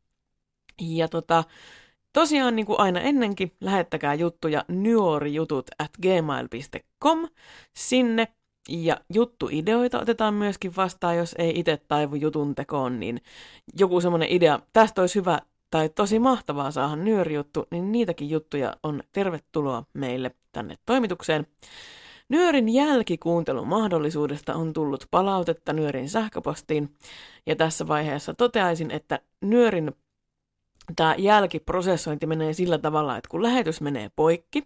Ja 0.82 1.08
tota, 1.08 1.44
tosiaan 2.14 2.56
niin 2.56 2.66
kuin 2.66 2.80
aina 2.80 3.00
ennenkin, 3.00 3.52
lähettäkää 3.62 4.14
juttuja 4.14 4.66
nyorijutut 4.68 5.66
at 5.80 5.92
gmail.com 6.02 7.28
sinne. 7.74 8.28
Ja 8.70 8.98
juttuideoita 9.14 10.00
otetaan 10.00 10.34
myöskin 10.34 10.76
vastaan, 10.76 11.18
jos 11.18 11.36
ei 11.38 11.60
itse 11.60 11.78
taivu 11.88 12.16
jutun 12.16 12.56
tekoon, 12.56 13.00
niin 13.00 13.22
joku 13.80 14.02
semmoinen 14.02 14.30
idea, 14.32 14.60
tästä 14.74 15.02
olisi 15.02 15.20
hyvä 15.20 15.40
tai 15.76 15.90
tosi 15.90 16.20
mahtavaa 16.20 16.72
saada 16.72 16.96
nyörijuttu, 16.96 17.68
niin 17.72 17.92
niitäkin 17.92 18.30
juttuja 18.30 18.78
on 18.84 19.04
tervetuloa 19.12 19.84
meille 19.94 20.32
tänne 20.52 20.76
toimitukseen. 20.86 21.48
Nyörin 22.30 22.70
jälkikuuntelun 22.70 23.68
mahdollisuudesta 23.68 24.54
on 24.56 24.74
tullut 24.74 25.08
palautetta 25.12 25.74
Nyörin 25.74 26.10
sähköpostiin, 26.10 26.96
ja 27.46 27.56
tässä 27.56 27.88
vaiheessa 27.88 28.34
toteaisin, 28.34 28.92
että 28.92 29.20
Nyörin 29.42 29.92
tämä 30.96 31.16
jälkiprosessointi 31.18 32.26
menee 32.26 32.54
sillä 32.54 32.78
tavalla, 32.78 33.18
että 33.18 33.30
kun 33.30 33.44
lähetys 33.44 33.82
menee 33.82 34.12
poikki, 34.16 34.64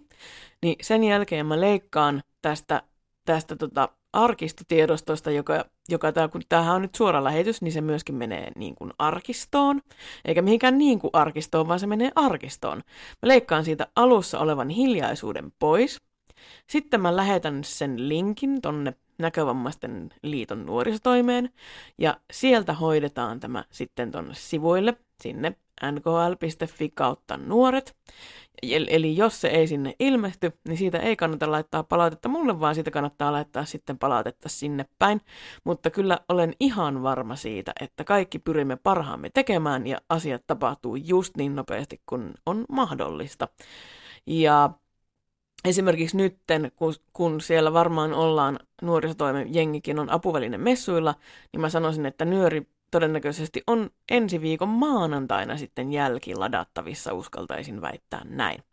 niin 0.61 0.75
sen 0.81 1.03
jälkeen 1.03 1.45
mä 1.45 1.61
leikkaan 1.61 2.23
tästä, 2.41 2.83
tästä 3.25 3.55
tota 3.55 3.89
arkistotiedostosta, 4.13 5.31
joka, 5.31 5.65
joka 5.89 6.11
tää, 6.11 6.27
kun 6.27 6.41
tämähän 6.49 6.75
on 6.75 6.81
nyt 6.81 6.95
suora 6.95 7.23
lähetys, 7.23 7.61
niin 7.61 7.71
se 7.71 7.81
myöskin 7.81 8.15
menee 8.15 8.51
niin 8.55 8.75
kuin 8.75 8.91
arkistoon, 8.99 9.81
eikä 10.25 10.41
mihinkään 10.41 10.77
niin 10.77 10.99
kuin 10.99 11.11
arkistoon, 11.13 11.67
vaan 11.67 11.79
se 11.79 11.87
menee 11.87 12.11
arkistoon. 12.15 12.77
Mä 13.21 13.27
leikkaan 13.27 13.65
siitä 13.65 13.87
alussa 13.95 14.39
olevan 14.39 14.69
hiljaisuuden 14.69 15.51
pois, 15.59 16.01
sitten 16.67 17.01
mä 17.01 17.15
lähetän 17.15 17.63
sen 17.63 18.09
linkin 18.09 18.61
tonne 18.61 18.93
näkövammaisten 19.17 20.09
liiton 20.23 20.65
nuorisotoimeen, 20.65 21.49
ja 21.97 22.19
sieltä 22.31 22.73
hoidetaan 22.73 23.39
tämä 23.39 23.63
sitten 23.71 24.11
tonne 24.11 24.33
sivuille, 24.33 24.93
sinne 25.21 25.55
nkl.fi 25.91 26.89
kautta 26.89 27.37
nuoret. 27.37 27.95
Eli 28.63 29.17
jos 29.17 29.41
se 29.41 29.47
ei 29.47 29.67
sinne 29.67 29.95
ilmesty, 29.99 30.51
niin 30.67 30.77
siitä 30.77 30.99
ei 30.99 31.15
kannata 31.15 31.51
laittaa 31.51 31.83
palautetta 31.83 32.29
mulle, 32.29 32.59
vaan 32.59 32.75
siitä 32.75 32.91
kannattaa 32.91 33.31
laittaa 33.31 33.65
sitten 33.65 33.97
palautetta 33.97 34.49
sinne 34.49 34.85
päin. 34.99 35.21
Mutta 35.63 35.89
kyllä 35.89 36.19
olen 36.29 36.53
ihan 36.59 37.03
varma 37.03 37.35
siitä, 37.35 37.71
että 37.81 38.03
kaikki 38.03 38.39
pyrimme 38.39 38.75
parhaamme 38.75 39.29
tekemään 39.29 39.87
ja 39.87 39.97
asiat 40.09 40.43
tapahtuu 40.47 40.95
just 40.95 41.37
niin 41.37 41.55
nopeasti 41.55 42.01
kuin 42.05 42.33
on 42.45 42.65
mahdollista. 42.69 43.47
Ja 44.27 44.69
esimerkiksi 45.65 46.17
nytten, 46.17 46.71
kun, 46.75 46.93
kun 47.13 47.41
siellä 47.41 47.73
varmaan 47.73 48.13
ollaan 48.13 48.59
nuorisotoimen 48.81 49.53
jengikin 49.53 49.99
on 49.99 50.09
apuvälinen 50.11 50.61
messuilla, 50.61 51.15
niin 51.53 51.61
mä 51.61 51.69
sanoisin, 51.69 52.05
että 52.05 52.25
nyöri 52.25 52.67
todennäköisesti 52.91 53.63
on 53.67 53.89
ensi 54.11 54.41
viikon 54.41 54.69
maanantaina 54.69 55.57
sitten 55.57 55.93
jälkiladattavissa, 55.93 57.13
uskaltaisin 57.13 57.81
väittää 57.81 58.21
näin. 58.25 58.63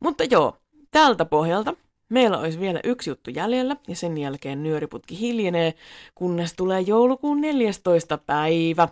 Mutta 0.00 0.24
joo, 0.24 0.56
tältä 0.90 1.24
pohjalta 1.24 1.74
meillä 2.08 2.38
olisi 2.38 2.60
vielä 2.60 2.80
yksi 2.84 3.10
juttu 3.10 3.30
jäljellä 3.30 3.76
ja 3.88 3.96
sen 3.96 4.18
jälkeen 4.18 4.62
nyöriputki 4.62 5.20
hiljenee, 5.20 5.74
kunnes 6.14 6.54
tulee 6.54 6.80
joulukuun 6.80 7.40
14. 7.40 8.18
päivä. 8.18 8.88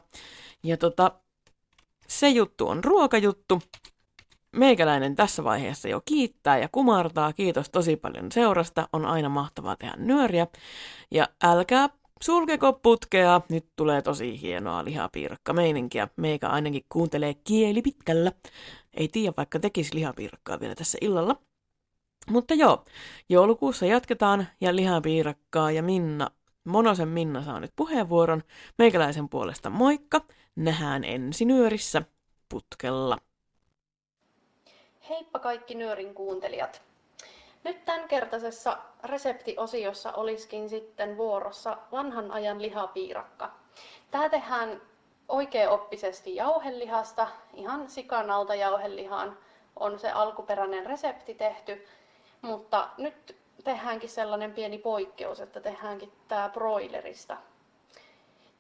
Ja 0.63 0.77
tota, 0.77 1.13
se 2.09 2.29
juttu 2.29 2.69
on 2.69 2.85
ruokajuttu. 2.85 3.63
Meikäläinen 4.57 5.17
tässä 5.17 5.45
vaiheessa 5.45 5.89
jo 5.89 6.03
kiittää 6.05 6.59
ja 6.59 6.69
kumartaa. 6.73 7.33
Kiitos 7.33 7.71
tosi 7.71 7.97
paljon 7.97 8.33
seurasta. 8.33 8.89
On 8.93 9.07
aina 9.07 9.29
mahtavaa 9.29 9.77
tehdä 9.77 9.95
nyöriä. 9.97 10.47
Ja 11.11 11.29
älkää 11.45 11.89
Sulkeko 12.23 12.73
putkea, 12.73 13.41
nyt 13.49 13.67
tulee 13.77 14.03
tosi 14.03 14.41
hienoa 14.41 14.85
lihapiirakka 14.85 15.53
meininkiä. 15.53 16.09
Meikä 16.17 16.49
ainakin 16.49 16.85
kuuntelee 16.89 17.35
kieli 17.35 17.83
pitkällä. 17.83 18.33
Ei 18.95 19.09
tiedä, 19.09 19.35
vaikka 19.37 19.59
tekisi 19.59 19.95
lihapiirakkaa 19.95 20.61
vielä 20.61 20.75
tässä 20.75 20.99
illalla. 21.01 21.37
Mutta 22.31 22.55
joo, 22.55 22.85
joulukuussa 23.29 23.87
jatketaan 23.87 24.47
ja 24.61 24.77
lihapiirakkaa 24.77 25.71
ja 25.71 25.83
Minna, 25.83 26.31
Monosen 26.65 27.09
Minna 27.09 27.45
saa 27.45 27.61
nyt 27.61 27.73
puheenvuoron. 27.77 28.43
Meikäläisen 28.79 29.29
puolesta 29.29 29.71
moikka, 29.71 30.21
nähdään 30.57 31.05
ensi 31.05 31.45
nyörissä 31.45 32.03
putkella. 32.49 33.19
Heippa 35.09 35.39
kaikki 35.39 35.75
nyörin 35.75 36.15
kuuntelijat. 36.15 36.92
Nyt 37.65 37.85
tämänkertaisessa 37.85 38.79
reseptiosiossa 39.05 40.13
olisikin 40.13 40.69
sitten 40.69 41.17
vuorossa 41.17 41.77
vanhan 41.93 42.31
ajan 42.31 42.63
lihapiirakka. 42.63 43.51
Tämä 44.11 44.29
tehdään 44.29 44.81
oikeaoppisesti 45.29 46.35
jauhelihasta, 46.35 47.29
ihan 47.55 47.89
sikanalta 47.91 48.55
jauhelihaan 48.55 49.39
on 49.77 49.99
se 49.99 50.11
alkuperäinen 50.11 50.87
resepti 50.87 51.35
tehty, 51.35 51.87
mutta 52.43 52.89
nyt 52.99 53.37
tehdäänkin 53.65 54.11
sellainen 54.11 54.53
pieni 54.53 54.79
poikkeus, 54.79 55.41
että 55.41 55.61
tehdäänkin 55.61 56.13
tämä 56.29 56.49
broilerista. 56.49 57.37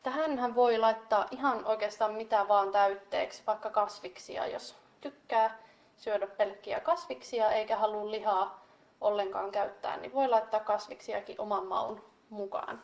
Tähänhän 0.03 0.55
voi 0.55 0.78
laittaa 0.78 1.26
ihan 1.30 1.64
oikeastaan 1.64 2.14
mitä 2.14 2.48
vaan 2.48 2.72
täytteeksi, 2.72 3.42
vaikka 3.46 3.70
kasviksia, 3.70 4.46
jos 4.46 4.74
tykkää 5.00 5.59
syödä 5.96 6.26
pelkkiä 6.26 6.80
kasviksia 6.80 7.50
eikä 7.50 7.76
halua 7.76 8.11
lihaa 8.11 8.62
ollenkaan 9.03 9.50
käyttää, 9.50 9.96
niin 9.96 10.14
voi 10.14 10.28
laittaa 10.28 10.61
kasviksiakin 10.61 11.40
oman 11.40 11.66
maun 11.66 12.05
mukaan. 12.30 12.82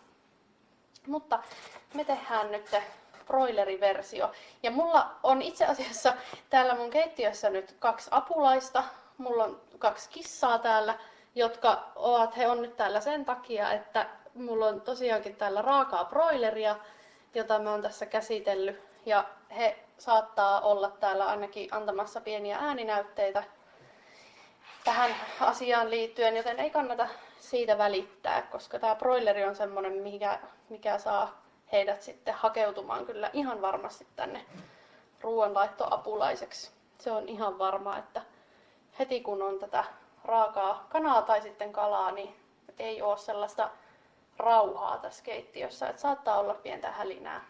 Mutta 1.06 1.42
me 1.94 2.04
tehdään 2.04 2.52
nyt 2.52 2.70
broileriversio. 3.26 4.32
Ja 4.62 4.70
mulla 4.70 5.10
on 5.22 5.42
itse 5.42 5.66
asiassa 5.66 6.14
täällä 6.50 6.74
mun 6.74 6.90
keittiössä 6.90 7.50
nyt 7.50 7.76
kaksi 7.78 8.08
apulaista. 8.10 8.84
Mulla 9.18 9.44
on 9.44 9.60
kaksi 9.78 10.10
kissaa 10.10 10.58
täällä, 10.58 10.98
jotka 11.34 11.84
ovat, 11.96 12.36
he 12.36 12.48
on 12.48 12.62
nyt 12.62 12.76
täällä 12.76 13.00
sen 13.00 13.24
takia, 13.24 13.72
että 13.72 14.06
mulla 14.34 14.66
on 14.66 14.80
tosiaankin 14.80 15.36
täällä 15.36 15.62
raakaa 15.62 16.04
broileria, 16.04 16.76
jota 17.34 17.58
mä 17.58 17.70
oon 17.70 17.82
tässä 17.82 18.06
käsitellyt. 18.06 18.80
Ja 19.06 19.24
he 19.56 19.78
saattaa 19.98 20.60
olla 20.60 20.90
täällä 20.90 21.26
ainakin 21.26 21.74
antamassa 21.74 22.20
pieniä 22.20 22.58
ääninäytteitä 22.60 23.44
tähän 24.85 25.14
asiaan 25.41 25.91
liittyen, 25.91 26.37
joten 26.37 26.61
ei 26.61 26.70
kannata 26.70 27.09
siitä 27.41 27.79
välittää, 27.79 28.43
koska 28.43 28.79
tämä 28.79 28.95
broileri 28.95 29.45
on 29.45 29.57
semmoinen, 29.57 29.93
mikä, 29.93 30.41
mikä 30.68 30.99
saa 30.99 31.43
heidät 31.72 32.03
sitten 32.03 32.35
hakeutumaan 32.35 33.07
kyllä 33.07 33.31
ihan 33.33 33.62
varmasti 33.62 34.07
tänne 34.16 34.45
ruoanlaittoapulaiseksi. 35.20 36.70
Se 36.99 37.11
on 37.12 37.29
ihan 37.29 37.59
varma, 37.59 37.99
että 37.99 38.22
heti 38.99 39.20
kun 39.20 39.43
on 39.43 39.59
tätä 39.59 39.85
raakaa 40.24 40.87
kanaa 40.89 41.22
tai 41.22 41.43
sitten 41.43 41.72
kalaa, 41.72 42.11
niin 42.11 42.37
ei 42.79 43.03
ole 43.03 43.18
sellaista 43.18 43.70
rauhaa 44.37 44.99
tässä 44.99 45.24
keittiössä, 45.24 45.89
että 45.89 46.03
saattaa 46.03 46.39
olla 46.39 46.55
pientä 46.55 46.91
hälinää. 46.91 47.45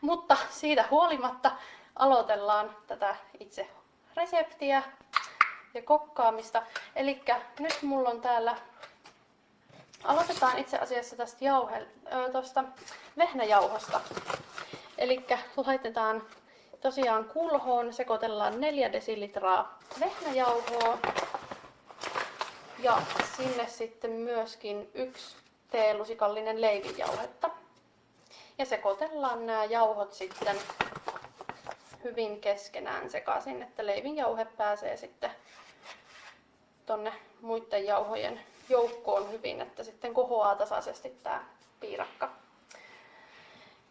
Mutta 0.00 0.36
siitä 0.50 0.84
huolimatta 0.90 1.50
aloitellaan 1.96 2.76
tätä 2.86 3.16
itse 3.40 3.70
reseptiä 4.16 4.82
ja 5.74 5.82
kokkaamista. 5.82 6.62
Eli 6.96 7.22
nyt 7.58 7.82
mulla 7.82 8.08
on 8.08 8.20
täällä, 8.20 8.56
aloitetaan 10.04 10.58
itse 10.58 10.78
asiassa 10.78 11.16
tästä 11.16 11.44
jauhe, 11.44 11.86
tuosta 12.32 12.64
vehnäjauhosta. 13.18 14.00
Eli 14.98 15.26
laitetaan 15.56 16.22
tosiaan 16.80 17.24
kulhoon, 17.24 17.92
sekoitellaan 17.92 18.60
4 18.60 18.92
desilitraa 18.92 19.78
vehnäjauhoa 20.00 20.98
ja 22.78 23.02
sinne 23.36 23.68
sitten 23.68 24.10
myöskin 24.10 24.90
yksi 24.94 25.36
teelusikallinen 25.70 26.60
leivinjauhetta. 26.60 27.50
Ja 28.58 28.66
sekoitellaan 28.66 29.46
nämä 29.46 29.64
jauhot 29.64 30.12
sitten 30.12 30.56
hyvin 32.04 32.40
keskenään 32.40 33.10
sekaisin, 33.10 33.62
että 33.62 33.86
leivinjauhe 33.86 34.44
pääsee 34.44 34.96
sitten 34.96 35.30
tonne 36.88 37.12
muiden 37.40 37.86
jauhojen 37.86 38.40
joukkoon 38.68 39.30
hyvin, 39.30 39.60
että 39.60 39.84
sitten 39.84 40.14
kohoaa 40.14 40.54
tasaisesti 40.56 41.10
tämä 41.22 41.44
piirakka. 41.80 42.30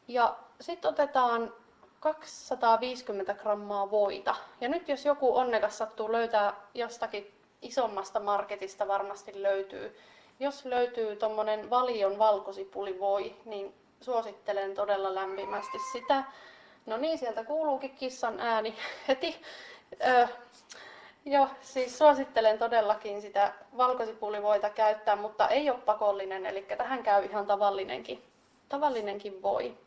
Ja 0.08 0.36
sitten 0.62 0.90
otetaan 0.90 1.54
250 2.00 3.34
grammaa 3.34 3.92
voita. 3.92 4.36
Ja 4.62 4.70
nyt 4.70 4.90
jos 4.90 5.06
joku 5.06 5.38
onnekas 5.38 5.78
sattuu 5.78 6.12
löytää 6.12 6.54
jostakin 6.74 7.34
isommasta 7.62 8.20
marketista 8.20 8.88
varmasti 8.88 9.44
löytyy. 9.44 10.00
Jos 10.40 10.66
löytyy 10.66 11.16
tuommoinen 11.16 11.70
valion 11.70 12.20
valkosipulivoi, 12.20 13.36
niin 13.46 13.74
suosittelen 14.02 14.76
todella 14.76 15.16
lämpimästi 15.16 15.78
sitä. 15.92 16.24
No 16.86 16.98
niin, 16.98 17.18
sieltä 17.18 17.44
kuuluukin 17.44 17.96
kissan 17.96 18.40
ääni 18.40 18.76
heti. 19.08 19.36
Ö, 20.08 20.28
joo, 21.28 21.48
siis 21.62 21.98
suosittelen 21.98 22.58
todellakin 22.58 23.22
sitä 23.22 23.54
valkosipulivoita 23.78 24.70
käyttää, 24.70 25.16
mutta 25.16 25.48
ei 25.48 25.70
ole 25.70 25.80
pakollinen, 25.80 26.46
eli 26.46 26.62
tähän 26.62 27.04
käy 27.04 27.26
ihan 27.26 27.46
tavallinenkin, 27.48 28.24
tavallinenkin 28.70 29.42
voi. 29.42 29.78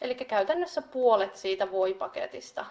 Eli 0.00 0.14
käytännössä 0.14 0.82
puolet 0.82 1.36
siitä 1.36 1.70
voipaketista, 1.70 2.66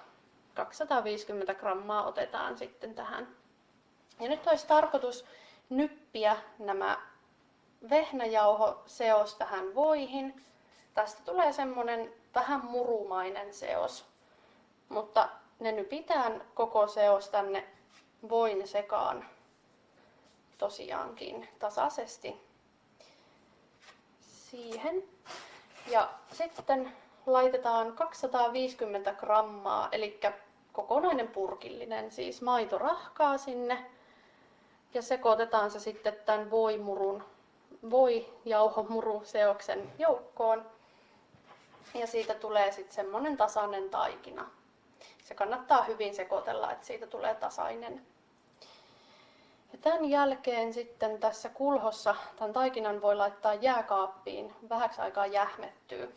250 0.53 1.53
grammaa 1.53 2.07
otetaan 2.07 2.57
sitten 2.57 2.95
tähän. 2.95 3.27
Ja 4.19 4.29
nyt 4.29 4.47
olisi 4.47 4.67
tarkoitus 4.67 5.25
nyppiä 5.69 6.37
nämä 6.59 6.97
vehnäjauho-seos 7.89 9.35
tähän 9.35 9.75
voihin. 9.75 10.45
Tästä 10.93 11.21
tulee 11.25 11.53
semmonen 11.53 12.13
vähän 12.35 12.65
murumainen 12.65 13.53
seos, 13.53 14.05
mutta 14.89 15.29
ne 15.59 15.71
nypitään 15.71 16.41
koko 16.53 16.87
seos 16.87 17.29
tänne 17.29 17.67
voin 18.29 18.67
sekaan 18.67 19.25
tosiaankin 20.57 21.49
tasaisesti 21.59 22.41
siihen. 24.21 25.03
Ja 25.87 26.09
sitten 26.31 26.91
laitetaan 27.25 27.93
250 27.93 29.13
grammaa, 29.13 29.89
eli 29.91 30.19
kokonainen 30.73 31.27
purkillinen, 31.27 32.11
siis 32.11 32.41
maitorahkaa 32.41 33.37
sinne. 33.37 33.85
Ja 34.93 35.01
sekoitetaan 35.01 35.71
se 35.71 35.79
sitten 35.79 36.15
tämän 36.25 36.51
voimurun 36.51 37.23
voi 37.89 38.33
jauhomuru-seoksen 38.45 39.91
joukkoon. 39.97 40.65
Ja 41.93 42.07
siitä 42.07 42.33
tulee 42.33 42.71
sitten 42.71 42.95
semmonen 42.95 43.37
tasainen 43.37 43.89
taikina. 43.89 44.58
Se 45.29 45.35
kannattaa 45.35 45.83
hyvin 45.83 46.15
sekoitella, 46.15 46.71
että 46.71 46.87
siitä 46.87 47.07
tulee 47.07 47.35
tasainen. 47.35 48.05
Ja 49.71 49.77
tämän 49.81 50.05
jälkeen 50.05 50.73
sitten 50.73 51.19
tässä 51.19 51.49
kulhossa 51.49 52.15
tämän 52.35 52.53
taikinan 52.53 53.01
voi 53.01 53.15
laittaa 53.15 53.53
jääkaappiin 53.53 54.55
vähäksi 54.69 55.01
aikaa 55.01 55.25
jähmettyy. 55.25 56.15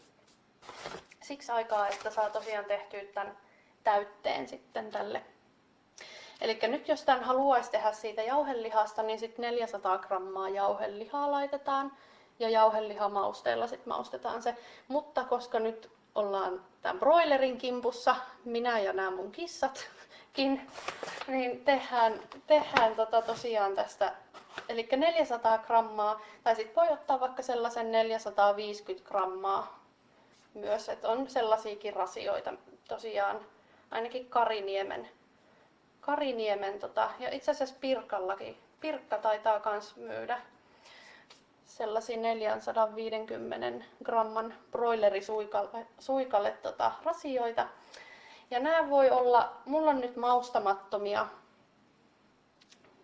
Siksi 1.23 1.53
aikaa, 1.53 1.89
että 1.89 2.11
saa 2.11 2.31
tosiaan 2.31 2.65
tehtyä 2.65 3.01
tämän 3.15 3.39
täytteen 3.85 4.49
sitten 4.49 4.91
tälle. 4.91 5.23
Eli 6.41 6.59
nyt 6.63 6.89
jos 6.89 7.05
tämän 7.05 7.25
haluaisi 7.25 7.71
tehdä 7.71 7.93
siitä 7.93 8.23
jauhelihasta, 8.23 9.03
niin 9.03 9.19
sitten 9.19 9.43
400 9.43 9.99
grammaa 9.99 10.49
jauhelihaa 10.49 11.31
laitetaan 11.31 11.93
ja 12.39 12.49
jauhelihamausteella 12.49 13.67
sitten 13.67 13.89
maustetaan 13.89 14.43
se. 14.43 14.57
Mutta 14.89 15.25
koska 15.25 15.59
nyt 15.59 15.91
ollaan 16.15 16.65
tämän 16.83 16.99
broilerin 16.99 17.59
kimpussa, 17.59 18.17
minä 18.45 18.79
ja 18.79 18.93
nämä 18.93 19.11
mun 19.11 19.33
kissatkin, 19.33 20.71
niin 21.27 21.65
tehdään, 21.65 22.21
tehdään 22.47 22.95
tota 22.97 23.23
tosiaan 23.23 23.75
tästä 23.75 24.13
Eli 24.69 24.89
400 24.97 25.59
grammaa, 25.59 26.21
tai 26.45 26.57
sitten 26.57 26.77
voi 26.77 26.93
ottaa 26.93 27.21
vaikka 27.21 27.43
sellaisen 27.43 27.93
450 27.93 29.09
grammaa 29.09 29.85
myös, 30.55 30.89
että 30.89 31.09
on 31.09 31.31
sellaisiakin 31.31 31.93
rasioita 31.93 32.53
tosiaan, 32.89 33.41
ainakin 33.91 34.27
Kariniemen, 34.27 35.09
Kariniemen 36.01 36.79
tota, 36.79 37.11
ja 37.19 37.31
itse 37.31 37.51
asiassa 37.51 37.77
Pirkallakin. 37.81 38.59
Pirkka 38.81 39.19
taitaa 39.19 39.61
myös 39.71 39.97
myydä 39.97 40.41
sellaisia 41.77 42.17
450 42.17 43.85
gramman 44.05 44.55
broilerisuikalle 44.71 45.87
suikalle, 45.99 46.51
tota, 46.63 46.93
rasioita. 47.05 47.69
Ja 48.51 48.61
nämä 48.61 48.91
voi 48.91 49.11
olla, 49.11 49.53
mulla 49.65 49.91
on 49.91 50.01
nyt 50.01 50.17
maustamattomia 50.17 51.27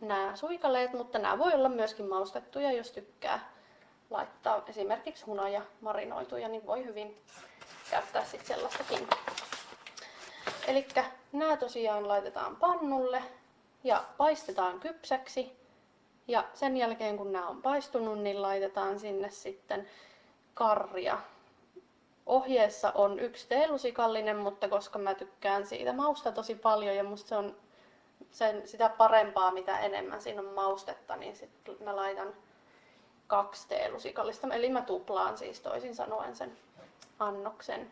nämä 0.01 0.37
suikaleet, 0.37 0.93
mutta 0.93 1.19
nämä 1.19 1.39
voi 1.39 1.53
olla 1.53 1.69
myöskin 1.69 2.09
maustettuja, 2.09 2.73
jos 2.73 2.93
tykkää 2.93 3.53
laittaa 4.11 4.63
esimerkiksi 4.67 5.25
hunaja 5.25 5.63
marinoituja, 5.81 6.49
niin 6.49 6.67
voi 6.67 6.85
hyvin 6.85 7.23
käyttää 7.91 8.25
sitten 8.25 8.47
sellaistakin. 8.57 9.09
Eli 10.67 10.87
nämä 11.33 11.57
tosiaan 11.57 12.09
laitetaan 12.09 12.57
pannulle 12.57 13.23
ja 13.85 14.05
paistetaan 14.17 14.81
kypsäksi. 14.81 15.58
Ja 16.29 16.45
sen 16.55 16.77
jälkeen 16.77 17.17
kun 17.17 17.33
nämä 17.33 17.49
on 17.49 17.63
paistunut, 17.63 18.19
niin 18.19 18.43
laitetaan 18.43 19.01
sinne 19.01 19.31
sitten 19.31 19.89
karria. 20.55 21.19
Ohjeessa 22.27 22.93
on 22.95 23.21
yksi 23.21 23.49
teelusikallinen, 23.49 24.37
mutta 24.37 24.69
koska 24.69 24.99
mä 24.99 25.15
tykkään 25.15 25.67
siitä 25.67 25.93
mausta 25.93 26.33
tosi 26.33 26.55
paljon 26.55 26.97
ja 26.97 27.05
musta 27.05 27.29
se 27.29 27.37
on 27.37 27.57
sen, 28.31 28.69
sitä 28.69 28.89
parempaa, 28.89 29.51
mitä 29.51 29.79
enemmän 29.79 30.23
siinä 30.23 30.41
on 30.41 30.55
maustetta, 30.55 31.17
niin 31.17 31.37
sitten 31.37 31.77
mä 31.81 31.97
laitan 31.97 32.35
kaksi 33.27 33.69
teelusikallista. 33.69 34.55
Eli 34.55 34.69
mä 34.69 34.83
tuplaan 34.83 35.39
siis 35.39 35.61
toisin 35.61 35.95
sanoen 35.95 36.37
sen 36.37 36.59
annoksen. 37.19 37.91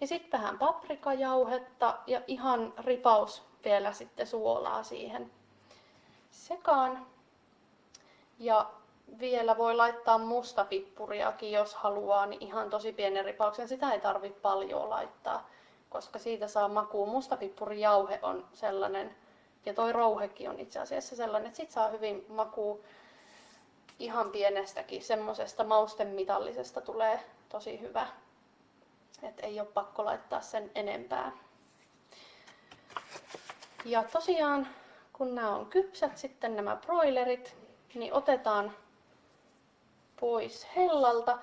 Ja 0.00 0.06
sitten 0.06 0.40
vähän 0.40 0.58
paprikajauhetta 0.58 1.98
ja 2.06 2.22
ihan 2.26 2.74
ripaus 2.78 3.42
vielä 3.64 3.92
sitten 3.92 4.26
suolaa 4.26 4.82
siihen 4.82 5.30
sekaan. 6.30 7.06
Ja 8.42 8.70
vielä 9.18 9.58
voi 9.58 9.74
laittaa 9.74 10.18
mustapippuriakin, 10.18 11.52
jos 11.52 11.74
haluaa, 11.74 12.26
niin 12.26 12.42
ihan 12.42 12.70
tosi 12.70 12.92
pienen 12.92 13.24
ripauksen. 13.24 13.68
Sitä 13.68 13.92
ei 13.92 14.00
tarvitse 14.00 14.40
paljon 14.40 14.90
laittaa, 14.90 15.48
koska 15.90 16.18
siitä 16.18 16.48
saa 16.48 16.68
makuu. 16.68 17.06
Mustapippurijauhe 17.06 18.18
on 18.22 18.46
sellainen, 18.52 19.16
ja 19.66 19.74
toi 19.74 19.92
rouhekin 19.92 20.50
on 20.50 20.60
itse 20.60 20.78
asiassa 20.78 21.16
sellainen, 21.16 21.46
että 21.46 21.56
sit 21.56 21.70
saa 21.70 21.88
hyvin 21.88 22.26
makuu 22.28 22.84
ihan 23.98 24.30
pienestäkin. 24.30 25.02
Semmosesta 25.02 25.64
maustemitallisesta 25.64 26.80
tulee 26.80 27.20
tosi 27.48 27.80
hyvä. 27.80 28.06
Et 29.22 29.40
ei 29.42 29.60
ole 29.60 29.68
pakko 29.74 30.04
laittaa 30.04 30.40
sen 30.40 30.70
enempää. 30.74 31.32
Ja 33.84 34.04
tosiaan, 34.12 34.68
kun 35.12 35.34
nämä 35.34 35.56
on 35.56 35.66
kypsät 35.66 36.18
sitten 36.18 36.56
nämä 36.56 36.76
broilerit, 36.76 37.61
niin 37.94 38.12
otetaan 38.12 38.72
pois 40.20 40.66
hellalta. 40.76 41.38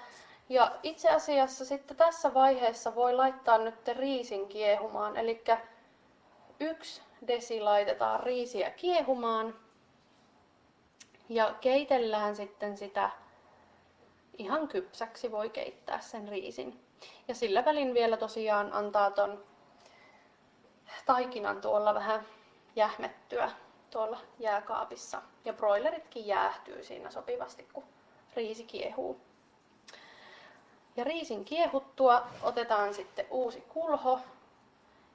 Ja 0.50 0.72
itse 0.84 1.10
asiassa 1.10 1.66
sitten 1.66 1.98
tässä 1.98 2.34
vaiheessa 2.34 2.96
voi 2.96 3.14
laittaa 3.14 3.58
nyt 3.58 3.88
riisin 3.88 4.48
kiehumaan. 4.48 5.18
Eli 5.18 5.44
yksi 6.60 7.02
desi 7.28 7.62
laitetaan 7.62 8.20
riisiä 8.20 8.72
kiehumaan. 8.72 9.56
Ja 11.30 11.56
keitellään 11.62 12.36
sitten 12.36 12.78
sitä 12.78 13.10
ihan 14.38 14.68
kypsäksi, 14.68 15.32
voi 15.32 15.50
keittää 15.50 16.00
sen 16.00 16.28
riisin. 16.28 16.80
Ja 17.28 17.36
sillä 17.36 17.66
välin 17.66 17.94
vielä 17.94 18.18
tosiaan 18.18 18.74
antaa 18.74 19.12
ton 19.12 19.44
taikinan 21.06 21.62
tuolla 21.62 21.94
vähän 21.94 22.26
jähmettyä 22.76 23.52
tuolla 23.92 24.20
jääkaapissa. 24.40 25.22
Ja 25.46 25.54
broileritkin 25.54 26.28
jäähtyy 26.28 26.84
siinä 26.84 27.12
sopivasti, 27.12 27.68
kun 27.74 27.84
riisi 28.36 28.64
kiehuu. 28.64 29.22
Ja 30.96 31.04
riisin 31.04 31.46
kiehuttua 31.46 32.28
otetaan 32.44 32.94
sitten 32.94 33.26
uusi 33.30 33.62
kulho 33.62 34.20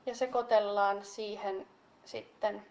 ja 0.07 0.14
sekoitellaan 0.14 1.05
siihen 1.05 1.66
sitten 2.05 2.66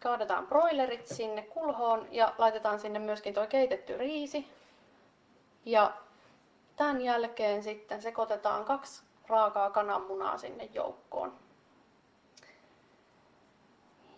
kaadetaan 0.00 0.46
broilerit 0.46 1.06
sinne 1.06 1.42
kulhoon 1.42 2.08
ja 2.10 2.34
laitetaan 2.38 2.80
sinne 2.80 2.98
myöskin 2.98 3.34
tuo 3.34 3.46
keitetty 3.46 3.96
riisi. 3.96 4.48
Ja 5.64 5.92
Tämän 6.78 7.00
jälkeen 7.00 7.62
sitten 7.62 8.02
sekoitetaan 8.02 8.64
kaksi 8.64 9.02
raakaa 9.28 9.70
kananmunaa 9.70 10.38
sinne 10.38 10.68
joukkoon. 10.74 11.32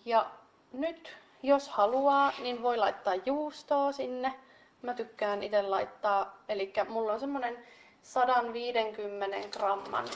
Ja 0.05 0.31
nyt, 0.73 1.17
jos 1.43 1.69
haluaa, 1.69 2.33
niin 2.39 2.63
voi 2.63 2.77
laittaa 2.77 3.15
juustoa 3.15 3.93
sinne. 3.93 4.35
Mä 4.83 4.95
tykkään 4.95 5.43
itse 5.43 5.63
laittaa, 5.63 6.37
eli 6.49 6.73
mulla 6.89 7.13
on 7.13 7.21
semmonen 7.21 7.67
150 8.03 9.59
gramman 9.59 10.09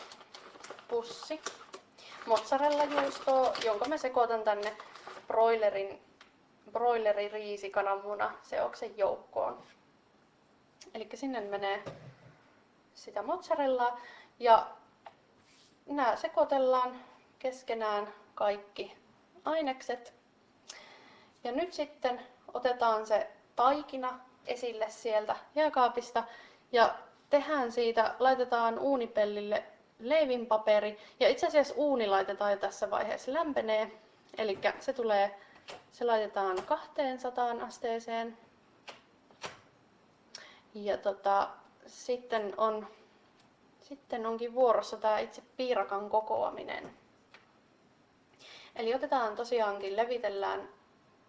pussi 0.88 1.40
mozzarella 2.26 2.84
juustoa, 2.84 3.52
jonka 3.64 3.84
mä 3.84 3.96
sekoitan 3.96 4.42
tänne 4.42 4.76
broilerin, 5.26 6.02
broileri 6.72 7.28
riisi 7.28 7.70
kananmuna 7.70 8.34
seoksen 8.42 8.98
joukkoon. 8.98 9.62
Eli 10.94 11.08
sinne 11.14 11.40
menee 11.40 11.84
sitä 12.94 13.22
mozzarellaa 13.22 14.00
ja 14.38 14.66
nämä 15.86 16.16
sekoitellaan 16.16 17.00
keskenään 17.38 18.14
kaikki 18.34 19.03
ainekset. 19.44 20.14
Ja 21.44 21.52
nyt 21.52 21.72
sitten 21.72 22.20
otetaan 22.54 23.06
se 23.06 23.30
taikina 23.56 24.20
esille 24.46 24.90
sieltä 24.90 25.36
jääkaapista 25.54 26.24
ja 26.72 26.94
tehdään 27.30 27.72
siitä, 27.72 28.14
laitetaan 28.18 28.78
uunipellille 28.78 29.64
leivinpaperi. 29.98 30.98
Ja 31.20 31.28
itse 31.28 31.46
asiassa 31.46 31.74
uuni 31.76 32.06
laitetaan 32.06 32.50
jo 32.50 32.56
tässä 32.58 32.90
vaiheessa 32.90 33.32
lämpenee. 33.32 33.90
Eli 34.38 34.58
se 34.80 34.92
tulee, 34.92 35.38
se 35.92 36.04
laitetaan 36.04 36.56
200 36.62 37.50
asteeseen. 37.50 38.38
Ja 40.74 40.98
tota, 40.98 41.48
sitten, 41.86 42.54
on, 42.56 42.86
sitten 43.80 44.26
onkin 44.26 44.54
vuorossa 44.54 44.96
tämä 44.96 45.18
itse 45.18 45.42
piirakan 45.56 46.10
kokoaminen. 46.10 47.03
Eli 48.76 48.94
otetaan 48.94 49.36
tosiaankin, 49.36 49.96
levitellään 49.96 50.68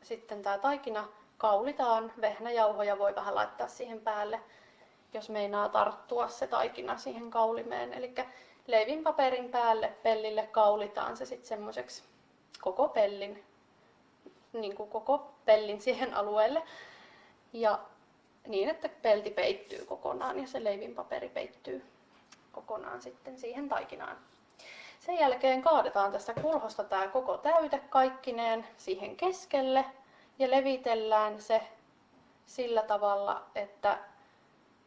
sitten 0.02 0.42
tämä 0.44 0.58
taikina, 0.58 1.08
kaulitaan, 1.38 2.14
vehnäjauhoja 2.22 2.98
voi 2.98 3.16
vähän 3.16 3.36
laittaa 3.36 3.68
siihen 3.68 4.02
päälle, 4.02 4.42
jos 5.14 5.30
meinaa 5.30 5.70
tarttua 5.70 6.28
se 6.28 6.48
taikina 6.48 6.98
siihen 6.98 7.32
kaulimeen. 7.32 7.94
Eli 7.94 8.14
leivinpaperin 8.68 9.52
päälle 9.52 9.94
pellille 10.04 10.48
kaulitaan 10.48 11.18
se 11.18 11.26
sitten 11.26 11.48
semmoiseksi 11.48 12.04
koko 12.62 12.88
pellin, 12.88 13.44
niin 14.54 14.76
kuin 14.76 14.90
koko 14.90 15.32
pellin 15.46 15.82
siihen 15.82 16.14
alueelle. 16.14 16.64
Ja 17.54 17.80
niin, 18.48 18.70
että 18.70 18.90
pelti 19.02 19.30
peittyy 19.30 19.86
kokonaan 19.86 20.40
ja 20.40 20.48
se 20.48 20.64
leivinpaperi 20.64 21.30
peittyy 21.30 21.86
kokonaan 22.52 23.02
sitten 23.02 23.38
siihen 23.40 23.70
taikinaan. 23.70 24.18
Sen 25.06 25.20
jälkeen 25.20 25.62
kaadetaan 25.62 26.12
tästä 26.12 26.34
kulhosta 26.34 26.84
tämä 26.84 27.08
koko 27.08 27.38
täyte 27.38 27.80
kaikkineen 27.90 28.68
siihen 28.78 29.16
keskelle 29.16 29.86
ja 30.40 30.52
levitellään 30.52 31.42
se 31.42 31.62
sillä 32.46 32.82
tavalla, 32.82 33.44
että 33.56 33.98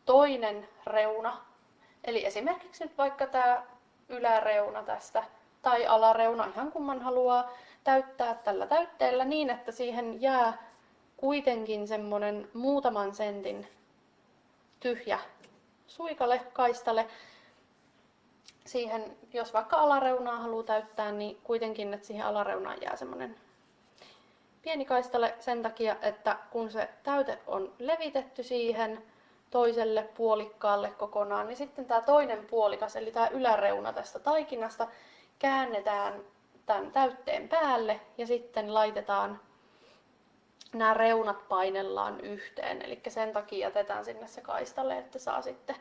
toinen 0.04 0.68
reuna, 0.86 1.36
eli 2.04 2.26
esimerkiksi 2.26 2.84
nyt 2.84 2.98
vaikka 2.98 3.26
tämä 3.26 3.62
yläreuna 4.08 4.82
tästä 4.82 5.24
tai 5.62 5.86
alareuna, 5.86 6.46
ihan 6.46 6.72
kumman 6.72 7.02
haluaa 7.02 7.50
täyttää 7.84 8.34
tällä 8.34 8.66
täytteellä 8.66 9.24
niin, 9.24 9.50
että 9.50 9.72
siihen 9.72 10.22
jää 10.22 10.58
kuitenkin 11.16 11.88
semmoinen 11.88 12.50
muutaman 12.54 13.14
sentin 13.14 13.68
tyhjä 14.80 15.18
suikale, 15.86 16.40
kaistale. 16.52 17.06
Siihen, 18.68 19.16
jos 19.32 19.52
vaikka 19.52 19.76
alareunaa 19.76 20.38
haluaa 20.38 20.62
täyttää, 20.62 21.12
niin 21.12 21.40
kuitenkin, 21.44 21.94
että 21.94 22.06
siihen 22.06 22.26
alareunaan 22.26 22.82
jää 22.82 22.96
semmoinen 22.96 23.36
pieni 24.62 24.84
kaistale 24.84 25.34
sen 25.40 25.62
takia, 25.62 25.96
että 26.02 26.36
kun 26.50 26.70
se 26.70 26.88
täyte 27.02 27.38
on 27.46 27.72
levitetty 27.78 28.42
siihen 28.42 29.02
toiselle 29.50 30.02
puolikkaalle 30.02 30.90
kokonaan, 30.90 31.46
niin 31.46 31.56
sitten 31.56 31.84
tämä 31.84 32.00
toinen 32.00 32.46
puolikas, 32.46 32.96
eli 32.96 33.12
tämä 33.12 33.28
yläreuna 33.28 33.92
tästä 33.92 34.18
taikinasta, 34.18 34.88
käännetään 35.38 36.20
tämän 36.66 36.92
täytteen 36.92 37.48
päälle 37.48 38.00
ja 38.18 38.26
sitten 38.26 38.74
laitetaan 38.74 39.40
nämä 40.72 40.94
reunat 40.94 41.48
painellaan 41.48 42.20
yhteen. 42.20 42.82
Eli 42.82 43.00
sen 43.08 43.32
takia 43.32 43.66
jätetään 43.66 44.04
sinne 44.04 44.26
se 44.26 44.40
kaistalle, 44.40 44.98
että 44.98 45.18
saa 45.18 45.42
sitten 45.42 45.76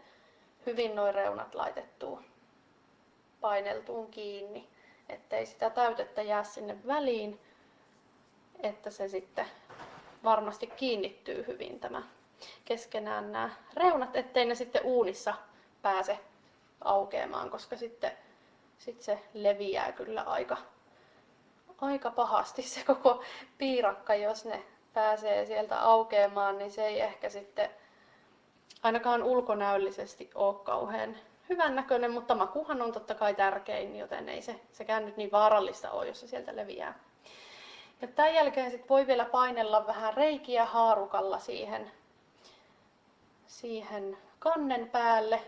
hyvin 0.65 0.95
noin 0.95 1.15
reunat 1.15 1.55
laitettua 1.55 2.21
paineltuun 3.41 4.11
kiinni, 4.11 4.67
ettei 5.09 5.45
sitä 5.45 5.69
täytettä 5.69 6.21
jää 6.21 6.43
sinne 6.43 6.77
väliin, 6.87 7.39
että 8.63 8.89
se 8.89 9.07
sitten 9.07 9.45
varmasti 10.23 10.67
kiinnittyy 10.67 11.47
hyvin 11.47 11.79
tämä 11.79 12.03
keskenään 12.65 13.31
nämä 13.31 13.49
reunat, 13.73 14.15
ettei 14.15 14.45
ne 14.45 14.55
sitten 14.55 14.81
uunissa 14.83 15.33
pääse 15.81 16.19
aukeamaan, 16.81 17.49
koska 17.49 17.77
sitten 17.77 18.11
sit 18.77 19.01
se 19.01 19.19
leviää 19.33 19.91
kyllä 19.91 20.21
aika, 20.21 20.57
aika 21.81 22.11
pahasti 22.11 22.61
se 22.61 22.83
koko 22.83 23.23
piirakka, 23.57 24.15
jos 24.15 24.45
ne 24.45 24.63
pääsee 24.93 25.45
sieltä 25.45 25.81
aukeamaan, 25.81 26.57
niin 26.57 26.71
se 26.71 26.85
ei 26.87 27.01
ehkä 27.01 27.29
sitten 27.29 27.69
ainakaan 28.83 29.23
ulkonäöllisesti 29.23 30.29
ole 30.35 30.55
kauhean 30.63 31.15
hyvän 31.49 31.75
näköinen, 31.75 32.11
mutta 32.11 32.35
makuhan 32.35 32.81
on 32.81 32.91
totta 32.91 33.15
kai 33.15 33.35
tärkein, 33.35 33.95
joten 33.95 34.29
ei 34.29 34.41
se 34.41 34.59
sekään 34.71 35.05
nyt 35.05 35.17
niin 35.17 35.31
vaarallista 35.31 35.91
ole, 35.91 36.07
jos 36.07 36.19
se 36.19 36.27
sieltä 36.27 36.55
leviää. 36.55 36.99
Ja 38.01 38.07
tämän 38.07 38.33
jälkeen 38.33 38.71
sit 38.71 38.89
voi 38.89 39.07
vielä 39.07 39.25
painella 39.25 39.87
vähän 39.87 40.13
reikiä 40.13 40.65
haarukalla 40.65 41.39
siihen, 41.39 41.91
siihen 43.47 44.17
kannen 44.39 44.89
päälle. 44.89 45.41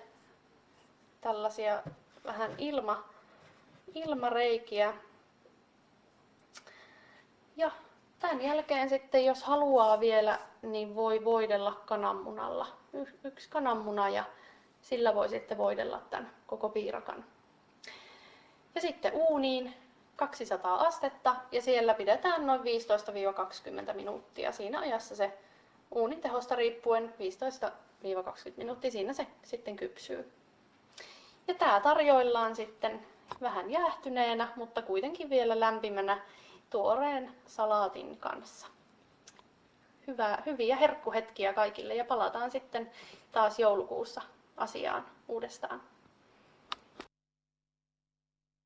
Tällaisia 1.21 1.83
vähän 2.25 2.55
ilma, 2.57 3.03
ilmareikiä. 3.93 4.93
Ja 7.57 7.71
tämän 8.19 8.41
jälkeen 8.41 8.89
sitten, 8.89 9.25
jos 9.25 9.43
haluaa 9.43 9.99
vielä, 9.99 10.39
niin 10.61 10.95
voi 10.95 11.25
voidella 11.25 11.81
kananmunalla. 11.85 12.67
Yksi 13.23 13.49
kananmuna 13.49 14.09
ja 14.09 14.23
sillä 14.81 15.15
voi 15.15 15.29
sitten 15.29 15.57
voidella 15.57 16.01
tämän 16.09 16.31
koko 16.47 16.69
piirakan. 16.69 17.25
Ja 18.75 18.81
sitten 18.81 19.13
uuniin 19.13 19.73
200 20.15 20.75
astetta 20.75 21.35
ja 21.51 21.61
siellä 21.61 21.93
pidetään 21.93 22.47
noin 22.47 22.61
15-20 22.61 23.93
minuuttia. 23.93 24.51
Siinä 24.51 24.79
ajassa 24.79 25.15
se 25.15 25.37
uunin 25.91 26.21
tehosta 26.21 26.55
riippuen 26.55 27.13
15-20 28.49 28.53
minuuttia 28.57 28.91
siinä 28.91 29.13
se 29.13 29.27
sitten 29.43 29.75
kypsyy. 29.75 30.31
Ja 31.47 31.53
tämä 31.53 31.79
tarjoillaan 31.79 32.55
sitten 32.55 33.05
vähän 33.41 33.71
jäähtyneenä, 33.71 34.47
mutta 34.55 34.81
kuitenkin 34.81 35.29
vielä 35.29 35.59
lämpimänä 35.59 36.21
tuoreen 36.69 37.35
salaatin 37.45 38.17
kanssa. 38.17 38.67
Hyvää, 40.07 40.43
hyviä 40.45 40.75
herkkuhetkiä 40.75 41.53
kaikille 41.53 41.95
ja 41.95 42.05
palataan 42.05 42.51
sitten 42.51 42.91
taas 43.31 43.59
joulukuussa 43.59 44.21
asiaan 44.59 45.05
uudestaan. 45.27 45.81